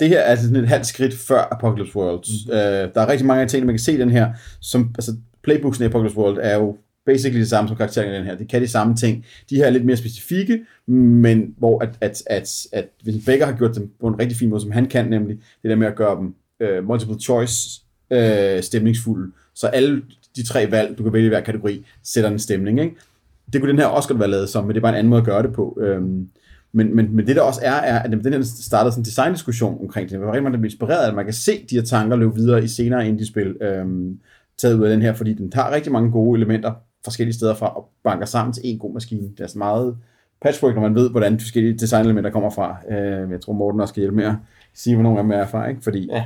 det 0.00 0.08
her 0.08 0.20
er 0.20 0.36
sådan 0.36 0.56
et 0.56 0.68
halvt 0.68 0.86
skridt 0.86 1.14
før 1.14 1.48
Apocalypse 1.50 1.96
World. 1.96 2.46
Mm. 2.46 2.52
Øh, 2.52 2.94
der 2.94 3.00
er 3.00 3.08
rigtig 3.08 3.26
mange 3.26 3.42
af 3.42 3.48
tingene, 3.48 3.66
man 3.66 3.74
kan 3.74 3.80
se 3.80 3.98
den 3.98 4.10
her, 4.10 4.32
som, 4.60 4.90
altså 4.94 5.16
playbooksen 5.42 5.84
i 5.84 5.86
Apocalypse 5.86 6.18
World 6.18 6.38
er 6.42 6.54
jo 6.56 6.76
basically 7.06 7.40
det 7.40 7.48
samme 7.48 7.68
som 7.68 7.76
karakteren 7.76 8.12
i 8.12 8.16
den 8.16 8.24
her. 8.24 8.36
De 8.36 8.44
kan 8.44 8.62
de 8.62 8.68
samme 8.68 8.96
ting. 8.96 9.24
De 9.50 9.56
her 9.56 9.66
er 9.66 9.70
lidt 9.70 9.84
mere 9.84 9.96
specifikke, 9.96 10.60
men 10.86 11.54
hvor 11.58 11.82
at, 11.82 11.88
at, 12.00 12.22
at, 12.26 12.66
at 12.72 12.88
Vincent 13.04 13.26
Baker 13.26 13.46
har 13.46 13.52
gjort 13.52 13.76
dem 13.76 13.90
på 14.00 14.06
en 14.06 14.20
rigtig 14.20 14.38
fin 14.38 14.48
måde, 14.48 14.60
som 14.60 14.70
han 14.70 14.86
kan, 14.86 15.06
nemlig 15.06 15.36
det 15.62 15.70
der 15.70 15.76
med 15.76 15.86
at 15.86 15.96
gøre 15.96 16.16
dem 16.16 16.34
uh, 16.64 16.88
multiple 16.88 17.20
choice 17.20 17.80
uh, 18.10 18.62
stemningsfulde. 18.62 19.32
Så 19.54 19.66
alle 19.66 20.02
de 20.36 20.46
tre 20.46 20.70
valg, 20.70 20.98
du 20.98 21.02
kan 21.02 21.12
vælge 21.12 21.26
i 21.26 21.28
hver 21.28 21.40
kategori, 21.40 21.86
sætter 22.04 22.30
en 22.30 22.38
stemning. 22.38 22.80
Ikke? 22.80 22.96
Det 23.52 23.60
kunne 23.60 23.70
den 23.70 23.78
her 23.78 23.86
også 23.86 24.08
godt 24.08 24.20
være 24.20 24.30
lavet 24.30 24.48
som, 24.48 24.64
men 24.64 24.74
det 24.74 24.76
er 24.76 24.82
bare 24.82 24.92
en 24.92 24.98
anden 24.98 25.10
måde 25.10 25.20
at 25.20 25.26
gøre 25.26 25.42
det 25.42 25.52
på. 25.52 25.78
Øhm, 25.80 26.28
men, 26.72 26.96
men, 26.96 27.16
men 27.16 27.26
det 27.26 27.36
der 27.36 27.42
også 27.42 27.60
er, 27.62 27.72
er, 27.72 27.98
at 27.98 28.10
den 28.10 28.32
her 28.32 28.42
startede 28.42 28.92
sådan 28.92 29.00
en 29.00 29.04
designdiskussion 29.04 29.78
omkring 29.80 30.10
det. 30.10 30.18
Det 30.18 30.26
var 30.26 30.32
rigtig 30.32 30.42
mange, 30.42 30.52
der 30.52 30.60
blev 30.60 30.70
inspireret 30.70 31.04
af, 31.04 31.08
at 31.08 31.14
man 31.14 31.24
kan 31.24 31.34
se 31.34 31.66
de 31.70 31.74
her 31.74 31.82
tanker 31.82 32.16
løbe 32.16 32.34
videre 32.34 32.64
i 32.64 32.68
senere 32.68 33.08
indie-spil, 33.08 33.56
øhm, 33.60 34.18
taget 34.58 34.74
ud 34.74 34.84
af 34.84 34.90
den 34.90 35.02
her, 35.02 35.12
fordi 35.12 35.34
den 35.34 35.50
tager 35.50 35.74
rigtig 35.74 35.92
mange 35.92 36.10
gode 36.10 36.38
elementer 36.38 36.72
forskellige 37.04 37.34
steder 37.34 37.54
fra 37.54 37.76
og 37.76 37.88
banker 38.04 38.26
sammen 38.26 38.52
til 38.52 38.62
en 38.64 38.78
god 38.78 38.94
maskine. 38.94 39.28
Det 39.28 39.40
er 39.40 39.46
så 39.46 39.58
meget 39.58 39.96
patchwork, 40.42 40.74
når 40.74 40.82
man 40.82 40.94
ved, 40.94 41.10
hvordan 41.10 41.34
de 41.34 41.40
forskellige 41.40 41.78
designelementer 41.78 42.30
kommer 42.30 42.50
fra. 42.50 42.76
Øh, 42.90 43.30
jeg 43.30 43.40
tror, 43.40 43.52
Morten 43.52 43.80
også 43.80 43.94
kan 43.94 44.00
hjælpe 44.00 44.16
med 44.16 44.24
at 44.24 44.34
sige, 44.74 44.96
hvor 44.96 45.02
nogle 45.02 45.18
af 45.18 45.24
dem 45.24 45.30
er 45.30 45.36
erfaring, 45.36 45.84
fordi 45.84 46.08
Ja. 46.12 46.24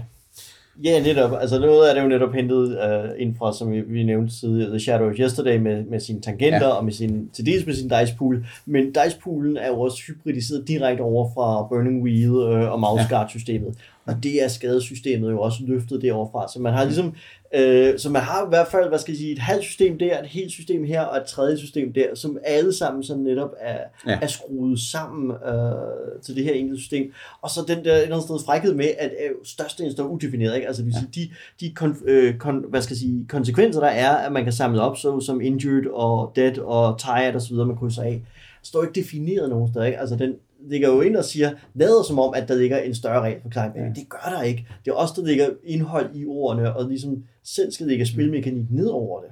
Ja, 0.84 1.02
netop. 1.02 1.30
Altså 1.40 1.60
noget 1.60 1.88
af 1.88 1.94
det 1.94 2.00
er 2.00 2.04
jo 2.04 2.08
netop 2.08 2.32
hentet 2.32 2.78
uh, 2.84 3.10
ind 3.22 3.36
fra, 3.36 3.52
som 3.52 3.72
vi, 3.72 3.80
vi 3.80 4.02
nævnte 4.02 4.40
tidligere, 4.40 4.70
The 4.70 4.80
Shadow 4.80 5.10
of 5.10 5.14
Yesterday 5.18 5.58
med, 5.58 5.84
med 5.84 6.00
sine 6.00 6.20
tangenter 6.20 6.58
Ja. 6.58 6.68
ja. 6.68 6.72
og 6.74 6.84
med 6.84 6.92
sin, 6.92 7.30
til 7.32 7.46
dels 7.46 7.66
med 7.66 7.74
sin 7.74 7.88
dice 7.88 8.14
pool. 8.18 8.46
Men 8.66 8.86
dice 8.86 9.18
poolen 9.24 9.56
er 9.56 9.68
jo 9.68 9.80
også 9.80 10.02
hybridiseret 10.06 10.68
direkte 10.68 11.00
over 11.00 11.28
fra 11.34 11.66
Burning 11.68 12.02
Wheel 12.02 12.30
uh, 12.30 12.72
og 12.72 12.80
mouse 12.80 13.04
guard 13.10 13.28
systemet. 13.28 13.74
Og 14.06 14.14
det 14.22 14.42
er 14.44 14.48
skadesystemet 14.48 15.30
jo 15.30 15.40
også 15.40 15.58
løftet 15.66 16.02
deroverfra. 16.02 16.52
Så 16.52 16.60
man 16.60 16.72
har 16.72 16.84
ligesom, 16.84 17.14
øh, 17.54 17.98
så 17.98 18.10
man 18.10 18.22
har 18.22 18.44
i 18.44 18.48
hvert 18.48 18.68
fald, 18.68 18.88
hvad 18.88 18.98
skal 18.98 19.12
jeg 19.12 19.18
sige, 19.18 19.32
et 19.32 19.38
halvt 19.38 19.64
system 19.64 19.98
der, 19.98 20.20
et 20.20 20.26
helt 20.26 20.50
system 20.50 20.84
her 20.84 21.00
og 21.00 21.16
et 21.16 21.24
tredje 21.24 21.58
system 21.58 21.92
der, 21.92 22.14
som 22.14 22.38
alle 22.44 22.72
sammen 22.72 23.02
sådan 23.04 23.22
netop 23.22 23.50
er, 23.60 23.78
Ja. 24.06 24.10
ja. 24.12 24.18
er 24.22 24.26
skruet 24.26 24.80
sammen 24.80 25.30
øh, 25.30 26.22
til 26.22 26.36
det 26.36 26.44
her 26.44 26.52
enkelte 26.52 26.80
system. 26.82 27.12
Og 27.42 27.50
så 27.50 27.60
den 27.68 27.84
der 27.84 27.92
et 27.94 28.02
eller 28.02 28.14
andet 28.16 28.22
sted 28.22 28.36
frækket 28.46 28.76
med, 28.76 28.88
at 28.98 29.10
øh, 29.24 29.30
størstedelen 29.44 29.92
står 29.92 30.04
udefineret. 30.08 30.54
Ikke? 30.54 30.66
Altså 30.66 30.82
det 30.82 30.86
vil 30.86 30.94
sige, 30.94 31.28
de, 31.60 31.66
de 31.66 31.74
kon, 31.74 31.96
øh, 32.06 32.38
kon, 32.38 32.64
hvad 32.68 32.82
skal 32.82 32.94
jeg 32.94 32.98
sige, 32.98 33.26
konsekvenser, 33.28 33.80
der 33.80 33.88
er, 33.88 34.10
at 34.10 34.32
man 34.32 34.44
kan 34.44 34.52
samle 34.52 34.80
op, 34.80 34.96
så 34.96 35.20
som 35.20 35.40
injured 35.40 35.86
og 35.86 36.32
dead 36.36 36.58
og 36.58 36.98
tired 37.00 37.34
osv., 37.34 37.54
man 37.56 37.76
krydser 37.76 38.02
af, 38.02 38.22
står 38.62 38.82
ikke 38.82 39.00
defineret 39.00 39.50
nogen 39.50 39.68
steder. 39.72 39.86
Ikke? 39.86 39.98
Altså 39.98 40.16
den 40.16 40.34
ligger 40.70 40.88
jo 40.88 41.00
ind 41.00 41.16
og 41.16 41.24
siger, 41.24 41.50
lader 41.74 42.02
som 42.02 42.18
om, 42.18 42.34
at 42.36 42.48
der 42.48 42.54
ligger 42.54 42.78
en 42.78 42.94
større 42.94 43.20
regel 43.20 43.42
for 43.42 43.48
Klein 43.48 43.70
ja. 43.76 43.80
Det 43.80 44.08
gør 44.08 44.32
der 44.36 44.42
ikke. 44.42 44.66
Det 44.84 44.90
er 44.90 44.94
også 44.94 45.14
der 45.16 45.26
ligger 45.26 45.48
indhold 45.64 46.10
i 46.14 46.26
ordene, 46.26 46.76
og 46.76 46.88
ligesom 46.88 47.24
selv 47.44 47.72
skal 47.72 47.86
ligge 47.86 48.06
spilmekanik 48.06 48.70
ned 48.70 48.86
over 48.86 49.20
det. 49.20 49.30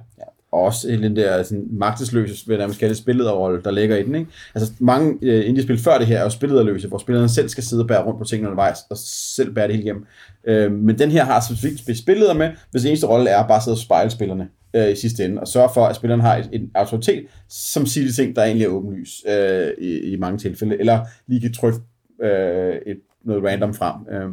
og 0.51 0.61
også 0.61 0.89
hele 0.89 1.03
den 1.03 1.15
der 1.15 1.43
sådan, 1.43 1.67
magtesløse, 1.71 2.45
hvad 2.45 2.57
man 2.57 2.73
skal 2.73 2.89
det 2.89 2.97
spillederrolle, 2.97 3.61
der 3.63 3.71
ligger 3.71 3.97
i 3.97 4.03
den. 4.03 4.15
Ikke? 4.15 4.31
Altså 4.55 4.73
mange 4.79 5.17
øh, 5.21 5.49
indie-spil 5.49 5.77
før 5.77 5.97
det 5.97 6.07
her 6.07 6.19
er 6.19 6.23
jo 6.23 6.29
spillederløse, 6.29 6.87
hvor 6.87 6.97
spillerne 6.97 7.29
selv 7.29 7.49
skal 7.49 7.63
sidde 7.63 7.83
og 7.83 7.87
bære 7.87 8.05
rundt 8.05 8.19
på 8.19 8.25
tingene 8.25 8.49
undervejs, 8.49 8.79
og 8.89 8.97
selv 9.35 9.53
bære 9.53 9.67
det 9.67 9.75
hele 9.75 9.83
igennem. 9.83 10.05
Øh, 10.43 10.71
men 10.71 10.99
den 10.99 11.11
her 11.11 11.23
har 11.23 11.41
specifikt 11.41 11.97
spilleder 11.97 12.33
med, 12.33 12.51
hvis 12.71 12.85
eneste 12.85 13.07
rolle 13.07 13.29
er 13.29 13.47
bare 13.47 13.57
at 13.57 13.63
sidde 13.63 13.75
og 13.75 13.79
spejle 13.79 14.09
spillerne 14.09 14.47
øh, 14.73 14.91
i 14.91 14.95
sidste 14.95 15.25
ende, 15.25 15.41
og 15.41 15.47
sørge 15.47 15.69
for, 15.73 15.85
at 15.85 15.95
spilleren 15.95 16.21
har 16.21 16.37
et, 16.37 16.49
en 16.51 16.71
autoritet, 16.75 17.25
som 17.49 17.85
siger 17.85 18.07
de 18.07 18.13
ting, 18.13 18.35
der 18.35 18.43
egentlig 18.43 18.65
er 18.65 18.69
åbenlys 18.69 19.23
øh, 19.27 19.67
i, 19.77 19.99
i 19.99 20.17
mange 20.17 20.37
tilfælde, 20.37 20.79
eller 20.79 21.05
lige 21.27 21.41
kan 21.41 21.53
trykke 21.53 21.79
øh, 22.23 22.75
et, 22.85 22.97
noget 23.23 23.43
random 23.43 23.73
frem. 23.73 23.95
Øh, 24.11 24.29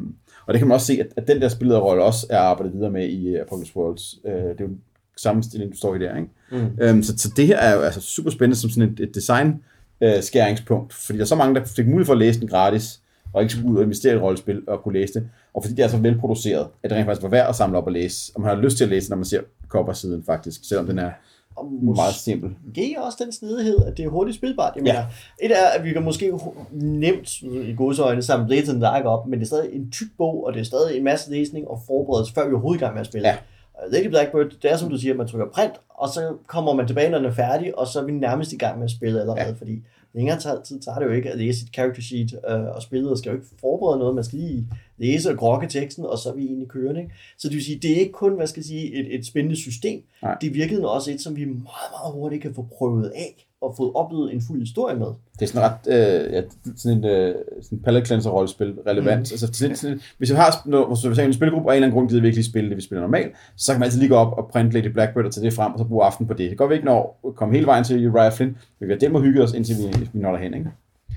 og 0.46 0.55
det 0.55 0.59
kan 0.59 0.68
man 0.68 0.74
også 0.74 0.87
se, 0.87 1.01
at, 1.01 1.07
at 1.16 1.29
den 1.29 1.40
der 1.40 1.48
spillederrolle 1.48 2.03
også 2.03 2.27
er 2.31 2.38
arbejdet 2.38 2.74
videre 2.74 2.90
med 2.90 3.09
i 3.09 3.35
uh, 3.35 3.40
Apocalypse 3.40 3.77
Worlds. 3.77 4.18
Øh, 4.24 4.33
det 4.33 4.61
er 4.61 4.64
jo 4.64 4.68
samme 5.16 5.42
stilling, 5.42 5.72
du 5.72 5.77
står 5.77 5.94
i 5.94 5.98
der, 5.98 6.16
ikke? 6.16 6.29
Mm. 6.51 6.79
Øhm, 6.81 7.03
så, 7.03 7.18
så 7.18 7.33
det 7.37 7.46
her 7.46 7.57
er 7.57 7.74
jo 7.74 7.81
altså 7.81 8.01
super 8.01 8.31
spændende 8.31 8.57
som 8.57 8.70
sådan 8.70 8.92
et, 8.92 9.01
et 9.01 9.14
design 9.14 9.62
øh, 10.01 10.22
skæringspunkt, 10.22 10.92
fordi 10.92 11.18
der 11.18 11.24
er 11.24 11.27
så 11.27 11.35
mange, 11.35 11.55
der 11.55 11.64
fik 11.64 11.87
mulighed 11.87 12.07
for 12.07 12.12
at 12.12 12.18
læse 12.18 12.40
den 12.40 12.48
gratis, 12.48 13.01
og 13.33 13.42
ikke 13.42 13.55
skulle 13.55 13.70
ud 13.70 13.77
og 13.77 13.83
investere 13.83 14.12
i 14.12 14.16
et 14.16 14.22
rollespil 14.22 14.62
og 14.66 14.83
kunne 14.83 14.98
læse 15.01 15.14
det. 15.14 15.29
Og 15.55 15.64
fordi 15.64 15.74
det 15.74 15.85
er 15.85 15.88
så 15.88 15.96
velproduceret, 15.96 16.66
at 16.83 16.90
det 16.90 16.96
rent 16.98 17.07
faktisk 17.07 17.22
var 17.22 17.29
værd 17.29 17.48
at 17.48 17.55
samle 17.55 17.79
op 17.79 17.87
og 17.87 17.92
læse. 17.92 18.33
Og 18.35 18.40
man 18.40 18.51
har 18.51 18.62
lyst 18.62 18.77
til 18.77 18.85
at 18.85 18.90
læse, 18.90 19.11
når 19.11 19.16
man 19.16 19.24
ser 19.24 19.40
cover-siden 19.69 20.23
faktisk, 20.27 20.61
selvom 20.69 20.87
den 20.87 20.99
er 20.99 21.11
Og 21.57 21.73
meget 21.73 22.15
simpel. 22.15 22.51
måske 22.67 22.97
også 22.99 23.19
den 23.25 23.33
snedighed, 23.33 23.79
at 23.87 23.97
det 23.97 24.05
er 24.05 24.09
hurtigt 24.09 24.37
spilbart. 24.37 24.73
Jeg 24.77 24.85
Ja. 24.87 24.93
mener, 24.93 25.05
et 25.43 25.51
er, 25.51 25.67
at 25.79 25.85
vi 25.85 25.93
kan 25.93 26.03
måske 26.03 26.33
nemt 26.73 27.43
i 27.43 27.75
godsøjne 27.77 28.23
samle 28.23 28.47
Blades 28.47 28.69
Dark 28.81 29.05
op, 29.05 29.27
men 29.27 29.39
det 29.39 29.45
er 29.45 29.47
stadig 29.47 29.73
en 29.75 29.91
tyk 29.91 30.09
bog, 30.19 30.45
og 30.47 30.53
det 30.55 30.61
er 30.61 30.65
stadig 30.65 30.97
en 30.97 31.05
masse 31.05 31.31
læsning 31.31 31.69
og 31.69 31.81
forberedelse, 31.87 32.33
før 32.35 32.47
vi 32.49 32.53
overhovedet 32.53 32.81
er 32.83 32.85
i 32.85 32.87
gang 32.87 32.95
med 32.95 33.01
at 33.01 33.07
spille. 33.07 33.29
Ja. 33.29 33.37
Og 33.75 33.85
Lady 33.93 34.07
Blackbird, 34.09 34.47
det 34.63 34.73
er 34.73 34.77
som 34.77 34.89
du 34.91 34.97
siger, 34.99 35.15
man 35.15 35.29
trykker 35.29 35.47
print, 35.55 35.73
og 35.89 36.09
så 36.09 36.35
kommer 36.47 36.75
man 36.75 36.87
tilbage, 36.87 37.11
når 37.11 37.19
den 37.19 37.27
er 37.27 37.33
færdig, 37.33 37.79
og 37.79 37.87
så 37.87 38.01
er 38.01 38.05
vi 38.05 38.13
nærmest 38.13 38.53
i 38.53 38.57
gang 38.57 38.79
med 38.79 38.85
at 38.85 38.91
spille 38.91 39.21
allerede, 39.21 39.41
ja. 39.47 39.53
fordi 39.59 39.83
længere 40.15 40.41
tager- 40.41 40.63
tid 40.63 40.81
tager 40.81 40.99
det 40.99 41.07
jo 41.07 41.11
ikke 41.11 41.31
at 41.31 41.39
læse 41.39 41.65
et 41.67 41.75
character 41.75 42.03
sheet, 42.03 42.33
øh, 42.51 42.61
og 42.77 42.83
spillet 42.83 43.19
skal 43.19 43.31
jo 43.31 43.37
ikke 43.37 43.49
forberede 43.61 43.99
noget, 43.99 44.15
man 44.15 44.25
skal 44.25 44.39
lige 44.39 44.67
læse 44.99 45.31
og 45.31 45.37
grokke 45.37 45.67
teksten, 45.67 46.07
og 46.07 46.19
så 46.19 46.29
er 46.29 46.35
vi 46.35 46.45
egentlig 46.45 46.69
kørende. 46.69 47.01
Ikke? 47.01 47.15
Så 47.39 47.49
det 47.49 47.55
vil 47.55 47.65
sige, 47.65 47.79
det 47.79 47.91
er 47.91 47.97
ikke 47.97 48.13
kun, 48.13 48.33
hvad 48.37 48.47
skal 48.47 48.61
jeg 48.61 48.65
sige, 48.65 48.95
et, 48.95 49.15
et 49.15 49.27
spændende 49.27 49.57
system, 49.57 50.03
Nej. 50.23 50.37
det 50.41 50.55
virkede 50.55 50.91
også 50.91 51.11
et, 51.11 51.21
som 51.21 51.37
vi 51.37 51.45
meget, 51.45 51.91
meget 51.93 52.13
hurtigt 52.13 52.43
kan 52.43 52.55
få 52.55 52.67
prøvet 52.79 53.13
af, 53.15 53.47
og 53.61 53.75
fået 53.77 53.93
oplevet 53.95 54.35
en 54.35 54.41
fuld 54.41 54.61
historie 54.61 54.97
med. 54.97 55.07
Det 55.07 55.43
er 55.43 55.47
sådan 55.47 55.71
ret, 55.71 56.27
øh, 56.27 56.33
ja, 56.33 56.43
sådan 56.77 56.99
en 56.99 57.05
øh, 57.05 57.35
sådan 57.63 57.79
palette 57.79 58.07
cleanser 58.07 58.31
rollespil 58.31 58.75
relevant. 58.87 59.19
Mm. 59.19 59.33
Altså, 59.33 59.49
sådan, 59.53 59.77
sådan, 59.77 60.01
hvis 60.19 60.31
jeg 60.31 60.39
har 60.39 60.63
noget, 60.67 60.89
hvis 60.89 61.05
jeg 61.05 61.25
har 61.25 61.29
en 61.29 61.33
spilgruppe, 61.33 61.69
og 61.69 61.73
af 61.73 61.77
en 61.77 61.77
eller 61.77 61.87
anden 61.87 61.99
grund 61.99 62.09
gider 62.09 62.23
virkelig 62.23 62.45
spille 62.45 62.69
det, 62.69 62.77
vi 62.77 62.83
spiller 62.83 63.03
normalt, 63.03 63.33
så 63.57 63.73
kan 63.73 63.81
man 63.81 63.87
altid 63.87 63.99
lige 63.99 64.09
gå 64.09 64.15
op 64.15 64.39
og 64.39 64.49
printe 64.53 64.81
Lady 64.81 64.93
Blackbird 64.93 65.25
og 65.25 65.33
tage 65.33 65.45
det 65.45 65.53
frem, 65.53 65.73
og 65.73 65.79
så 65.79 65.85
bruge 65.85 66.05
aften 66.05 66.27
på 66.27 66.35
det. 66.35 66.51
Det 66.51 66.59
går 66.59 66.67
vi 66.67 66.75
ikke 66.75 66.87
når 66.87 67.21
at 67.27 67.35
komme 67.35 67.55
hele 67.55 67.67
vejen 67.67 67.85
til 67.85 68.09
Uriah 68.09 68.33
Flynn, 68.33 68.57
men 68.81 68.89
vi 68.89 68.93
har 68.93 68.99
dem 68.99 69.15
og 69.15 69.23
hygge 69.23 69.43
os, 69.43 69.53
indtil 69.53 69.77
vi, 69.79 70.09
vi 70.13 70.21
når 70.21 70.31
derhen. 70.31 70.55
Ikke? 70.55 70.71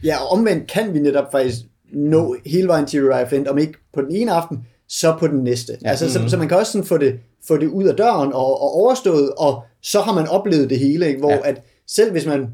Ja, 0.04 0.16
og 0.24 0.38
omvendt 0.38 0.68
kan 0.72 0.94
vi 0.94 1.00
netop 1.00 1.32
faktisk 1.32 1.60
nå 1.94 2.36
hele 2.46 2.68
vejen 2.68 2.86
til 2.86 3.04
Uriah 3.04 3.30
Flint, 3.30 3.48
om 3.48 3.58
ikke 3.58 3.74
på 3.94 4.02
den 4.02 4.12
ene 4.12 4.32
aften, 4.32 4.66
så 4.88 5.16
på 5.20 5.28
den 5.28 5.44
næste. 5.44 5.78
Ja. 5.84 5.90
Altså, 5.90 6.12
så, 6.12 6.20
så 6.28 6.38
man 6.38 6.48
kan 6.48 6.58
også 6.58 6.72
sådan 6.72 6.86
få 6.86 6.98
det, 6.98 7.20
få 7.48 7.58
det 7.58 7.68
ud 7.68 7.84
af 7.84 7.96
døren 7.96 8.34
og, 8.34 8.62
og 8.62 8.76
overstået, 8.76 9.32
og 9.38 9.64
så 9.82 10.02
har 10.02 10.14
man 10.14 10.28
oplevet 10.28 10.70
det 10.70 10.80
hele, 10.80 11.08
ikke? 11.08 11.20
hvor 11.20 11.32
Ja. 11.32 11.40
at 11.44 11.62
selv 11.88 12.12
hvis 12.12 12.26
man 12.26 12.48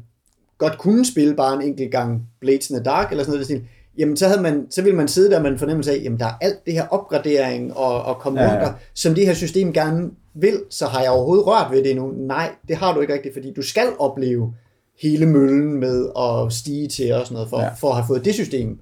godt 0.58 0.78
kunne 0.78 1.06
spille 1.06 1.34
bare 1.34 1.54
en 1.54 1.62
enkelt 1.62 1.90
gang 1.90 2.22
Blades 2.40 2.70
in 2.70 2.76
the 2.76 2.84
Dark, 2.84 3.10
eller 3.10 3.24
sådan 3.24 3.32
noget, 3.32 3.44
stil, 3.44 3.62
jamen 3.98 4.16
så, 4.16 4.26
havde 4.28 4.42
man, 4.42 4.66
så 4.70 4.82
ville 4.82 4.96
man 4.96 5.08
sidde 5.08 5.30
der 5.30 5.42
med 5.42 5.50
en 5.50 5.58
fornemmelse 5.58 5.92
af, 5.92 6.00
jamen 6.04 6.18
der 6.18 6.26
er 6.26 6.34
alt 6.40 6.66
det 6.66 6.74
her 6.74 6.86
opgradering 6.90 7.76
og, 7.76 8.02
og 8.02 8.18
komponenter, 8.18 8.56
Ja, 8.56 8.66
ja, 8.66 8.72
som 8.94 9.14
det 9.14 9.26
her 9.26 9.34
system 9.34 9.72
gerne 9.72 10.10
vil, 10.34 10.62
så 10.70 10.86
har 10.86 11.02
jeg 11.02 11.10
overhovedet 11.10 11.46
rørt 11.46 11.72
ved 11.72 11.82
det 11.82 11.90
endnu. 11.90 12.12
Nej, 12.16 12.50
det 12.68 12.76
har 12.76 12.94
du 12.94 13.00
ikke 13.00 13.14
rigtigt, 13.14 13.34
fordi 13.34 13.52
du 13.52 13.62
skal 13.62 13.88
opleve 13.98 14.54
hele 15.02 15.26
møllen 15.26 15.80
med 15.80 16.08
at 16.18 16.52
stige 16.52 16.88
til 16.88 17.12
og 17.12 17.26
sådan 17.26 17.34
noget, 17.34 17.48
for, 17.48 17.60
ja. 17.60 17.68
for 17.68 17.88
at 17.88 17.94
have 17.94 18.04
fået 18.06 18.24
det 18.24 18.34
system 18.34 18.78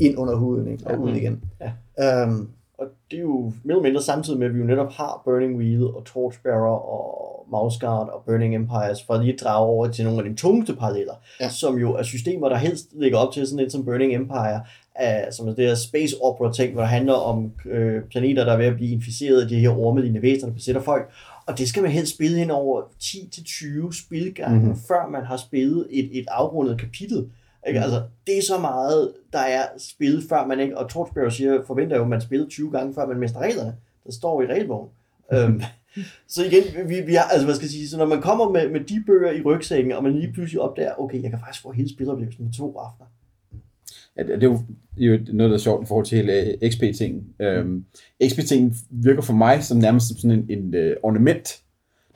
ind 0.00 0.18
under 0.18 0.34
huden 0.34 0.68
ikke? 0.72 0.86
og 0.86 0.92
Ja. 0.92 0.98
ud 0.98 1.14
igen. 1.14 1.42
Ja. 1.98 2.24
Um, 2.24 2.50
Og 2.78 2.86
det 3.10 3.16
er 3.16 3.22
jo 3.22 3.40
mere 3.64 3.76
eller 3.76 3.82
mindre 3.82 4.02
samtidig 4.02 4.38
med, 4.38 4.46
at 4.46 4.54
vi 4.54 4.58
jo 4.58 4.64
netop 4.64 4.92
har 4.92 5.22
Burning 5.24 5.56
Wheel 5.56 5.84
og 5.84 6.04
Torchbearer 6.04 6.76
og 6.76 7.46
Mouse 7.50 7.80
Guard 7.80 8.08
og 8.08 8.22
Burning 8.26 8.54
Empires, 8.54 9.02
for 9.06 9.16
lige 9.16 9.32
at 9.32 9.40
drage 9.40 9.66
over 9.66 9.88
til 9.88 10.04
nogle 10.04 10.18
af 10.24 10.30
de 10.30 10.34
tungeste 10.36 10.74
paralleller, 10.76 11.12
ja. 11.40 11.48
Som 11.48 11.78
jo 11.78 11.94
er 11.94 12.02
systemer, 12.02 12.48
der 12.48 12.56
helst 12.56 12.86
ligger 12.92 13.18
op 13.18 13.32
til 13.32 13.46
sådan 13.46 13.58
lidt 13.60 13.72
som 13.72 13.84
Burning 13.84 14.14
Empire, 14.14 14.60
uh, 15.00 15.32
som 15.32 15.48
er 15.48 15.54
det 15.54 15.66
her 15.66 15.74
space 15.74 16.16
opera 16.22 16.52
ting, 16.52 16.72
hvor 16.72 16.80
det 16.82 16.90
handler 16.90 17.12
om 17.14 17.52
øh, 17.70 18.02
planeter, 18.10 18.44
der 18.44 18.52
er 18.52 18.56
ved 18.56 18.66
at 18.66 18.74
blive 18.74 18.90
inficeret 18.90 19.42
af 19.42 19.48
de 19.48 19.58
her 19.60 19.70
ormelignende 19.78 20.22
væsener, 20.22 20.48
der 20.48 20.54
besætter 20.54 20.80
folk. 20.82 21.10
Og 21.46 21.58
det 21.58 21.68
skal 21.68 21.82
man 21.82 21.92
helst 21.92 22.14
spille 22.14 22.38
hen 22.38 22.50
over 22.50 22.82
10-20 23.02 24.04
spilgange, 24.06 24.56
Mhm. 24.56 24.64
mm-hmm. 24.64 24.80
før 24.88 25.08
man 25.10 25.24
har 25.24 25.36
spillet 25.36 25.86
et, 25.90 26.18
et 26.18 26.24
afrundet 26.30 26.80
kapitel. 26.80 27.26
Ikke? 27.66 27.80
Altså, 27.80 28.02
det 28.26 28.38
er 28.38 28.42
så 28.42 28.58
meget, 28.58 29.12
der 29.32 29.38
er 29.38 29.66
spillet, 29.78 30.24
før 30.28 30.46
man 30.46 30.60
ikke... 30.60 30.78
Og 30.78 30.90
Torchbearer 30.90 31.30
siger, 31.30 31.62
forventer 31.66 31.96
jo, 31.96 32.02
at 32.02 32.08
man 32.08 32.20
spiller 32.20 32.46
20 32.48 32.70
gange, 32.70 32.94
før 32.94 33.06
man 33.06 33.18
mister 33.18 33.38
reglerne. 33.38 33.74
Der 34.06 34.12
står 34.12 34.42
i 34.42 34.46
regelbogen. 34.46 34.88
øhm, 35.32 35.62
så 36.28 36.44
igen, 36.44 36.88
vi, 36.88 37.00
vi 37.00 37.14
har, 37.14 37.22
altså 37.22 37.44
hvad 37.44 37.54
skal 37.54 37.64
jeg 37.64 37.70
sige, 37.70 37.88
så 37.88 37.98
når 37.98 38.06
man 38.06 38.22
kommer 38.22 38.50
med, 38.50 38.70
med 38.70 38.80
de 38.80 39.02
bøger 39.06 39.32
i 39.32 39.42
rygsækken, 39.42 39.92
og 39.92 40.02
man 40.02 40.12
lige 40.12 40.32
pludselig 40.32 40.60
opdager, 40.60 41.00
okay, 41.00 41.22
jeg 41.22 41.30
kan 41.30 41.40
faktisk 41.40 41.62
få 41.62 41.72
hele 41.72 41.88
spiloplevelsen 41.88 42.46
på 42.46 42.52
to 42.52 42.78
aftener. 42.78 43.06
Ja, 44.16 44.22
det 44.22 44.28
det 44.28 44.42
er 44.42 44.50
jo, 44.50 44.58
det 44.98 45.04
er 45.04 45.06
jo 45.06 45.18
noget, 45.32 45.50
der 45.50 45.56
er 45.56 45.60
sjovt 45.60 45.84
i 45.84 45.86
forhold 45.86 46.06
til 46.06 46.16
hele 46.16 46.32
øh, 46.32 46.70
XP-tingen. 46.70 47.26
Øhm, 47.40 47.84
XP-tingen 48.28 48.74
virker 48.90 49.22
for 49.22 49.32
mig 49.32 49.64
som 49.64 49.78
nærmest 49.78 50.08
som 50.08 50.16
sådan 50.16 50.46
en, 50.48 50.58
en 50.58 50.74
uh, 50.74 50.92
ornament, 51.02 51.62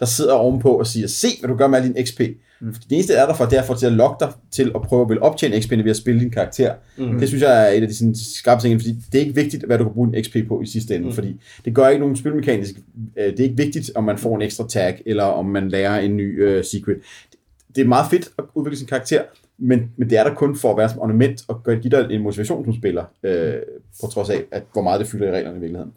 der 0.00 0.06
sidder 0.06 0.32
ovenpå 0.32 0.68
og 0.68 0.86
siger, 0.86 1.06
se 1.06 1.28
hvad 1.40 1.48
du 1.48 1.56
gør 1.56 1.66
med 1.66 1.78
al 1.78 1.84
din 1.94 2.06
XP. 2.06 2.20
Mm. 2.60 2.74
Det 2.74 2.92
eneste, 2.92 3.12
der 3.12 3.22
er 3.22 3.26
der 3.26 3.34
for, 3.34 3.44
det 3.44 3.58
er 3.58 3.62
for 3.62 3.74
til 3.74 3.86
at 3.86 3.92
lokke 3.92 4.16
dig 4.24 4.32
til 4.50 4.72
at 4.74 4.82
prøve 4.82 5.02
at 5.02 5.08
vil 5.08 5.20
optjene 5.20 5.60
XP 5.62 5.70
ved 5.70 5.90
at 5.90 5.96
spille 5.96 6.20
din 6.20 6.30
karakter. 6.30 6.74
Mm. 6.98 7.18
Det 7.18 7.28
synes 7.28 7.42
jeg 7.42 7.64
er 7.64 7.68
et 7.76 7.82
af 7.82 7.88
de 7.88 7.94
sådan, 7.96 8.14
skarpe 8.14 8.62
ting, 8.62 8.80
fordi 8.80 8.96
det 9.12 9.18
er 9.18 9.22
ikke 9.22 9.34
vigtigt, 9.34 9.64
hvad 9.64 9.78
du 9.78 9.84
kan 9.84 9.92
bruge 9.92 10.12
din 10.12 10.24
XP 10.24 10.36
på 10.48 10.60
i 10.62 10.66
sidste 10.66 10.94
ende, 10.96 11.06
mm. 11.06 11.12
fordi 11.12 11.40
det 11.64 11.74
gør 11.74 11.88
ikke 11.88 12.00
nogen 12.00 12.16
spilmekanisk. 12.16 12.74
øh, 13.18 13.26
Det 13.32 13.40
er 13.40 13.44
ikke 13.44 13.56
vigtigt, 13.56 13.90
om 13.94 14.04
man 14.04 14.18
får 14.18 14.36
en 14.36 14.42
ekstra 14.42 14.68
tag, 14.68 15.02
eller 15.06 15.24
om 15.24 15.44
man 15.46 15.68
lærer 15.68 15.98
en 16.00 16.16
ny 16.16 16.58
uh, 16.58 16.64
secret. 16.64 16.96
Det 17.76 17.82
er 17.84 17.88
meget 17.88 18.06
fedt 18.10 18.28
at 18.38 18.44
udvikle 18.54 18.78
sin 18.78 18.86
karakter, 18.86 19.22
men, 19.58 19.90
men 19.96 20.10
det 20.10 20.18
er 20.18 20.24
der 20.24 20.34
kun 20.34 20.56
for 20.56 20.70
at 20.70 20.76
være 20.76 20.88
som 20.88 20.98
ornament 21.00 21.44
og 21.48 21.62
gøre- 21.62 21.76
give 21.76 21.90
dig 21.90 22.06
en 22.10 22.22
motivation 22.22 22.64
som 22.64 22.74
spiller, 22.74 23.04
øh, 23.22 23.54
på 24.00 24.06
trods 24.12 24.30
af, 24.30 24.44
at 24.52 24.62
hvor 24.72 24.82
meget 24.82 25.00
det 25.00 25.08
fylder 25.08 25.28
i 25.28 25.30
reglerne 25.30 25.56
i 25.56 25.60
virkeligheden. 25.60 25.92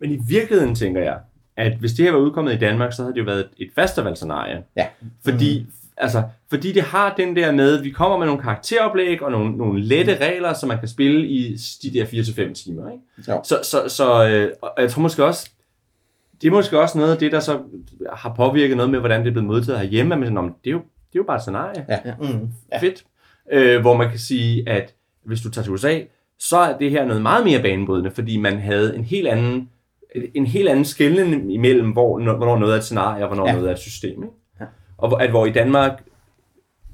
Men 0.00 0.10
i 0.10 0.18
virkeligheden 0.28 0.74
tænker 0.74 1.02
jeg, 1.02 1.16
at 1.56 1.76
hvis 1.76 1.92
det 1.92 2.04
her 2.04 2.12
var 2.12 2.18
udkommet 2.18 2.52
i 2.52 2.58
Danmark, 2.58 2.92
så 2.92 3.02
havde 3.02 3.14
det 3.14 3.20
jo 3.20 3.24
været 3.24 3.48
et 3.58 3.70
festivalscenarie. 3.74 4.62
Ja. 4.76 4.86
Fordi, 5.24 5.60
mm. 5.60 5.72
altså, 5.96 6.22
fordi 6.50 6.72
det 6.72 6.82
har 6.82 7.14
den 7.16 7.36
der 7.36 7.52
med, 7.52 7.78
at 7.78 7.84
vi 7.84 7.90
kommer 7.90 8.18
med 8.18 8.26
nogle 8.26 8.42
karakteroplæg 8.42 9.22
og 9.22 9.30
nogle, 9.30 9.56
nogle 9.56 9.82
lette 9.82 10.16
regler, 10.16 10.52
som 10.52 10.68
man 10.68 10.78
kan 10.78 10.88
spille 10.88 11.28
i 11.28 11.56
de 11.82 11.94
der 11.94 12.04
4-5 12.04 12.52
timer. 12.52 12.90
Ikke? 12.90 13.02
Jo. 13.28 13.40
Så, 13.44 13.58
så, 13.62 13.88
så 13.88 14.28
øh, 14.28 14.52
og 14.62 14.72
jeg 14.78 14.90
tror 14.90 15.02
måske 15.02 15.24
også, 15.24 15.50
det 16.42 16.48
er 16.48 16.52
måske 16.52 16.80
også 16.80 16.98
noget 16.98 17.12
af 17.12 17.18
det, 17.18 17.32
der 17.32 17.40
så 17.40 17.58
har 18.12 18.34
påvirket 18.34 18.76
noget 18.76 18.90
med, 18.90 18.98
hvordan 18.98 19.20
det 19.20 19.28
er 19.28 19.32
blevet 19.32 19.46
modtaget 19.46 19.80
herhjemme, 19.80 20.16
men 20.16 20.28
sådan, 20.28 20.54
det 20.64 20.70
er 20.70 20.70
jo, 20.70 20.78
det 20.78 21.18
er 21.18 21.20
jo 21.20 21.22
bare 21.22 21.36
et 21.36 21.42
scenarie. 21.42 21.86
Ja. 21.88 22.14
Mm. 22.20 22.48
Ja. 22.72 22.78
Fedt. 22.78 23.04
Øh, 23.52 23.80
hvor 23.80 23.96
man 23.96 24.10
kan 24.10 24.18
sige, 24.18 24.68
at 24.68 24.94
hvis 25.24 25.40
du 25.40 25.50
tager 25.50 25.62
til 25.62 25.72
USA, 25.72 26.00
så 26.38 26.56
er 26.56 26.78
det 26.78 26.90
her 26.90 27.04
noget 27.04 27.22
meget 27.22 27.44
mere 27.44 27.62
banebrydende, 27.62 28.10
fordi 28.10 28.36
man 28.36 28.58
havde 28.58 28.96
en 28.96 29.04
helt 29.04 29.28
anden 29.28 29.68
en 30.34 30.46
helt 30.46 30.68
anden 30.68 30.84
skælden 30.84 31.50
imellem, 31.50 31.90
hvor, 31.90 32.36
hvornår 32.36 32.58
noget 32.58 32.72
er 32.72 32.78
et 32.78 32.84
scenarie, 32.84 33.22
og 33.24 33.28
hvornår 33.28 33.46
Ja. 33.48 33.52
noget 33.54 33.68
er 33.68 33.72
et 33.72 33.78
system. 33.78 34.22
Ikke? 34.22 34.34
Ja. 34.60 34.64
Og 34.98 35.22
at 35.22 35.30
hvor 35.30 35.46
i 35.46 35.52
Danmark, 35.52 36.02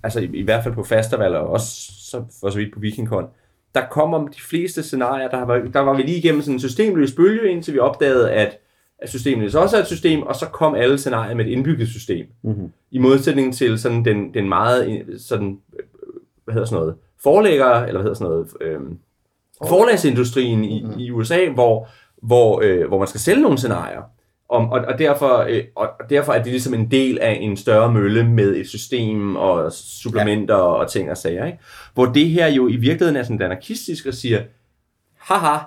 altså 0.02 0.20
i, 0.20 0.24
i 0.33 0.42
hvert 0.42 0.64
fald 0.64 0.74
på 0.74 0.83
festival, 0.83 1.37
og 1.37 1.46
også 1.50 1.92
så, 2.11 2.24
for 2.40 2.50
så 2.50 2.59
vidt 2.59 2.74
på 2.74 2.81
Vikingkon, 2.81 3.26
der 3.74 3.81
kommer 3.90 4.28
de 4.28 4.40
fleste 4.40 4.83
scenarier, 4.83 5.28
der 5.28 5.44
var, 5.44 5.59
der 5.59 5.81
var 5.81 5.94
vi 5.96 6.02
lige 6.02 6.18
igennem 6.18 6.42
sådan 6.42 6.54
en 6.54 6.61
systemløs 6.61 7.12
bølge, 7.12 7.50
indtil 7.50 7.74
vi 7.74 7.78
opdagede, 7.78 8.31
at, 8.31 8.59
at 8.98 9.09
systemet 9.09 9.54
også 9.54 9.76
er 9.76 9.81
et 9.81 9.87
system, 9.87 10.22
og 10.22 10.35
så 10.37 10.46
kom 10.46 10.74
alle 10.74 10.98
scenarier 10.98 11.35
med 11.35 11.46
et 11.46 11.50
indbygget 11.50 11.88
system. 11.88 12.26
Mm-hmm. 12.42 12.72
I 12.90 12.98
modsætning 12.98 13.54
til 13.54 13.78
sådan 13.78 14.04
den, 14.04 14.35
den 14.35 14.48
meget, 14.48 15.07
sådan, 15.18 15.59
hvad 16.44 16.52
hedder 16.54 16.66
sådan 16.66 16.81
noget, 16.81 16.94
forlægger, 17.22 17.74
eller 17.74 17.92
hvad 17.92 18.02
hedder 18.02 18.14
sådan 18.14 18.31
noget, 18.31 18.48
øh, 18.61 18.81
forlagsindustrien 19.68 20.64
i, 20.64 20.87
i 20.98 21.11
USA, 21.11 21.48
hvor, 21.54 21.88
hvor, 22.22 22.61
øh, 22.64 22.88
hvor 22.88 22.98
man 22.98 23.09
skal 23.09 23.20
sælge 23.20 23.42
nogle 23.42 23.59
scenarier. 23.59 24.02
Om, 24.50 24.70
og, 24.70 24.81
og, 24.81 24.98
derfor, 24.98 25.46
øh, 25.48 25.64
og 25.76 25.88
derfor 26.11 26.33
er 26.33 26.42
det 26.42 26.52
ligesom 26.52 26.74
en 26.74 26.90
del 26.90 27.18
af 27.18 27.38
en 27.40 27.57
større 27.57 27.92
mølle 27.92 28.28
med 28.28 28.57
et 28.57 28.68
system 28.68 29.37
og 29.37 29.72
supplementer 29.72 30.54
ja. 30.54 30.61
og 30.61 30.90
ting 30.90 31.11
og 31.11 31.16
sager. 31.16 31.46
Ikke? 31.46 31.59
Hvor 31.94 32.07
det 32.07 32.28
her 32.31 32.46
jo 32.46 32.68
i 32.68 32.76
virkeligheden 32.76 33.16
er 33.16 33.22
sådan 33.22 33.42
anarkistisk 33.42 34.07
og 34.07 34.14
siger, 34.14 34.42
haha, 35.18 35.59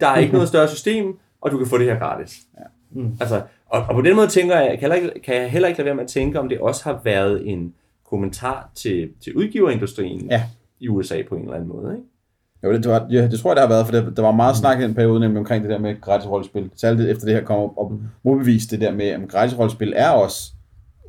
der 0.00 0.06
er 0.08 0.18
ikke 0.18 0.32
noget 0.32 0.48
større 0.48 0.68
system, 0.68 1.18
og 1.40 1.50
du 1.50 1.58
kan 1.58 1.66
få 1.66 1.78
det 1.78 1.86
her 1.86 1.98
gratis. 1.98 2.38
Ja. 2.58 2.64
Mm. 2.90 3.16
Altså, 3.20 3.42
og, 3.66 3.82
og 3.88 3.94
på 3.94 4.02
den 4.02 4.16
måde 4.16 4.28
tænker 4.28 4.60
jeg, 4.60 4.78
kan, 4.78 4.88
jeg 4.88 4.96
ikke, 5.02 5.20
kan 5.24 5.34
jeg 5.34 5.50
heller 5.50 5.68
ikke 5.68 5.78
lade 5.78 5.86
være 5.86 5.94
med 5.94 6.04
at 6.04 6.10
tænke, 6.10 6.40
om 6.40 6.48
det 6.48 6.58
også 6.58 6.84
har 6.84 7.00
været 7.04 7.48
en 7.48 7.74
kommentar 8.10 8.70
til, 8.74 9.10
til 9.20 9.36
udgiverindustrien 9.36 10.30
Ja. 10.30 10.42
i 10.80 10.88
USA 10.88 11.22
på 11.28 11.34
en 11.34 11.42
eller 11.42 11.54
anden 11.54 11.68
måde. 11.68 11.96
Ikke? 11.96 12.08
Jo, 12.64 12.72
det, 12.72 12.88
var, 12.88 13.06
ja, 13.10 13.28
det 13.28 13.40
tror 13.40 13.50
jeg, 13.50 13.56
der 13.56 13.62
har 13.62 13.68
været, 13.68 13.86
for 13.86 13.92
der, 13.92 14.10
der 14.10 14.22
var 14.22 14.32
meget 14.32 14.56
snak 14.56 14.80
i 14.80 14.82
den 14.82 14.94
periode 14.94 15.20
nemlig 15.20 15.38
omkring 15.38 15.62
det 15.62 15.70
der 15.70 15.78
med 15.78 16.00
gratis 16.00 16.28
rollespil. 16.28 16.70
Særligt 16.76 17.08
efter 17.08 17.24
det 17.24 17.34
her 17.34 17.44
kom 17.44 17.58
op 17.58 17.72
og 17.76 18.00
modbeviste 18.22 18.76
det 18.76 18.80
der 18.80 18.92
med, 18.92 19.06
at 19.06 19.28
gratis 19.28 19.58
rollespil 19.58 19.92
er 19.96 20.08
også 20.10 20.52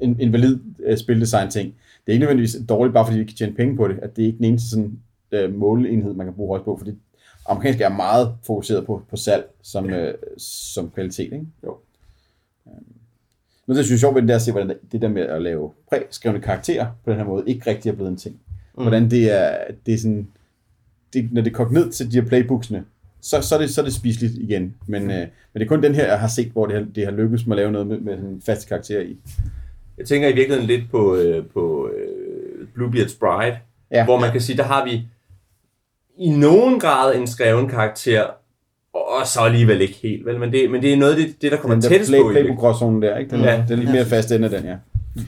en, 0.02 0.18
en 0.20 0.34
valid 0.34 0.60
uh, 0.90 0.98
spildesign 0.98 1.50
ting. 1.50 1.76
Det 2.06 2.08
er 2.08 2.12
ikke 2.12 2.20
nødvendigvis 2.20 2.58
dårligt, 2.70 2.94
bare 2.94 3.06
fordi 3.06 3.20
vi 3.20 3.26
kan 3.26 3.36
tjene 3.36 3.56
penge 3.56 3.78
på 3.78 3.88
det, 3.88 4.00
at 4.02 4.16
det 4.16 4.22
er 4.22 4.26
ikke 4.26 4.38
den 4.38 4.46
eneste 4.46 4.70
sådan, 4.70 5.00
uh, 5.32 5.54
måleenhed, 5.54 6.14
man 6.14 6.26
kan 6.26 6.34
bruge 6.34 6.50
rollespil 6.50 6.72
på, 6.72 6.78
fordi 6.78 6.98
amerikansk 7.50 7.82
er 7.82 7.90
meget 7.90 8.36
fokuseret 8.44 8.86
på, 8.86 9.02
på 9.10 9.16
salg 9.16 9.46
som, 9.62 9.86
uh, 9.86 9.92
som 10.38 10.90
kvalitet. 10.90 11.34
Ikke? 11.34 11.46
Jo. 11.64 11.78
Noget, 13.68 13.78
jeg 13.78 13.86
synes 13.86 14.00
er 14.00 14.02
sjovt 14.02 14.16
ved 14.16 14.22
det 14.22 14.30
der 14.30 14.36
at 14.36 14.42
se, 14.42 14.52
hvordan 14.52 14.78
det 14.92 15.02
der 15.02 15.08
med 15.08 15.22
at 15.22 15.42
lave 15.42 15.72
præskrevne 15.90 16.40
karakterer 16.40 16.88
på 17.04 17.12
den 17.12 17.20
her 17.20 17.26
måde, 17.26 17.44
ikke 17.48 17.70
rigtig 17.70 17.90
er 17.90 17.94
blevet 17.94 18.12
en 18.12 18.18
ting. 18.18 18.40
Mm. 18.78 18.82
Hvordan 18.84 19.12
det 19.12 19.32
er, 19.32 19.58
det 19.86 19.94
er 19.94 19.98
sådan, 19.98 20.28
det, 21.14 21.30
når 21.32 21.42
det 21.42 21.54
kogt 21.54 21.72
ned 21.72 21.92
til 21.92 22.12
de 22.12 22.22
her 22.22 22.28
playbooksene, 22.28 22.84
så, 23.22 23.42
så, 23.42 23.56
er, 23.56 23.60
det, 23.60 23.70
så 23.70 23.82
er 23.82 23.86
det 23.86 23.94
spiseligt 23.94 24.34
igen. 24.38 24.76
Men, 24.88 25.02
øh, 25.12 25.18
men 25.18 25.28
det 25.54 25.62
er 25.62 25.66
kun 25.66 25.84
den 25.84 25.96
her, 25.96 26.06
jeg 26.08 26.20
har 26.20 26.28
set, 26.28 26.48
hvor 26.52 26.66
det 26.66 26.76
har, 26.76 26.86
det 26.96 27.06
har 27.06 27.12
lykkes 27.12 27.48
med 27.48 27.56
at 27.58 27.62
lave 27.62 27.72
noget 27.72 27.88
med, 27.88 28.00
med 28.00 28.18
sådan 28.18 28.42
faste 28.46 28.68
karakterer 28.68 29.02
i. 29.02 29.18
Jeg 29.98 30.06
tænker 30.06 30.28
i 30.28 30.34
virkeligheden 30.34 30.68
lidt 30.68 30.92
på, 30.92 31.16
øh, 31.16 31.46
på 31.54 31.90
øh, 31.98 32.68
Bluebeard's 32.78 33.18
Bride, 33.20 33.58
Ja. 33.92 34.06
hvor 34.06 34.20
man 34.20 34.32
kan 34.32 34.42
sige, 34.42 34.58
der 34.58 34.64
har 34.64 34.86
vi 34.86 35.02
i 36.18 36.30
nogen 36.30 36.80
grad 36.80 37.16
en 37.16 37.28
skreven 37.28 37.68
karakter, 37.70 38.24
og 38.94 39.28
så 39.28 39.40
alligevel 39.40 39.82
ikke 39.82 39.94
helt, 40.04 40.26
vel? 40.26 40.40
Men 40.40 40.52
det, 40.52 40.72
men 40.72 40.82
det 40.82 40.94
er 40.94 40.98
noget 40.98 41.12
af 41.14 41.18
det, 41.18 41.42
det 41.42 41.52
der 41.52 41.58
kommer 41.58 41.76
Den 41.76 41.82
der 41.84 41.90
tættest 41.90 42.12
play, 42.12 42.20
på 42.22 42.30
i 42.30 42.34
play 42.34 42.44
det. 42.48 42.58
på 42.60 43.00
der, 43.02 43.18
ikke? 43.18 43.32
Den, 43.32 43.42
Ja. 43.42 43.64
den 43.68 43.72
er 43.74 43.76
lidt 43.76 43.92
mere 43.92 44.06
fast 44.06 44.32
ende, 44.32 44.52
den, 44.52 44.64
ja. 44.66 44.76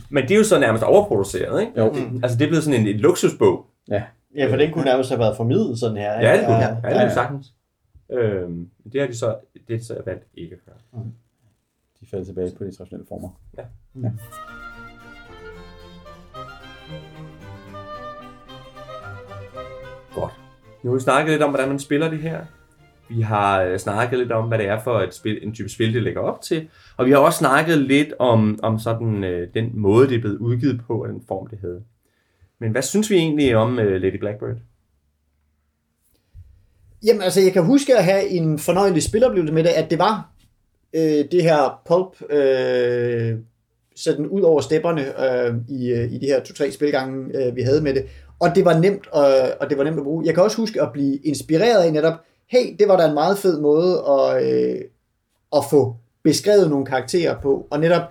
Men 0.10 0.24
det 0.24 0.32
er 0.32 0.36
jo 0.38 0.44
så 0.44 0.60
nærmest 0.60 0.84
overproduceret, 0.84 1.62
ikke? 1.62 1.72
Jo. 1.78 1.96
Altså 2.24 2.38
det 2.38 2.44
er 2.46 2.48
blevet 2.50 2.64
sådan 2.64 2.80
en, 2.82 2.88
en 2.88 2.98
luksusbog. 2.98 3.66
Ja. 3.92 4.02
Ja, 4.36 4.52
for 4.52 4.58
den 4.58 4.72
kunne 4.72 4.86
nærmest 4.86 5.10
have 5.10 5.20
været 5.20 5.38
formidlet 5.38 5.80
sådan 5.80 5.98
her. 5.98 6.14
Ja, 6.14 6.38
det 6.38 6.46
kunne 6.46 6.56
ja, 6.56 6.68
ja, 6.84 6.90
ja, 6.90 6.94
det 6.94 7.04
er 7.04 7.14
sagtens. 7.14 7.54
Øhm, 8.12 8.70
det 8.94 9.02
har 9.02 9.08
de 9.08 9.18
så, 9.18 9.36
det 9.68 9.76
er 9.76 9.80
så 9.80 10.02
valgt 10.06 10.24
ikke 10.34 10.56
at 10.56 10.62
gøre. 10.66 11.04
De 12.00 12.06
falder 12.12 12.26
tilbage 12.26 12.52
på 12.58 12.64
de 12.64 12.76
traditionelle 12.76 13.08
former. 13.08 13.30
Godt. 20.16 20.34
Nu 20.84 20.90
har 20.90 20.96
vi 20.96 21.02
snakket 21.02 21.32
lidt 21.32 21.42
om, 21.44 21.50
hvordan 21.50 21.70
man 21.70 21.80
spiller 21.80 22.10
det 22.10 22.20
her. 22.20 22.46
Vi 23.10 23.22
har 23.22 23.62
øh, 23.62 23.80
snakket 23.80 24.20
lidt 24.20 24.32
om, 24.32 24.48
hvad 24.48 24.58
det 24.58 24.68
er 24.68 24.80
for 24.80 25.00
et 25.00 25.14
spil, 25.14 25.40
en 25.48 25.54
type 25.54 25.70
spil, 25.70 25.94
det 25.94 26.04
lægger 26.04 26.22
op 26.22 26.42
til. 26.42 26.70
Og 26.98 27.06
vi 27.06 27.12
har 27.12 27.18
også 27.18 27.40
snakket 27.40 27.78
lidt 27.78 28.14
om, 28.20 28.60
om 28.64 28.80
sådan, 28.80 29.24
øh, 29.24 29.48
den 29.54 29.72
måde, 29.74 30.08
det 30.08 30.16
er 30.16 30.22
blevet 30.22 30.38
udgivet 30.38 30.82
på, 30.88 31.04
og 31.04 31.10
den 31.10 31.24
form, 31.28 31.48
det 31.48 31.60
havde. 31.62 31.84
Men 32.64 32.72
hvad 32.72 32.82
synes 32.82 33.10
vi 33.10 33.16
egentlig 33.16 33.56
om 33.56 33.80
øh, 33.80 34.02
Lady 34.02 34.20
Blackbird? 34.20 34.56
Jamen 37.06 37.22
altså, 37.22 37.42
jeg 37.42 37.54
kan 37.54 37.66
huske 37.66 37.98
at 37.98 38.04
have 38.04 38.28
en 38.28 38.60
fornøjelig 38.60 39.04
spiloplevelse 39.04 39.54
med 39.54 39.64
det, 39.64 39.70
at 39.70 39.90
det 39.90 40.00
var 40.00 40.32
øh, 40.94 41.26
det 41.32 41.44
her 41.44 41.82
pulp 41.88 42.32
øh, 42.32 43.38
sådan 43.96 44.28
ud 44.28 44.42
over 44.42 44.62
stepperne 44.62 45.02
øh, 45.02 45.56
i, 45.70 45.92
øh, 45.92 46.12
i 46.12 46.18
de 46.18 46.26
her 46.26 46.44
to-tre 46.44 46.72
spilgange, 46.72 47.38
øh, 47.38 47.56
vi 47.56 47.62
havde 47.62 47.82
med 47.82 47.94
det. 47.94 48.06
Og 48.40 48.56
det 48.56 48.66
var 48.66 48.80
nemt, 48.80 49.08
øh, 49.16 49.50
og 49.60 49.70
det 49.70 49.78
var 49.78 49.84
nemt 49.84 49.98
at 49.98 50.04
bruge. 50.04 50.26
Jeg 50.26 50.34
kan 50.34 50.44
også 50.44 50.58
huske 50.58 50.82
at 50.82 50.90
blive 50.94 51.18
inspireret 51.18 51.84
af 51.84 51.94
netop, 51.94 52.14
hey, 52.48 52.76
det 52.80 52.88
var 52.88 52.98
da 52.98 53.08
en 53.08 53.14
meget 53.14 53.38
fed 53.38 53.62
måde 53.62 54.04
at, 54.10 54.54
øh, 54.54 54.82
at 55.56 55.64
få 55.72 55.96
beskrevet 56.24 56.70
nogle 56.70 56.86
karakterer 56.86 57.42
på. 57.42 57.68
Og 57.72 57.80
netop, 57.80 58.02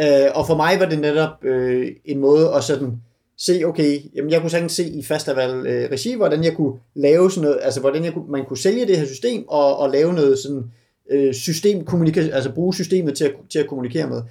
øh, 0.00 0.30
og 0.34 0.46
for 0.46 0.56
mig 0.56 0.80
var 0.80 0.86
det 0.86 0.98
netop 0.98 1.44
øh, 1.44 1.92
en 2.04 2.18
måde 2.18 2.54
at 2.54 2.64
sådan 2.64 3.02
se, 3.44 3.64
okay, 3.64 3.98
jamen 4.14 4.30
jeg 4.30 4.40
kunne 4.40 4.50
sagtens 4.50 4.72
se 4.72 4.84
i 4.84 5.02
Fastaval 5.02 5.66
øh, 5.66 5.90
regi, 5.90 6.14
hvordan 6.14 6.44
jeg 6.44 6.54
kunne 6.54 6.78
lave 6.94 7.30
sådan 7.30 7.42
noget, 7.42 7.58
altså 7.62 7.80
hvordan 7.80 8.04
jeg 8.04 8.12
kunne, 8.12 8.30
man 8.30 8.44
kunne 8.44 8.58
sælge 8.58 8.86
det 8.86 8.98
her 8.98 9.06
system, 9.06 9.44
og, 9.48 9.78
og 9.78 9.90
lave 9.90 10.12
noget 10.12 10.38
sådan 10.38 10.70
øh, 11.10 11.34
system 11.34 11.86
altså 12.16 12.52
bruge 12.52 12.74
systemet 12.74 13.16
til 13.16 13.24
at, 13.24 13.32
til 13.50 13.58
at 13.58 13.66
kommunikere 13.66 14.08
med. 14.08 14.22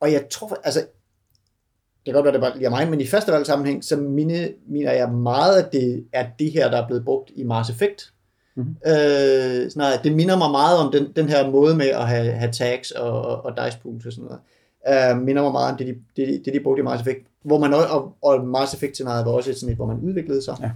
Og 0.00 0.12
jeg 0.12 0.24
tror, 0.30 0.58
altså, 0.64 0.80
det 0.80 2.04
kan 2.04 2.14
godt 2.14 2.24
være, 2.24 2.32
det 2.32 2.40
bare 2.40 2.56
lige 2.56 2.66
er 2.66 2.70
mig, 2.70 2.90
men 2.90 3.00
i 3.00 3.06
festival 3.06 3.46
sammenhæng, 3.46 3.84
så 3.84 3.96
mine, 3.96 4.48
mener 4.68 4.92
jeg 4.92 5.12
meget, 5.12 5.62
at 5.62 5.72
det 5.72 6.04
er 6.12 6.26
det 6.38 6.52
her, 6.52 6.70
der 6.70 6.82
er 6.82 6.86
blevet 6.86 7.04
brugt 7.04 7.30
i 7.34 7.42
Mars 7.42 7.70
Effect. 7.70 8.12
Mm-hmm. 8.56 8.76
Øh, 8.86 9.70
noget, 9.70 10.04
det 10.04 10.12
minder 10.12 10.36
mig 10.36 10.50
meget 10.50 10.78
om 10.78 10.92
den, 10.92 11.12
den 11.16 11.28
her 11.28 11.50
måde 11.50 11.76
med 11.76 11.86
at 11.86 12.08
have, 12.08 12.32
have 12.32 12.52
tags 12.52 12.90
og, 12.90 13.22
og, 13.22 13.44
og 13.44 13.52
dice 13.56 13.78
pools 13.82 14.06
og 14.06 14.12
sådan 14.12 14.24
noget. 14.24 14.40
Uh, 14.88 15.22
minder 15.22 15.42
mig 15.42 15.52
meget 15.52 15.72
om 15.72 15.78
det, 15.78 15.86
de, 15.86 15.94
det, 16.16 16.44
det, 16.44 16.54
de 16.54 16.60
brugte 16.60 16.80
i 16.80 16.84
Mars 16.84 17.00
Effect. 17.00 17.29
Hvor 17.42 17.58
man, 17.58 17.74
og, 17.74 18.14
og 18.22 18.46
Mars 18.46 18.74
Effect 18.74 18.94
scenariet 18.94 19.26
var 19.26 19.32
også 19.32 19.50
et 19.50 19.58
sådan 19.58 19.72
et, 19.72 19.76
hvor 19.76 19.86
man 19.86 20.00
udviklede 20.00 20.42
sig. 20.42 20.56
Ja. 20.60 20.70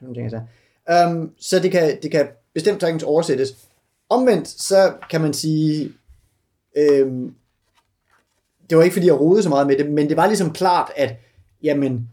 Nogle 0.00 0.16
ting, 0.16 0.30
så. 0.30 0.40
Um, 1.08 1.30
så 1.38 1.58
det 1.58 1.70
kan, 1.70 1.98
det 2.02 2.10
kan 2.10 2.28
bestemt 2.54 2.80
sagtens 2.80 3.02
oversættes. 3.02 3.56
Omvendt, 4.08 4.48
så 4.48 4.92
kan 5.10 5.20
man 5.20 5.32
sige, 5.32 5.92
øhm, 6.76 7.34
det 8.70 8.78
var 8.78 8.84
ikke 8.84 8.94
fordi 8.94 9.06
jeg 9.06 9.20
rodede 9.20 9.42
så 9.42 9.48
meget 9.48 9.66
med 9.66 9.78
det, 9.78 9.90
men 9.90 10.08
det 10.08 10.16
var 10.16 10.26
ligesom 10.26 10.52
klart, 10.52 10.90
at 10.96 11.14
jamen, 11.62 12.08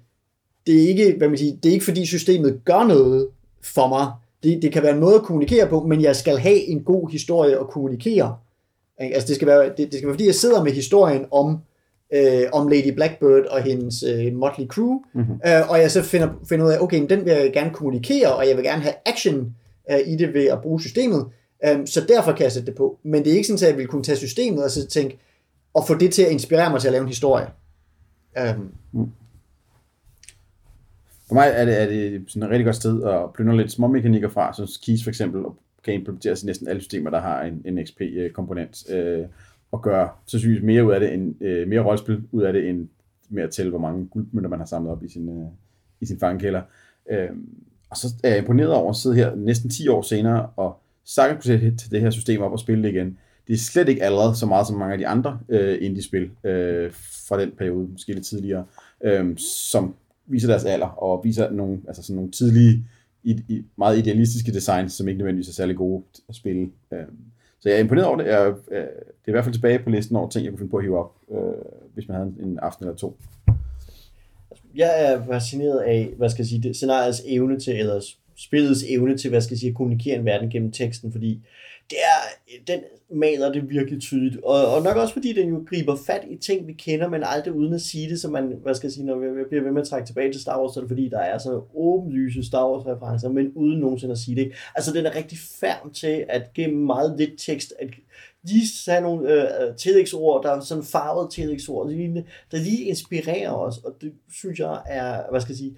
det 0.68 0.84
er 0.84 0.88
ikke, 0.88 1.16
hvad 1.18 1.30
man 1.30 1.38
siger, 1.38 1.56
det 1.64 1.70
er 1.70 1.74
ikke 1.74 1.86
fordi 1.86 2.06
systemet 2.06 2.62
gør 2.66 2.84
noget 2.84 3.28
for 3.62 3.88
mig. 3.88 4.12
Det, 4.44 4.62
det 4.62 4.74
kan 4.74 4.84
være 4.84 4.94
en 4.94 5.00
måde 5.00 5.16
at 5.16 5.22
kommunikere 5.22 5.68
på, 5.68 5.84
men 5.84 6.02
jeg 6.02 6.16
skal 6.16 6.38
have 6.38 6.60
en 6.60 6.84
god 6.84 7.10
historie 7.10 7.60
at 7.60 7.68
kommunikere. 7.68 8.38
Altså 8.98 9.28
det 9.28 9.36
skal 9.36 9.48
være, 9.48 9.66
det, 9.66 9.78
det 9.78 9.94
skal 9.94 10.08
være 10.08 10.14
fordi 10.14 10.26
jeg 10.26 10.36
sidder 10.36 10.64
med 10.64 10.72
historien 10.72 11.26
om 11.32 11.60
øh, 12.14 12.44
om 12.54 12.68
Lady 12.68 12.94
Blackbird 12.94 13.46
og 13.46 13.64
hendes 13.64 14.04
øh, 14.04 14.34
motley 14.34 14.68
crew, 14.68 15.00
mm-hmm. 15.14 15.34
øh, 15.48 15.70
og 15.70 15.80
jeg 15.80 15.92
så 15.92 16.04
finder, 16.04 16.30
finder 16.50 16.66
ud 16.66 16.72
af, 16.72 16.80
okay, 16.82 17.06
den 17.10 17.26
vil 17.26 17.34
jeg 17.34 17.54
gerne 17.54 17.74
kommunikere, 17.74 18.36
og 18.36 18.48
jeg 18.48 18.56
vil 18.56 18.64
gerne 18.64 18.82
have 18.82 18.96
action 19.06 19.56
øh, 19.92 20.00
i 20.08 20.16
det 20.16 20.34
ved 20.34 20.46
at 20.46 20.62
bruge 20.62 20.82
systemet, 20.82 21.26
øh, 21.66 21.88
så 21.88 22.06
derfor 22.10 22.32
kan 22.32 22.44
jeg 22.44 22.52
sætte 22.52 22.66
det 22.66 22.76
på. 22.76 23.00
Men 23.04 23.24
det 23.24 23.32
er 23.32 23.36
ikke 23.36 23.48
sådan, 23.48 23.64
at 23.64 23.70
jeg 23.70 23.78
vil 23.78 23.88
kunne 23.88 24.04
tage 24.04 24.18
systemet 24.18 24.64
og 24.64 24.72
så 24.72 24.88
tænke, 24.88 25.20
og 25.74 25.88
få 25.88 25.94
det 25.94 26.14
til 26.14 26.22
at 26.22 26.32
inspirere 26.32 26.72
mig 26.72 26.82
til 26.82 26.88
at 26.88 26.92
lave 26.92 27.02
en 27.02 27.08
historie. 27.08 27.48
Øh, 28.38 28.54
For 31.28 31.34
mig 31.34 31.52
er 31.54 31.66
det, 31.66 31.82
er 31.82 31.86
det 31.86 32.24
sådan 32.28 32.44
et 32.44 32.50
rigtig 32.50 32.66
godt 32.66 32.76
sted 32.76 33.04
at 33.04 33.34
plyndre 33.34 33.58
lidt 33.58 33.72
små 33.72 33.88
mekanikker 33.88 34.30
fra, 34.30 34.54
så 34.54 34.80
Keys 34.86 35.04
for 35.04 35.10
eksempel 35.10 35.42
kan 35.84 35.94
implementeres 35.94 36.44
i 36.44 36.46
næsten 36.46 36.68
alle 36.68 36.82
systemer, 36.82 37.10
der 37.10 37.20
har 37.20 37.42
en, 37.42 37.62
en 37.66 37.86
XP-komponent, 37.86 38.92
øh, 38.92 39.26
og 39.72 39.82
gøre 39.82 40.10
sandsynligvis 40.26 40.66
mere 40.66 40.86
ud 40.86 40.92
af 40.92 41.00
det, 41.00 41.14
end, 41.14 41.44
øh, 41.44 41.68
mere 41.68 41.82
rollespil 41.82 42.24
ud 42.32 42.44
af 42.44 42.54
det, 42.54 42.70
end 42.70 42.88
med 43.30 43.44
at 43.44 43.52
tælle, 43.52 43.70
hvor 43.70 43.80
mange 43.80 44.08
guldmønter 44.08 44.50
man 44.50 44.60
har 44.60 44.66
samlet 44.66 44.92
op 44.92 45.04
i 45.04 45.10
sin, 45.10 45.30
øh, 45.30 45.48
i 46.02 46.06
sin 46.06 46.20
fangekælder. 46.20 46.62
Øh, 47.12 47.30
og 47.90 47.98
så 47.98 48.08
er 48.24 48.30
jeg 48.30 48.38
imponeret 48.38 48.74
over 48.74 48.90
at 48.90 48.96
sidde 48.96 49.16
her 49.16 49.36
næsten 49.36 49.70
10 49.70 49.88
år 49.88 50.02
senere, 50.02 50.50
og 50.56 50.80
sagtens 51.06 51.46
kunne 51.46 51.60
sætte 51.60 51.90
det 51.92 52.02
her 52.02 52.10
system 52.10 52.42
op 52.42 52.52
og 52.52 52.60
spille 52.60 52.84
det 52.84 52.90
igen. 52.90 53.18
Det 53.48 53.54
er 53.54 53.58
slet 53.58 53.90
ikke 53.90 54.04
allerede 54.04 54.36
så 54.36 54.46
meget 54.46 54.68
som 54.68 54.78
mange 54.78 54.94
af 54.94 54.98
de 54.98 55.08
andre 55.08 55.40
øh, 55.50 55.78
indie-spil 55.82 56.30
øh, 56.44 56.92
fra 57.28 57.42
den 57.42 57.52
periode, 57.58 57.88
måske 57.88 58.14
lidt 58.14 58.26
tidligere, 58.26 58.66
øh, 59.04 59.38
som 59.38 59.96
viser 60.26 60.48
deres 60.48 60.66
alder, 60.66 60.88
og 60.88 61.22
viser 61.24 61.52
nogle, 61.52 61.80
altså 61.88 62.04
sådan 62.04 62.16
nogle 62.16 62.32
tidlige, 62.32 62.86
i, 63.24 63.44
i, 63.48 63.64
meget 63.78 63.98
idealistiske 63.98 64.52
designs, 64.54 64.94
som 64.94 65.08
ikke 65.08 65.18
nødvendigvis 65.18 65.50
er 65.50 65.54
særlig 65.54 65.76
gode 65.76 66.04
at 66.30 66.36
spille. 66.36 66.70
Øh, 66.94 67.00
så 67.60 67.70
jeg 67.70 67.76
er 67.76 67.80
imponeret 67.80 68.08
over 68.08 68.18
det. 68.18 68.26
Jeg, 68.26 68.54
øh, 68.72 68.78
det 68.78 69.26
er 69.26 69.28
i 69.28 69.32
hvert 69.32 69.44
fald 69.44 69.54
tilbage 69.54 69.80
på 69.80 69.90
listen 69.90 70.16
over 70.16 70.30
ting, 70.30 70.46
jeg 70.46 70.52
kunne 70.52 70.60
finde 70.60 70.72
på 70.72 70.78
at 70.78 70.84
hive 70.84 71.00
op, 71.00 71.16
øh, 71.32 71.38
hvis 71.94 72.08
man 72.08 72.18
havde 72.18 72.34
en 72.40 72.60
aften 72.60 72.86
eller 72.86 72.98
to. 72.98 73.18
Jeg 74.76 75.14
er 75.14 75.26
fascineret 75.26 75.80
af, 75.80 76.14
hvad 76.18 76.30
skal 76.30 76.42
jeg 76.44 76.48
sige, 76.48 76.62
det, 76.62 76.76
scenariets 76.76 77.22
evne 77.26 77.60
til, 77.60 77.80
eller 77.80 78.02
spillets 78.36 78.84
evne 78.90 79.18
til, 79.18 79.30
hvad 79.30 79.42
skal 79.42 79.54
jeg 79.54 79.60
sige, 79.60 79.70
at 79.70 79.76
kommunikere 79.76 80.16
en 80.16 80.26
verden 80.26 80.50
gennem 80.50 80.72
teksten, 80.72 81.12
fordi 81.12 81.34
øh, 81.34 81.69
er, 81.98 82.52
den 82.68 82.80
maler 83.12 83.52
det 83.52 83.70
virkelig 83.70 84.02
tydeligt, 84.02 84.38
og, 84.44 84.76
og 84.76 84.82
nok 84.82 84.98
også 84.98 85.14
fordi 85.14 85.34
den 85.34 85.50
jo 85.50 85.64
griber 85.70 85.96
fat 86.08 86.22
i 86.30 86.38
ting, 86.38 86.68
vi 86.68 86.74
kender, 86.74 87.10
men 87.10 87.24
aldrig 87.26 87.54
uden 87.54 87.74
at 87.74 87.82
sige 87.82 88.10
det, 88.10 88.22
så 88.22 88.30
man, 88.30 88.60
hvad 88.64 88.76
skal 88.76 88.88
jeg 88.88 88.94
sige, 88.94 89.06
når 89.06 89.16
vi 89.16 89.44
bliver 89.50 89.64
ved 89.64 89.72
med 89.72 89.82
at 89.82 89.88
trække 89.88 90.08
tilbage 90.08 90.32
til 90.32 90.42
Star 90.42 90.62
Wars, 90.62 90.74
så 90.74 90.80
er 90.80 90.82
det 90.82 90.90
fordi, 90.90 91.10
der 91.10 91.20
er 91.20 91.38
så 91.38 91.62
åbenlyse 91.76 92.44
Star 92.44 92.70
Wars-referencer, 92.70 93.30
men 93.30 93.52
uden 93.56 93.80
nogensinde 93.80 94.12
at 94.12 94.18
sige 94.18 94.36
det. 94.36 94.42
Ikke? 94.42 94.58
Altså, 94.76 94.94
den 94.94 95.06
er 95.06 95.16
rigtig 95.16 95.38
færm 95.60 95.92
til 95.94 96.26
at 96.30 96.54
gennem 96.54 96.86
meget 96.86 97.16
lidt 97.18 97.40
tekst, 97.40 97.74
at 97.80 97.90
lige 98.44 98.92
have 98.92 99.02
nogle 99.02 99.34
øh, 99.34 99.68
øh, 99.68 99.76
tillægsord, 99.76 100.44
der 100.44 100.52
er 100.52 100.60
sådan 100.60 100.84
farvede 100.84 101.30
tillægsord, 101.32 101.90
der 102.52 102.58
lige 102.58 102.84
inspirerer 102.84 103.52
os, 103.52 103.78
og 103.78 103.96
det 104.02 104.14
synes 104.32 104.60
jeg 104.60 104.82
er, 104.86 105.30
hvad 105.32 105.42
skal 105.42 105.52
jeg 105.52 105.58
sige, 105.58 105.78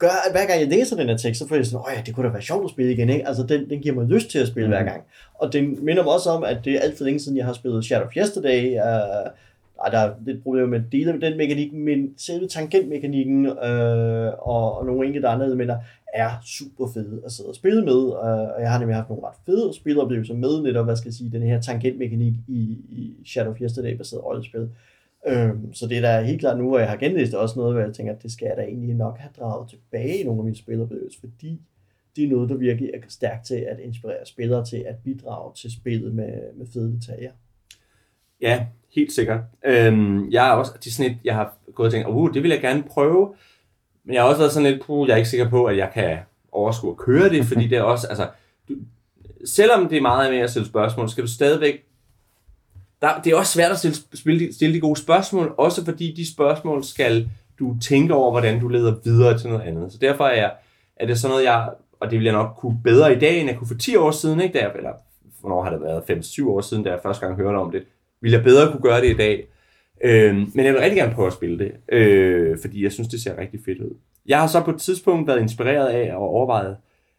gør, 0.00 0.16
at 0.26 0.32
hver 0.32 0.46
gang 0.46 0.60
jeg 0.60 0.68
læser 0.68 0.96
den 0.96 1.08
her 1.08 1.16
tekst, 1.16 1.38
så 1.38 1.48
får 1.48 1.56
jeg 1.56 1.66
sådan, 1.66 1.84
åh 1.86 1.92
ja, 1.96 2.02
det 2.06 2.14
kunne 2.14 2.26
da 2.26 2.32
være 2.32 2.42
sjovt 2.42 2.64
at 2.64 2.70
spille 2.70 2.92
igen, 2.92 3.08
ikke? 3.08 3.28
Altså, 3.28 3.42
den, 3.42 3.70
den 3.70 3.80
giver 3.80 3.94
mig 3.94 4.06
lyst 4.06 4.30
til 4.30 4.38
at 4.38 4.48
spille 4.48 4.68
mm. 4.68 4.74
hver 4.74 4.84
gang. 4.84 5.02
Og 5.34 5.52
den 5.52 5.84
minder 5.84 6.02
mig 6.04 6.12
også 6.12 6.30
om, 6.30 6.44
at 6.44 6.58
det 6.64 6.72
er 6.72 6.80
alt 6.80 6.96
for 6.96 7.04
længe 7.04 7.20
siden, 7.20 7.38
jeg 7.38 7.46
har 7.46 7.52
spillet 7.52 7.84
Shadow 7.84 8.06
of 8.06 8.16
Yesterday. 8.16 8.64
Uh, 8.72 9.30
der 9.92 9.98
er 9.98 10.14
lidt 10.26 10.42
problemer 10.42 10.68
med 10.68 10.80
dele 10.92 11.12
med 11.12 11.20
den 11.20 11.36
mekanik, 11.36 11.72
men 11.72 12.14
selve 12.16 12.48
tangentmekanikken 12.48 13.46
øh, 13.46 14.32
og, 14.38 14.78
og 14.78 14.86
nogle 14.86 15.06
enkelte 15.06 15.28
andre 15.28 15.46
elementer 15.46 15.78
er 16.14 16.30
super 16.46 16.88
fede 16.94 17.22
at 17.24 17.32
sidde 17.32 17.48
og 17.48 17.54
spille 17.54 17.84
med, 17.84 18.06
øh, 18.06 18.54
og 18.56 18.60
jeg 18.60 18.70
har 18.70 18.78
nemlig 18.78 18.96
haft 18.96 19.08
nogle 19.08 19.26
ret 19.26 19.36
fede 19.46 19.74
spiloplevelser 19.74 20.34
med 20.34 20.62
netop, 20.62 20.84
hvad 20.84 20.96
skal 20.96 21.08
jeg 21.08 21.14
sige, 21.14 21.30
den 21.32 21.42
her 21.42 21.60
tangentmekanik 21.60 22.34
i, 22.48 22.60
i 22.90 23.14
Shadow 23.26 23.52
of 23.52 23.60
Yesterday 23.60 23.96
baseret 23.96 24.24
rollespil. 24.24 24.68
Øhm, 25.26 25.74
så 25.74 25.86
det 25.86 25.96
er 25.96 26.00
da 26.00 26.22
helt 26.22 26.40
klart 26.40 26.58
nu, 26.58 26.74
at 26.74 26.80
jeg 26.80 26.90
har 26.90 26.96
genlæst 26.96 27.34
også 27.34 27.58
noget, 27.58 27.74
hvor 27.74 27.82
jeg 27.82 27.94
tænker, 27.94 28.12
at 28.12 28.22
det 28.22 28.32
skal 28.32 28.46
jeg 28.46 28.56
da 28.56 28.62
egentlig 28.62 28.94
nok 28.94 29.18
have 29.18 29.30
draget 29.38 29.70
tilbage 29.70 30.18
i 30.18 30.24
nogle 30.24 30.40
af 30.40 30.44
mine 30.44 30.56
spiloplevelser, 30.56 31.20
fordi 31.20 31.60
det 32.16 32.24
er 32.24 32.28
noget, 32.28 32.48
der 32.48 32.56
virkelig 32.56 32.90
er 32.94 32.98
stærkt 33.08 33.46
til 33.46 33.54
at 33.54 33.78
inspirere 33.78 34.26
spillere 34.26 34.64
til 34.64 34.84
at 34.88 34.94
bidrage 35.04 35.54
til 35.54 35.72
spillet 35.72 36.14
med, 36.14 36.32
med 36.56 36.66
fede 36.72 36.92
detaljer. 36.92 37.30
Ja, 38.40 38.66
helt 38.94 39.12
sikkert. 39.12 39.40
Øhm, 39.64 40.30
jeg 40.30 40.48
er 40.48 40.52
også 40.52 40.78
til 40.78 40.94
sådan 40.94 41.12
et, 41.12 41.18
jeg 41.24 41.34
har 41.34 41.56
gået 41.74 41.86
og 41.86 41.92
tænkt, 41.92 42.08
uh, 42.08 42.34
det 42.34 42.42
vil 42.42 42.50
jeg 42.50 42.60
gerne 42.60 42.82
prøve, 42.82 43.34
men 44.04 44.14
jeg 44.14 44.22
har 44.22 44.28
også 44.28 44.40
været 44.40 44.52
sådan 44.52 44.72
lidt, 44.72 44.82
uh, 44.88 45.08
jeg 45.08 45.12
er 45.12 45.16
ikke 45.16 45.28
sikker 45.28 45.48
på, 45.48 45.64
at 45.64 45.76
jeg 45.76 45.90
kan 45.94 46.18
overskue 46.52 46.90
at 46.90 46.96
køre 46.96 47.28
det, 47.28 47.44
fordi 47.44 47.66
det 47.66 47.78
er 47.78 47.82
også, 47.82 48.06
altså, 48.08 48.28
du, 48.68 48.74
selvom 49.44 49.88
det 49.88 49.98
er 49.98 50.02
meget 50.02 50.32
med 50.32 50.38
at 50.38 50.50
stille 50.50 50.68
spørgsmål, 50.68 51.08
skal 51.08 51.24
du 51.24 51.28
stadigvæk 51.28 51.84
der, 53.02 53.20
det 53.24 53.32
er 53.32 53.36
også 53.36 53.52
svært 53.52 53.70
at 53.70 53.78
stille, 53.78 53.96
stille, 54.14 54.54
stille 54.54 54.74
de 54.74 54.80
gode 54.80 55.00
spørgsmål, 55.00 55.54
også 55.58 55.84
fordi 55.84 56.14
de 56.16 56.32
spørgsmål 56.32 56.84
skal 56.84 57.30
du 57.58 57.76
tænke 57.82 58.14
over, 58.14 58.30
hvordan 58.30 58.60
du 58.60 58.68
leder 58.68 58.94
videre 59.04 59.38
til 59.38 59.48
noget 59.48 59.62
andet. 59.62 59.92
Så 59.92 59.98
derfor 59.98 60.24
er, 60.24 60.36
jeg, 60.36 60.52
er 60.96 61.06
det 61.06 61.18
sådan 61.18 61.32
noget, 61.32 61.44
jeg, 61.44 61.68
og 62.00 62.10
det 62.10 62.18
vil 62.18 62.24
jeg 62.24 62.34
nok 62.34 62.54
kunne 62.58 62.80
bedre 62.84 63.16
i 63.16 63.18
dag, 63.18 63.40
end 63.40 63.48
jeg 63.48 63.58
kunne 63.58 63.68
for 63.68 63.74
10 63.74 63.96
år 63.96 64.10
siden, 64.10 64.40
ikke? 64.40 64.58
Der, 64.58 64.70
eller 64.70 64.92
hvornår 65.40 65.62
har 65.62 65.70
det 65.70 65.80
været, 65.80 66.02
5-7 66.10 66.48
år 66.48 66.60
siden, 66.60 66.84
da 66.84 66.90
jeg 66.90 66.98
første 67.02 67.26
gang 67.26 67.36
hørte 67.36 67.56
om 67.56 67.70
det, 67.70 67.82
vil 68.20 68.32
jeg 68.32 68.42
bedre 68.44 68.72
kunne 68.72 68.82
gøre 68.82 69.00
det 69.00 69.10
i 69.10 69.16
dag. 69.16 69.46
Øh, 70.04 70.34
men 70.34 70.64
jeg 70.64 70.72
vil 70.72 70.80
rigtig 70.80 70.96
gerne 70.96 71.14
prøve 71.14 71.26
at 71.26 71.32
spille 71.32 71.58
det, 71.58 71.72
øh, 71.92 72.58
fordi 72.60 72.84
jeg 72.84 72.92
synes, 72.92 73.08
det 73.08 73.22
ser 73.22 73.38
rigtig 73.38 73.60
fedt 73.64 73.78
ud. 73.78 73.94
Jeg 74.26 74.40
har 74.40 74.46
så 74.46 74.60
på 74.60 74.70
et 74.70 74.80
tidspunkt 74.80 75.28
været 75.28 75.40
inspireret 75.40 75.88
af 75.88 76.14
og 76.14 76.22
overvejet, 76.22 76.76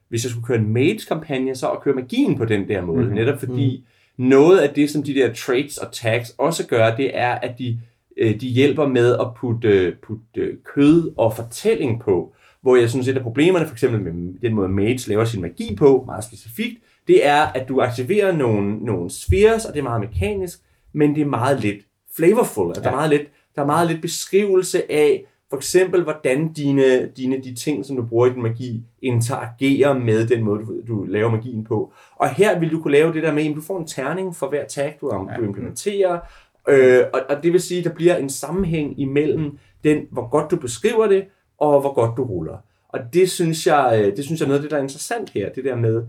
hvis 0.09 0.23
jeg 0.23 0.31
skulle 0.31 0.45
køre 0.45 0.57
en 0.57 0.73
mage-kampagne, 0.73 1.55
så 1.55 1.69
at 1.69 1.81
køre 1.81 1.95
magien 1.95 2.37
på 2.37 2.45
den 2.45 2.67
der 2.67 2.81
måde. 2.81 3.01
Mm-hmm. 3.01 3.15
Netop 3.15 3.39
fordi 3.39 3.77
mm. 3.77 3.85
Noget 4.17 4.59
af 4.59 4.73
det, 4.73 4.89
som 4.89 5.03
de 5.03 5.15
der 5.15 5.33
traits 5.33 5.77
og 5.77 5.91
tags 5.91 6.29
også 6.37 6.67
gør, 6.67 6.95
det 6.95 7.17
er, 7.17 7.31
at 7.31 7.59
de, 7.59 7.79
øh, 8.17 8.41
de 8.41 8.47
hjælper 8.47 8.87
med 8.87 9.17
at 9.19 9.27
putte, 9.37 9.95
putte 10.03 10.57
kød 10.75 11.13
og 11.17 11.35
fortælling 11.35 12.01
på. 12.01 12.33
Hvor 12.61 12.75
jeg 12.75 12.89
synes, 12.89 13.07
et 13.07 13.17
af 13.17 13.23
problemerne, 13.23 13.65
for 13.65 13.73
eksempel 13.73 14.01
med 14.01 14.41
den 14.41 14.53
måde 14.53 14.69
Mage 14.69 15.09
laver 15.09 15.25
sin 15.25 15.41
magi 15.41 15.75
på, 15.75 16.03
meget 16.05 16.23
specifikt, 16.23 16.77
det 17.07 17.25
er, 17.25 17.41
at 17.41 17.69
du 17.69 17.81
aktiverer 17.81 18.31
nogle, 18.31 18.85
nogle 18.85 19.09
spheres, 19.09 19.65
og 19.65 19.73
det 19.73 19.79
er 19.79 19.83
meget 19.83 20.01
mekanisk, 20.01 20.59
men 20.93 21.15
det 21.15 21.21
er 21.21 21.25
meget 21.25 21.61
lidt 21.61 21.85
flavorful. 22.17 22.67
Altså, 22.67 22.81
ja. 22.83 22.89
der, 22.89 22.91
er 22.91 22.95
meget 22.95 23.09
lidt, 23.09 23.27
der 23.55 23.61
er 23.61 23.65
meget 23.65 23.87
lidt 23.87 24.01
beskrivelse 24.01 24.91
af, 24.91 25.25
for 25.51 25.57
eksempel, 25.57 26.03
hvordan 26.03 26.53
dine, 26.53 27.07
dine 27.17 27.43
de 27.43 27.55
ting, 27.55 27.85
som 27.85 27.95
du 27.95 28.05
bruger 28.05 28.27
i 28.27 28.29
din 28.29 28.41
magi, 28.41 28.83
interagerer 29.01 29.93
med 29.93 30.27
den 30.27 30.43
måde, 30.43 30.65
du, 30.65 30.81
du 30.87 31.03
laver 31.03 31.31
magien 31.31 31.63
på. 31.63 31.93
Og 32.15 32.29
her 32.29 32.59
vil 32.59 32.71
du 32.71 32.81
kunne 32.81 32.91
lave 32.91 33.13
det 33.13 33.23
der 33.23 33.33
med, 33.33 33.45
at 33.45 33.55
du 33.55 33.61
får 33.61 33.79
en 33.79 33.87
terning 33.87 34.35
for 34.35 34.49
hver 34.49 34.65
tag, 34.65 34.97
du, 35.01 35.27
ja. 35.29 35.37
du 35.37 35.43
implementerer, 35.43 36.19
øh, 36.67 37.03
og, 37.13 37.21
og 37.29 37.43
det 37.43 37.53
vil 37.53 37.61
sige, 37.61 37.79
at 37.79 37.85
der 37.85 37.93
bliver 37.93 38.15
en 38.15 38.29
sammenhæng 38.29 38.99
imellem 38.99 39.57
den, 39.83 39.97
hvor 40.11 40.29
godt 40.29 40.51
du 40.51 40.55
beskriver 40.55 41.07
det, 41.07 41.25
og 41.57 41.81
hvor 41.81 41.93
godt 41.93 42.17
du 42.17 42.23
ruller. 42.23 42.57
Og 42.89 42.99
det 43.13 43.31
synes 43.31 43.67
jeg, 43.67 44.01
øh, 44.03 44.17
det 44.17 44.25
synes 44.25 44.39
jeg 44.39 44.45
er 44.45 44.47
noget 44.47 44.59
af 44.59 44.61
det, 44.61 44.71
der 44.71 44.77
er 44.77 44.81
interessant 44.81 45.29
her, 45.29 45.49
det 45.49 45.63
der 45.63 45.75
med, 45.75 46.03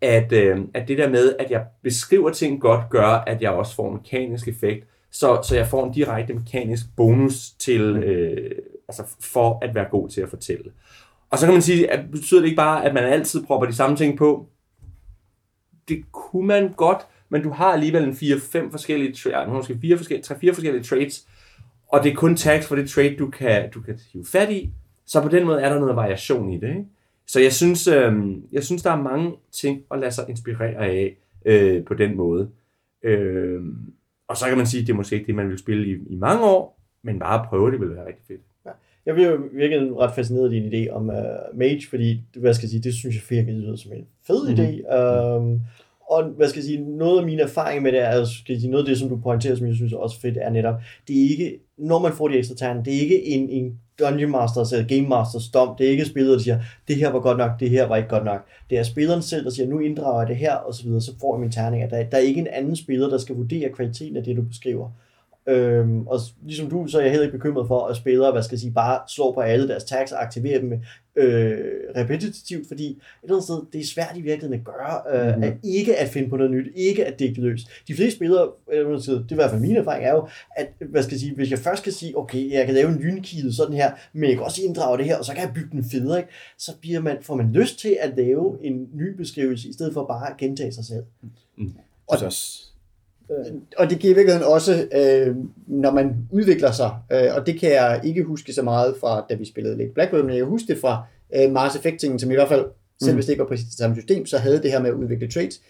at, 0.00 0.32
øh, 0.32 0.58
at 0.74 0.88
det 0.88 0.98
der 0.98 1.08
med, 1.08 1.36
at 1.38 1.50
jeg 1.50 1.64
beskriver 1.82 2.30
ting 2.30 2.60
godt, 2.60 2.90
gør, 2.90 3.06
at 3.06 3.42
jeg 3.42 3.50
også 3.50 3.74
får 3.74 3.88
en 3.88 3.94
mekanisk 3.94 4.48
effekt, 4.48 4.86
så, 5.10 5.40
så 5.42 5.56
jeg 5.56 5.66
får 5.66 5.86
en 5.86 5.92
direkte 5.92 6.34
mekanisk 6.34 6.84
bonus 6.96 7.50
til, 7.50 7.80
øh, 7.96 8.50
altså 8.88 9.16
for 9.20 9.58
at 9.62 9.74
være 9.74 9.88
god 9.90 10.08
til 10.08 10.20
at 10.20 10.28
fortælle. 10.28 10.72
Og 11.30 11.38
så 11.38 11.46
kan 11.46 11.52
man 11.52 11.62
sige, 11.62 11.90
at 11.90 12.10
betyder 12.10 12.40
det 12.40 12.46
ikke 12.46 12.56
bare, 12.56 12.84
at 12.84 12.94
man 12.94 13.04
altid 13.04 13.44
propper 13.44 13.66
de 13.66 13.74
samme 13.74 13.96
ting 13.96 14.18
på? 14.18 14.46
Det 15.88 16.04
kunne 16.12 16.46
man 16.46 16.72
godt, 16.72 17.06
men 17.28 17.42
du 17.42 17.50
har 17.50 17.72
alligevel 17.72 18.04
en 18.04 18.12
4-5 18.12 18.70
forskellige, 18.70 19.12
tra- 19.12 19.48
måske 19.48 19.78
4 19.80 19.96
forskellige, 19.96 20.34
3-4 20.34 20.54
forskellige 20.54 20.84
traits, 20.84 21.28
og 21.88 22.02
det 22.04 22.12
er 22.12 22.16
kun 22.16 22.36
tags 22.36 22.66
for 22.66 22.76
det 22.76 22.90
trait, 22.90 23.18
du 23.18 23.30
kan, 23.30 23.70
du 23.70 23.80
kan 23.80 23.98
hive 24.12 24.24
fat 24.26 24.50
i, 24.50 24.70
så 25.06 25.22
på 25.22 25.28
den 25.28 25.46
måde 25.46 25.60
er 25.60 25.68
der 25.68 25.80
noget 25.80 25.96
variation 25.96 26.52
i 26.52 26.60
det. 26.60 26.68
Ikke? 26.68 26.84
Så 27.26 27.40
jeg 27.40 27.52
synes, 27.52 27.88
øh, 27.88 28.12
jeg 28.52 28.64
synes, 28.64 28.82
der 28.82 28.90
er 28.90 29.02
mange 29.02 29.34
ting 29.52 29.82
at 29.90 29.98
lade 29.98 30.12
sig 30.12 30.24
inspirere 30.28 30.74
af 30.74 31.16
øh, 31.44 31.84
på 31.84 31.94
den 31.94 32.16
måde. 32.16 32.50
Øh, 33.02 33.60
og 34.28 34.36
så 34.36 34.48
kan 34.48 34.56
man 34.56 34.66
sige, 34.66 34.80
at 34.80 34.86
det 34.86 34.92
er 34.92 34.96
måske 34.96 35.16
ikke 35.16 35.26
det, 35.26 35.34
man 35.34 35.48
vil 35.48 35.58
spille 35.58 35.86
i, 35.88 35.98
i 36.06 36.16
mange 36.16 36.44
år, 36.44 36.80
men 37.02 37.18
bare 37.18 37.40
at 37.40 37.48
prøve 37.48 37.70
det 37.70 37.80
vil 37.80 37.90
være 37.90 38.06
rigtig 38.06 38.24
fedt. 38.28 38.40
Jeg 39.06 39.14
bliver 39.14 39.30
jo 39.30 39.38
virkelig 39.52 39.98
ret 39.98 40.14
fascineret 40.14 40.44
af 40.44 40.50
din 40.50 40.72
idé 40.72 40.90
om 40.90 41.08
uh, 41.08 41.58
Mage, 41.58 41.82
fordi 41.90 42.20
hvad 42.36 42.54
skal 42.54 42.66
jeg 42.66 42.70
sige, 42.70 42.82
det 42.82 42.94
synes 42.94 43.14
jeg 43.14 43.22
virkelig 43.30 43.60
lyder 43.60 43.76
som 43.76 43.92
en 43.92 44.06
fed 44.26 44.48
mm-hmm. 44.48 44.64
idé. 44.64 44.96
Um, 44.96 45.60
og 46.10 46.24
hvad 46.24 46.48
skal 46.48 46.60
jeg 46.60 46.64
sige, 46.64 46.96
noget 46.96 47.20
af 47.20 47.26
mine 47.26 47.42
erfaringer 47.42 47.82
med 47.82 47.92
det 47.92 48.00
er, 48.00 48.24
skal 48.24 48.52
jeg 48.52 48.60
sige, 48.60 48.70
noget 48.70 48.84
af 48.84 48.88
det, 48.88 48.98
som 48.98 49.08
du 49.08 49.16
pointerer, 49.16 49.54
som 49.54 49.66
jeg 49.66 49.74
synes 49.74 49.92
er 49.92 49.96
også 49.96 50.20
fedt, 50.20 50.38
er 50.40 50.50
netop, 50.50 50.74
det 51.08 51.16
er 51.16 51.30
ikke, 51.30 51.58
når 51.78 51.98
man 51.98 52.12
får 52.12 52.28
de 52.28 52.38
ekstra 52.38 52.54
terner, 52.54 52.82
det 52.82 52.96
er 52.96 53.00
ikke 53.00 53.24
en, 53.24 53.48
en 53.48 53.78
Dungeon 53.98 54.30
Masters 54.30 54.72
eller 54.72 54.86
Game 54.86 55.08
Masters 55.08 55.48
dom. 55.48 55.76
Det 55.78 55.86
er 55.86 55.90
ikke 55.90 56.04
spilleren, 56.04 56.38
der 56.38 56.42
siger, 56.42 56.58
det 56.88 56.96
her 56.96 57.10
var 57.10 57.20
godt 57.20 57.38
nok, 57.38 57.50
det 57.60 57.70
her 57.70 57.86
var 57.86 57.96
ikke 57.96 58.08
godt 58.08 58.24
nok. 58.24 58.46
Det 58.70 58.78
er 58.78 58.82
spilleren 58.82 59.22
selv, 59.22 59.44
der 59.44 59.50
siger, 59.50 59.68
nu 59.68 59.78
inddrager 59.78 60.20
jeg 60.20 60.28
det 60.28 60.36
her, 60.36 60.54
og 60.54 60.74
så 60.74 60.84
videre, 60.84 61.00
så 61.00 61.12
får 61.20 61.34
jeg 61.34 61.40
min 61.40 61.50
terning. 61.50 61.90
Der, 61.90 62.02
der 62.02 62.16
er 62.16 62.20
ikke 62.20 62.40
en 62.40 62.46
anden 62.46 62.76
spiller, 62.76 63.08
der 63.08 63.18
skal 63.18 63.36
vurdere 63.36 63.72
kvaliteten 63.72 64.16
af 64.16 64.24
det, 64.24 64.36
du 64.36 64.42
beskriver. 64.42 64.90
Øhm, 65.48 66.06
og 66.06 66.20
ligesom 66.42 66.70
du, 66.70 66.86
så 66.86 66.98
er 66.98 67.02
jeg 67.02 67.10
heller 67.10 67.26
ikke 67.26 67.38
bekymret 67.38 67.66
for, 67.66 67.86
at 67.86 67.96
spillere, 67.96 68.32
hvad 68.32 68.42
skal 68.42 68.54
jeg 68.54 68.60
sige, 68.60 68.72
bare 68.72 69.00
slår 69.08 69.32
på 69.32 69.40
alle 69.40 69.68
deres 69.68 69.84
tags 69.84 70.12
og 70.12 70.22
aktiverer 70.22 70.60
dem 70.60 70.72
øh, 71.16 71.58
repetitivt, 71.96 72.68
fordi 72.68 72.86
et 72.86 72.96
eller 73.22 73.34
andet 73.34 73.44
sted, 73.44 73.62
det 73.72 73.80
er 73.80 73.84
svært 73.84 74.12
i 74.16 74.20
virkeligheden 74.20 74.60
at 74.60 74.64
gøre, 74.64 75.00
øh, 75.14 75.28
mm-hmm. 75.28 75.42
at 75.42 75.52
ikke 75.64 75.96
at 75.96 76.08
finde 76.08 76.28
på 76.28 76.36
noget 76.36 76.52
nyt, 76.52 76.72
ikke 76.74 77.06
at 77.06 77.18
dække 77.18 77.40
løs. 77.40 77.64
De 77.88 77.94
fleste 77.94 78.16
spillere, 78.16 78.48
øh, 78.72 78.90
det 78.90 79.08
er 79.08 79.24
i 79.30 79.34
hvert 79.34 79.50
fald 79.50 79.60
min 79.60 79.76
erfaring, 79.76 80.04
er 80.04 80.12
jo, 80.12 80.28
at 80.56 80.68
hvad 80.90 81.02
skal 81.02 81.14
jeg 81.14 81.20
sige, 81.20 81.34
hvis 81.34 81.50
jeg 81.50 81.58
først 81.58 81.82
kan 81.82 81.92
sige, 81.92 82.18
okay, 82.18 82.52
jeg 82.52 82.66
kan 82.66 82.74
lave 82.74 82.88
en 82.88 82.98
lynkide 82.98 83.54
sådan 83.54 83.74
her, 83.74 83.92
men 84.12 84.24
jeg 84.24 84.36
kan 84.36 84.44
også 84.44 84.62
inddrage 84.62 84.98
det 84.98 85.06
her, 85.06 85.18
og 85.18 85.24
så 85.24 85.32
kan 85.32 85.42
jeg 85.42 85.52
bygge 85.54 85.70
den 85.72 85.84
federe, 85.90 86.18
ikke? 86.18 86.30
så 86.58 86.72
bliver 86.80 87.00
man, 87.00 87.16
får 87.22 87.34
man 87.34 87.52
lyst 87.52 87.78
til 87.78 87.96
at 88.00 88.16
lave 88.16 88.58
en 88.62 88.88
ny 88.94 89.16
beskrivelse, 89.16 89.68
i 89.68 89.72
stedet 89.72 89.92
for 89.92 90.06
bare 90.06 90.30
at 90.30 90.36
gentage 90.36 90.72
sig 90.72 90.84
selv. 90.84 91.04
Mm. 91.56 91.72
Og, 92.06 92.18
Øh, 92.22 92.75
og 93.78 93.90
det 93.90 93.98
giver 93.98 94.12
i 94.12 94.16
virkeligheden 94.16 94.52
også, 94.52 94.88
øh, 94.96 95.36
når 95.66 95.90
man 95.90 96.16
udvikler 96.30 96.70
sig, 96.70 96.90
øh, 97.12 97.34
og 97.36 97.46
det 97.46 97.60
kan 97.60 97.70
jeg 97.70 98.00
ikke 98.04 98.22
huske 98.22 98.52
så 98.52 98.62
meget 98.62 98.94
fra, 99.00 99.26
da 99.30 99.34
vi 99.34 99.44
spillede 99.44 99.76
lidt 99.76 99.94
Blackbird, 99.94 100.20
men 100.20 100.30
jeg 100.30 100.38
kan 100.38 100.46
huske 100.46 100.72
det 100.72 100.80
fra 100.80 101.04
øh, 101.36 101.52
Mars 101.52 101.76
Effect-tingen, 101.76 102.18
som 102.18 102.30
i 102.30 102.34
hvert 102.34 102.48
fald, 102.48 102.64
selv 103.00 103.12
mm. 103.12 103.16
hvis 103.16 103.26
det 103.26 103.32
ikke 103.32 103.42
var 103.42 103.48
præcis 103.48 103.66
det 103.66 103.78
samme 103.78 103.96
system, 103.96 104.26
så 104.26 104.38
havde 104.38 104.62
det 104.62 104.70
her 104.70 104.80
med 104.80 104.90
at 104.90 104.94
udvikle 104.94 105.30
traits. 105.30 105.60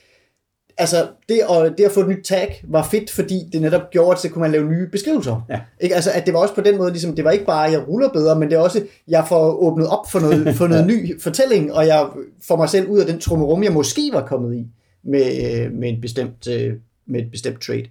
Altså, 0.78 1.06
det 1.28 1.40
at, 1.50 1.74
det 1.78 1.84
at 1.84 1.92
få 1.92 2.00
et 2.00 2.08
nyt 2.08 2.24
tag 2.24 2.64
var 2.68 2.82
fedt, 2.82 3.10
fordi 3.10 3.48
det 3.52 3.60
netop 3.60 3.90
gjorde, 3.90 4.12
at 4.12 4.18
så 4.18 4.28
kunne 4.28 4.42
man 4.42 4.52
lave 4.52 4.68
nye 4.68 4.86
beskrivelser. 4.86 5.46
Ja. 5.50 5.60
Ikke? 5.80 5.94
Altså, 5.94 6.10
at 6.14 6.26
det 6.26 6.34
var 6.34 6.40
også 6.40 6.54
på 6.54 6.60
den 6.60 6.76
måde, 6.76 6.90
ligesom, 6.90 7.16
det 7.16 7.24
var 7.24 7.30
ikke 7.30 7.44
bare, 7.44 7.66
at 7.66 7.72
jeg 7.72 7.88
ruller 7.88 8.08
bedre, 8.08 8.38
men 8.38 8.50
det 8.50 8.56
er 8.56 8.60
også, 8.60 8.82
jeg 9.08 9.24
får 9.28 9.52
åbnet 9.52 9.88
op 9.88 10.10
for 10.10 10.20
noget, 10.20 10.54
for 10.58 10.66
noget 10.66 10.86
ny 10.86 11.20
fortælling, 11.20 11.72
og 11.72 11.86
jeg 11.86 12.06
får 12.42 12.56
mig 12.56 12.68
selv 12.68 12.88
ud 12.88 12.98
af 12.98 13.06
den 13.06 13.18
trummerum, 13.18 13.62
jeg 13.62 13.72
måske 13.72 14.10
var 14.12 14.26
kommet 14.26 14.56
i 14.56 14.66
med, 15.04 15.64
øh, 15.64 15.72
med 15.72 15.88
en 15.88 16.00
bestemt 16.00 16.48
øh, 16.48 16.74
med 17.06 17.20
et 17.20 17.30
bestemt 17.30 17.62
trade. 17.62 17.86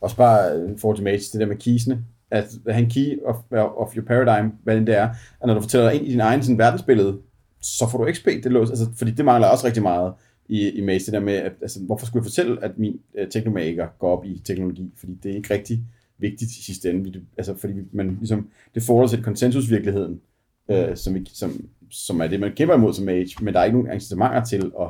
Også 0.00 0.16
bare 0.16 0.56
øh, 0.56 0.78
for 0.78 1.02
Mage, 1.02 1.18
det 1.18 1.40
der 1.40 1.46
med 1.46 1.56
keysene, 1.56 2.04
at 2.30 2.44
have 2.68 2.84
en 2.84 2.90
key 2.90 3.18
of, 3.24 3.36
of 3.52 3.96
your 3.96 4.04
paradigm, 4.04 4.50
hvad 4.62 4.80
det 4.80 4.96
er, 4.96 5.08
at 5.40 5.46
når 5.46 5.54
du 5.54 5.60
fortæller 5.60 5.90
ind 5.90 6.06
i 6.06 6.10
din 6.10 6.20
egen 6.20 6.42
sådan, 6.42 6.58
verdensbillede, 6.58 7.18
så 7.60 7.88
får 7.90 8.04
du 8.04 8.12
XP, 8.12 8.26
det 8.26 8.52
lås, 8.52 8.70
altså, 8.70 8.86
fordi 8.96 9.10
det 9.10 9.24
mangler 9.24 9.48
også 9.48 9.66
rigtig 9.66 9.82
meget 9.82 10.12
i, 10.48 10.70
i 10.70 10.80
Mage, 10.80 10.98
det 10.98 11.12
der 11.12 11.20
med, 11.20 11.34
at, 11.34 11.52
altså, 11.62 11.80
hvorfor 11.80 12.06
skulle 12.06 12.20
jeg 12.20 12.30
fortælle, 12.30 12.64
at 12.64 12.78
min 12.78 13.00
uh, 13.20 13.28
teknomaker 13.30 13.88
går 13.98 14.16
op 14.16 14.24
i 14.24 14.42
teknologi, 14.44 14.92
fordi 14.96 15.18
det 15.22 15.30
er 15.30 15.36
ikke 15.36 15.54
rigtig 15.54 15.80
vigtigt 16.18 16.50
i 16.50 16.64
sidste 16.64 16.90
ende, 16.90 17.12
det, 17.12 17.22
altså, 17.36 17.56
fordi 17.56 17.74
man 17.92 18.16
ligesom, 18.18 18.48
det 18.74 18.82
får 18.82 19.06
til 19.06 19.22
konsensusvirkeligheden, 19.22 20.20
uh, 20.68 20.94
som, 20.94 21.26
som, 21.26 21.68
som 21.90 22.20
er 22.20 22.26
det, 22.26 22.40
man 22.40 22.52
kæmper 22.54 22.74
imod 22.74 22.92
som 22.92 23.04
Mage, 23.04 23.44
men 23.44 23.54
der 23.54 23.60
er 23.60 23.64
ikke 23.64 23.78
nogen 23.78 23.92
incitamenter 23.92 24.44
til 24.44 24.72
at 24.80 24.88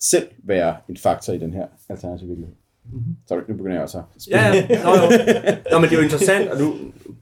selv 0.00 0.28
være 0.44 0.76
en 0.88 0.96
faktor 0.96 1.32
i 1.32 1.38
den 1.38 1.52
her 1.52 1.66
alternative 1.88 2.28
virkelighed. 2.28 2.54
Mm-hmm. 2.92 3.16
Så 3.26 3.42
nu 3.48 3.54
begynder 3.54 3.72
jeg 3.72 3.82
også 3.82 3.98
at 3.98 4.04
Ja, 4.30 4.54
ja. 4.54 4.82
Nå, 4.84 4.90
jo. 4.90 5.10
Nå, 5.72 5.78
men 5.78 5.90
det 5.90 5.92
er 5.92 5.96
jo 5.96 6.02
interessant, 6.02 6.48
og 6.48 6.60
nu 6.60 6.74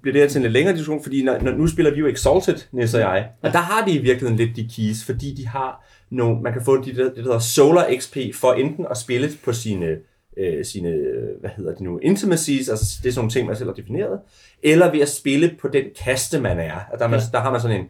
bliver 0.02 0.12
det 0.12 0.22
her 0.22 0.28
til 0.28 0.38
en 0.38 0.42
lidt 0.42 0.52
længere 0.52 0.74
diskussion, 0.74 1.02
fordi 1.02 1.24
når, 1.24 1.38
når, 1.38 1.52
nu 1.52 1.66
spiller 1.66 1.94
vi 1.94 2.00
jo 2.00 2.06
Exalted, 2.06 2.56
Nils 2.72 2.94
og 2.94 3.00
jeg, 3.00 3.28
og 3.42 3.52
der 3.52 3.58
har 3.58 3.86
de 3.86 3.92
i 3.92 3.98
virkeligheden 3.98 4.36
lidt 4.36 4.56
de 4.56 4.68
keys, 4.76 5.04
fordi 5.04 5.34
de 5.34 5.46
har 5.46 5.86
nogle, 6.10 6.42
man 6.42 6.52
kan 6.52 6.64
få 6.64 6.82
de, 6.82 6.90
det, 6.90 6.96
det 6.96 7.16
der 7.16 7.22
hedder 7.22 7.38
Solar 7.38 7.90
XP, 7.98 8.16
for 8.34 8.52
enten 8.52 8.86
at 8.90 8.96
spille 8.96 9.28
på 9.44 9.52
sine, 9.52 9.96
øh, 10.36 10.64
sine 10.64 10.94
hvad 11.40 11.50
hedder 11.56 11.72
det 11.72 11.80
nu, 11.80 11.98
intimacies, 11.98 12.68
altså 12.68 12.98
det 13.02 13.08
er 13.08 13.12
sådan 13.12 13.20
nogle 13.20 13.30
ting, 13.30 13.46
man 13.46 13.56
selv 13.56 13.68
har 13.68 13.74
defineret, 13.74 14.20
eller 14.62 14.90
ved 14.90 15.00
at 15.00 15.08
spille 15.08 15.56
på 15.60 15.68
den 15.68 15.84
kaste, 16.04 16.40
man 16.40 16.58
er. 16.58 16.80
Og 16.92 16.98
der, 16.98 17.08
man, 17.08 17.20
ja. 17.20 17.26
der 17.32 17.40
har 17.40 17.50
man 17.50 17.60
sådan 17.60 17.80
en, 17.80 17.86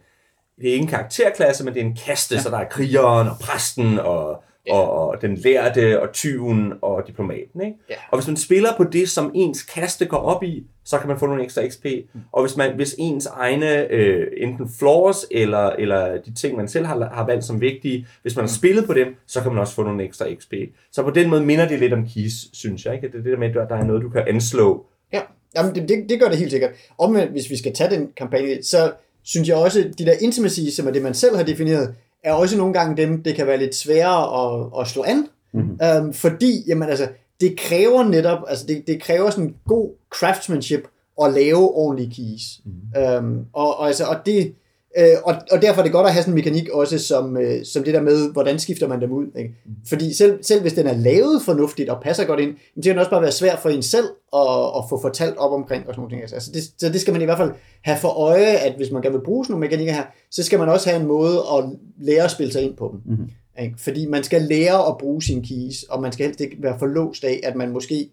det 0.61 0.69
er 0.69 0.73
ikke 0.73 0.83
en 0.83 0.89
karakterklasse, 0.89 1.65
men 1.65 1.75
det 1.75 1.83
er 1.83 1.87
en 1.87 1.99
kaste, 2.07 2.35
ja. 2.35 2.41
så 2.41 2.51
der 2.51 2.59
er 2.59 2.69
krigeren 2.69 3.29
og 3.29 3.37
præsten 3.41 3.99
og 3.99 4.43
ja. 4.67 4.75
og, 4.75 5.23
den 5.23 5.35
lærte, 5.35 6.03
og 6.03 6.13
tyven, 6.13 6.73
og 6.83 7.03
diplomaten. 7.07 7.61
Ikke? 7.61 7.77
Ja. 7.91 7.95
Og 8.11 8.19
hvis 8.19 8.27
man 8.27 8.37
spiller 8.37 8.69
på 8.77 8.85
det, 8.85 9.09
som 9.09 9.31
ens 9.35 9.63
kaste 9.63 10.07
går 10.07 10.17
op 10.17 10.43
i, 10.43 10.67
så 10.85 10.99
kan 10.99 11.09
man 11.09 11.19
få 11.19 11.27
nogle 11.27 11.45
ekstra 11.45 11.69
XP. 11.69 11.85
Mm. 11.85 12.21
Og 12.33 12.43
hvis, 12.43 12.57
man, 12.57 12.77
hvis 12.77 12.95
ens 12.99 13.27
egne, 13.27 13.93
øh, 13.93 14.27
enten 14.37 14.69
flaws, 14.79 15.27
eller, 15.31 15.69
eller 15.69 16.23
de 16.23 16.35
ting, 16.35 16.57
man 16.57 16.69
selv 16.69 16.87
har, 16.87 17.09
har 17.13 17.27
valgt 17.27 17.45
som 17.45 17.61
vigtige, 17.61 18.07
hvis 18.23 18.37
man 18.37 18.43
har 18.43 18.53
mm. 18.53 18.59
spillet 18.59 18.87
på 18.87 18.95
dem, 18.95 19.17
så 19.27 19.41
kan 19.41 19.53
man 19.53 19.61
også 19.61 19.75
få 19.75 19.83
nogle 19.83 20.05
ekstra 20.05 20.27
XP. 20.35 20.55
Så 20.93 21.03
på 21.03 21.11
den 21.11 21.31
måde 21.31 21.45
minder 21.45 21.69
det 21.69 21.79
lidt 21.79 21.93
om 21.93 22.09
keys, 22.15 22.33
synes 22.53 22.85
jeg. 22.85 22.95
Ikke? 22.95 23.09
Det 23.09 23.15
er 23.15 23.23
det 23.23 23.33
der 23.33 23.39
med, 23.39 23.49
at 23.49 23.69
der 23.69 23.77
er 23.77 23.85
noget, 23.85 24.03
du 24.03 24.09
kan 24.09 24.25
anslå. 24.29 24.87
Ja, 25.13 25.21
Jamen, 25.57 25.75
det, 25.75 25.89
det, 25.89 26.07
det 26.09 26.21
gør 26.21 26.29
det 26.29 26.39
helt 26.39 26.51
sikkert. 26.51 26.71
Omvendt, 26.99 27.33
hvis 27.33 27.51
vi 27.51 27.57
skal 27.57 27.75
tage 27.75 27.91
den 27.91 28.09
kampagne, 28.17 28.63
så 28.63 28.93
synes 29.25 29.49
jeg 29.49 29.57
også, 29.57 29.91
de 29.99 30.05
der 30.05 30.13
intimacy, 30.21 30.61
som 30.77 30.87
er 30.87 30.91
det, 30.91 31.03
man 31.03 31.15
selv 31.15 31.37
har 31.37 31.45
defineret, 31.45 31.95
er 32.25 32.33
også 32.33 32.57
nogle 32.57 32.73
gange 32.73 33.03
dem, 33.03 33.23
det 33.23 33.35
kan 33.35 33.47
være 33.47 33.59
lidt 33.59 33.75
sværere 33.75 34.63
at, 34.65 34.81
at 34.81 34.89
slå 34.89 35.05
an, 35.07 35.27
mm-hmm. 35.53 35.79
øhm, 35.83 36.13
fordi, 36.13 36.65
jamen 36.67 36.89
altså, 36.89 37.09
det 37.41 37.59
kræver 37.59 38.05
netop, 38.05 38.39
altså 38.49 38.67
det, 38.67 38.85
det 38.87 39.03
kræver 39.03 39.31
sådan 39.31 39.55
god 39.67 39.91
craftsmanship 40.11 40.89
at 41.23 41.33
lave 41.33 41.75
ordentlige 41.75 42.15
keys. 42.15 42.43
Mm-hmm. 42.65 43.03
Øhm, 43.03 43.45
og, 43.53 43.79
og, 43.79 43.87
altså, 43.87 44.05
og 44.05 44.17
det, 44.27 44.55
Øh, 44.99 45.17
og, 45.25 45.35
og 45.51 45.63
derfor 45.63 45.81
er 45.81 45.83
det 45.83 45.93
godt 45.93 46.07
at 46.07 46.13
have 46.13 46.23
sådan 46.23 46.33
en 46.33 46.35
mekanik 46.35 46.69
også, 46.69 46.99
som, 46.99 47.37
øh, 47.37 47.65
som 47.65 47.85
det 47.85 47.95
der 47.95 48.03
med, 48.03 48.33
hvordan 48.33 48.59
skifter 48.59 48.89
man 48.89 49.01
dem 49.01 49.13
ud. 49.13 49.27
Ikke? 49.39 49.55
Mm. 49.67 49.73
Fordi 49.89 50.15
selv, 50.15 50.45
selv 50.45 50.61
hvis 50.61 50.73
den 50.73 50.87
er 50.87 50.97
lavet 50.97 51.43
fornuftigt 51.43 51.91
og 51.91 52.03
passer 52.03 52.25
godt 52.25 52.41
ind, 52.41 52.57
så 52.57 52.83
kan 52.83 52.91
den 52.91 52.99
også 52.99 53.11
bare 53.11 53.23
være 53.23 53.33
svært 53.33 53.59
for 53.59 53.69
en 53.69 53.83
selv 53.83 54.07
at, 54.35 54.73
at 54.77 54.85
få 54.89 55.01
fortalt 55.01 55.37
op 55.37 55.53
omkring 55.53 55.89
og 55.89 55.95
sådan 55.95 56.09
noget. 56.11 56.33
Altså 56.33 56.51
det, 56.55 56.63
så 56.79 56.89
det 56.89 57.01
skal 57.01 57.13
man 57.13 57.23
i 57.23 57.25
hvert 57.25 57.39
fald 57.39 57.53
have 57.83 57.99
for 57.99 58.09
øje, 58.09 58.57
at 58.57 58.77
hvis 58.77 58.91
man 58.91 59.03
gerne 59.03 59.17
vil 59.17 59.25
bruge 59.25 59.45
sådan 59.45 59.53
nogle 59.53 59.67
mekanikker 59.67 59.93
her, 59.93 60.05
så 60.31 60.43
skal 60.43 60.59
man 60.59 60.69
også 60.69 60.91
have 60.91 61.01
en 61.01 61.07
måde 61.07 61.39
at 61.39 61.65
lære 61.99 62.25
at 62.25 62.31
spille 62.31 62.53
sig 62.53 62.63
ind 62.63 62.77
på 62.77 62.89
dem. 62.93 63.13
Mm-hmm. 63.13 63.31
Ikke? 63.63 63.75
Fordi 63.79 64.07
man 64.07 64.25
skal 64.25 64.43
lære 64.43 64.87
at 64.89 64.99
bruge 64.99 65.23
sine 65.23 65.43
keys, 65.43 65.83
og 65.83 66.03
man 66.03 66.13
skal 66.13 66.27
helst 66.27 66.41
ikke 66.41 66.57
være 66.61 66.79
for 66.79 66.87
låst 66.87 67.25
af, 67.25 67.41
at 67.43 67.57
man 67.57 67.71
måske 67.71 68.11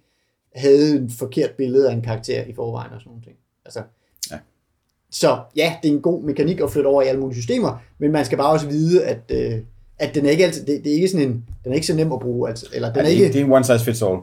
havde 0.55 0.97
en 0.97 1.09
forkert 1.09 1.51
billede 1.51 1.89
af 1.89 1.93
en 1.93 2.01
karakter 2.01 2.43
i 2.43 2.53
forvejen 2.53 2.93
og 2.93 3.01
sådan 3.01 3.11
noget. 3.11 3.37
Altså, 3.65 3.81
Så 5.11 5.37
ja, 5.55 5.73
det 5.83 5.89
er 5.89 5.93
en 5.93 6.01
god 6.01 6.23
mekanik 6.23 6.59
at 6.61 6.71
flytte 6.71 6.87
over 6.87 7.01
i 7.01 7.07
alle 7.07 7.21
mulige 7.21 7.35
systemer, 7.35 7.81
men 7.99 8.11
man 8.11 8.25
skal 8.25 8.37
bare 8.37 8.49
også 8.51 8.67
vide, 8.67 9.05
at, 9.05 9.19
øh, 9.29 9.53
at 9.99 10.15
den 10.15 10.25
er 10.25 10.29
ikke 10.29 10.45
altid, 10.45 10.65
det, 10.65 10.83
det 10.83 10.91
er 10.91 10.95
ikke 10.95 11.07
sådan 11.07 11.27
en, 11.27 11.45
den 11.63 11.71
er 11.71 11.75
ikke 11.75 11.87
så 11.87 11.95
nem 11.95 12.11
at 12.11 12.19
bruge, 12.19 12.49
altså, 12.49 12.65
eller 12.73 12.87
den 12.87 12.95
Ja, 12.95 13.01
er 13.01 13.05
det, 13.05 13.11
ikke, 13.11 13.25
er, 13.25 13.31
det 13.31 13.41
er 13.41 13.45
en 13.45 13.51
one 13.51 13.63
size 13.63 13.79
fits 13.85 14.01
all. 14.01 14.17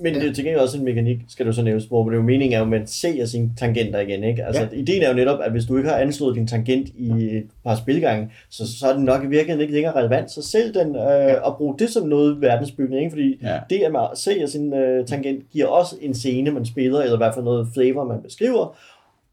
Men 0.00 0.14
det 0.14 0.22
er 0.22 0.26
jo 0.26 0.34
til 0.34 0.44
gengæld 0.44 0.60
også 0.60 0.78
en 0.78 0.84
mekanik, 0.84 1.18
skal 1.28 1.46
du 1.46 1.52
så 1.52 1.62
nævnes, 1.62 1.84
hvor 1.84 2.08
det 2.10 2.16
jo 2.16 2.22
meningen 2.22 2.58
er, 2.58 2.62
at 2.62 2.68
man 2.68 2.86
ser 2.86 3.26
sine 3.26 3.50
tangenter 3.58 4.00
igen. 4.00 4.24
Ikke? 4.24 4.44
Altså, 4.44 4.62
ja. 4.62 4.78
Ideen 4.78 5.02
er 5.02 5.08
jo 5.08 5.14
netop, 5.14 5.38
at 5.42 5.52
hvis 5.52 5.64
du 5.64 5.76
ikke 5.76 5.88
har 5.88 5.96
anslået 5.96 6.36
din 6.36 6.46
tangent 6.46 6.88
i 6.98 7.10
et 7.36 7.46
par 7.64 7.76
spilgange, 7.76 8.30
så, 8.50 8.78
så 8.78 8.86
er 8.88 8.92
den 8.92 9.04
nok 9.04 9.24
i 9.24 9.26
virkeligheden 9.26 9.60
ikke 9.60 9.74
længere 9.74 9.96
relevant. 9.96 10.30
Så 10.30 10.42
selv 10.42 10.74
den, 10.74 10.96
øh, 10.96 11.46
at 11.46 11.56
bruge 11.56 11.74
det 11.78 11.90
som 11.90 12.08
noget 12.08 12.40
verdensbygning, 12.40 13.00
ikke? 13.02 13.10
fordi 13.10 13.38
Ja. 13.42 13.52
ja. 13.52 13.58
det, 13.70 13.76
at 13.76 13.92
man 13.92 14.06
ser 14.14 14.46
sin 14.46 14.74
øh, 14.74 15.06
tangent, 15.06 15.50
giver 15.52 15.66
også 15.66 15.96
en 16.00 16.14
scene, 16.14 16.50
man 16.50 16.64
spiller, 16.64 17.00
eller 17.00 17.14
i 17.14 17.16
hvert 17.16 17.34
fald 17.34 17.44
noget 17.44 17.68
flavor, 17.74 18.04
man 18.04 18.22
beskriver, 18.22 18.76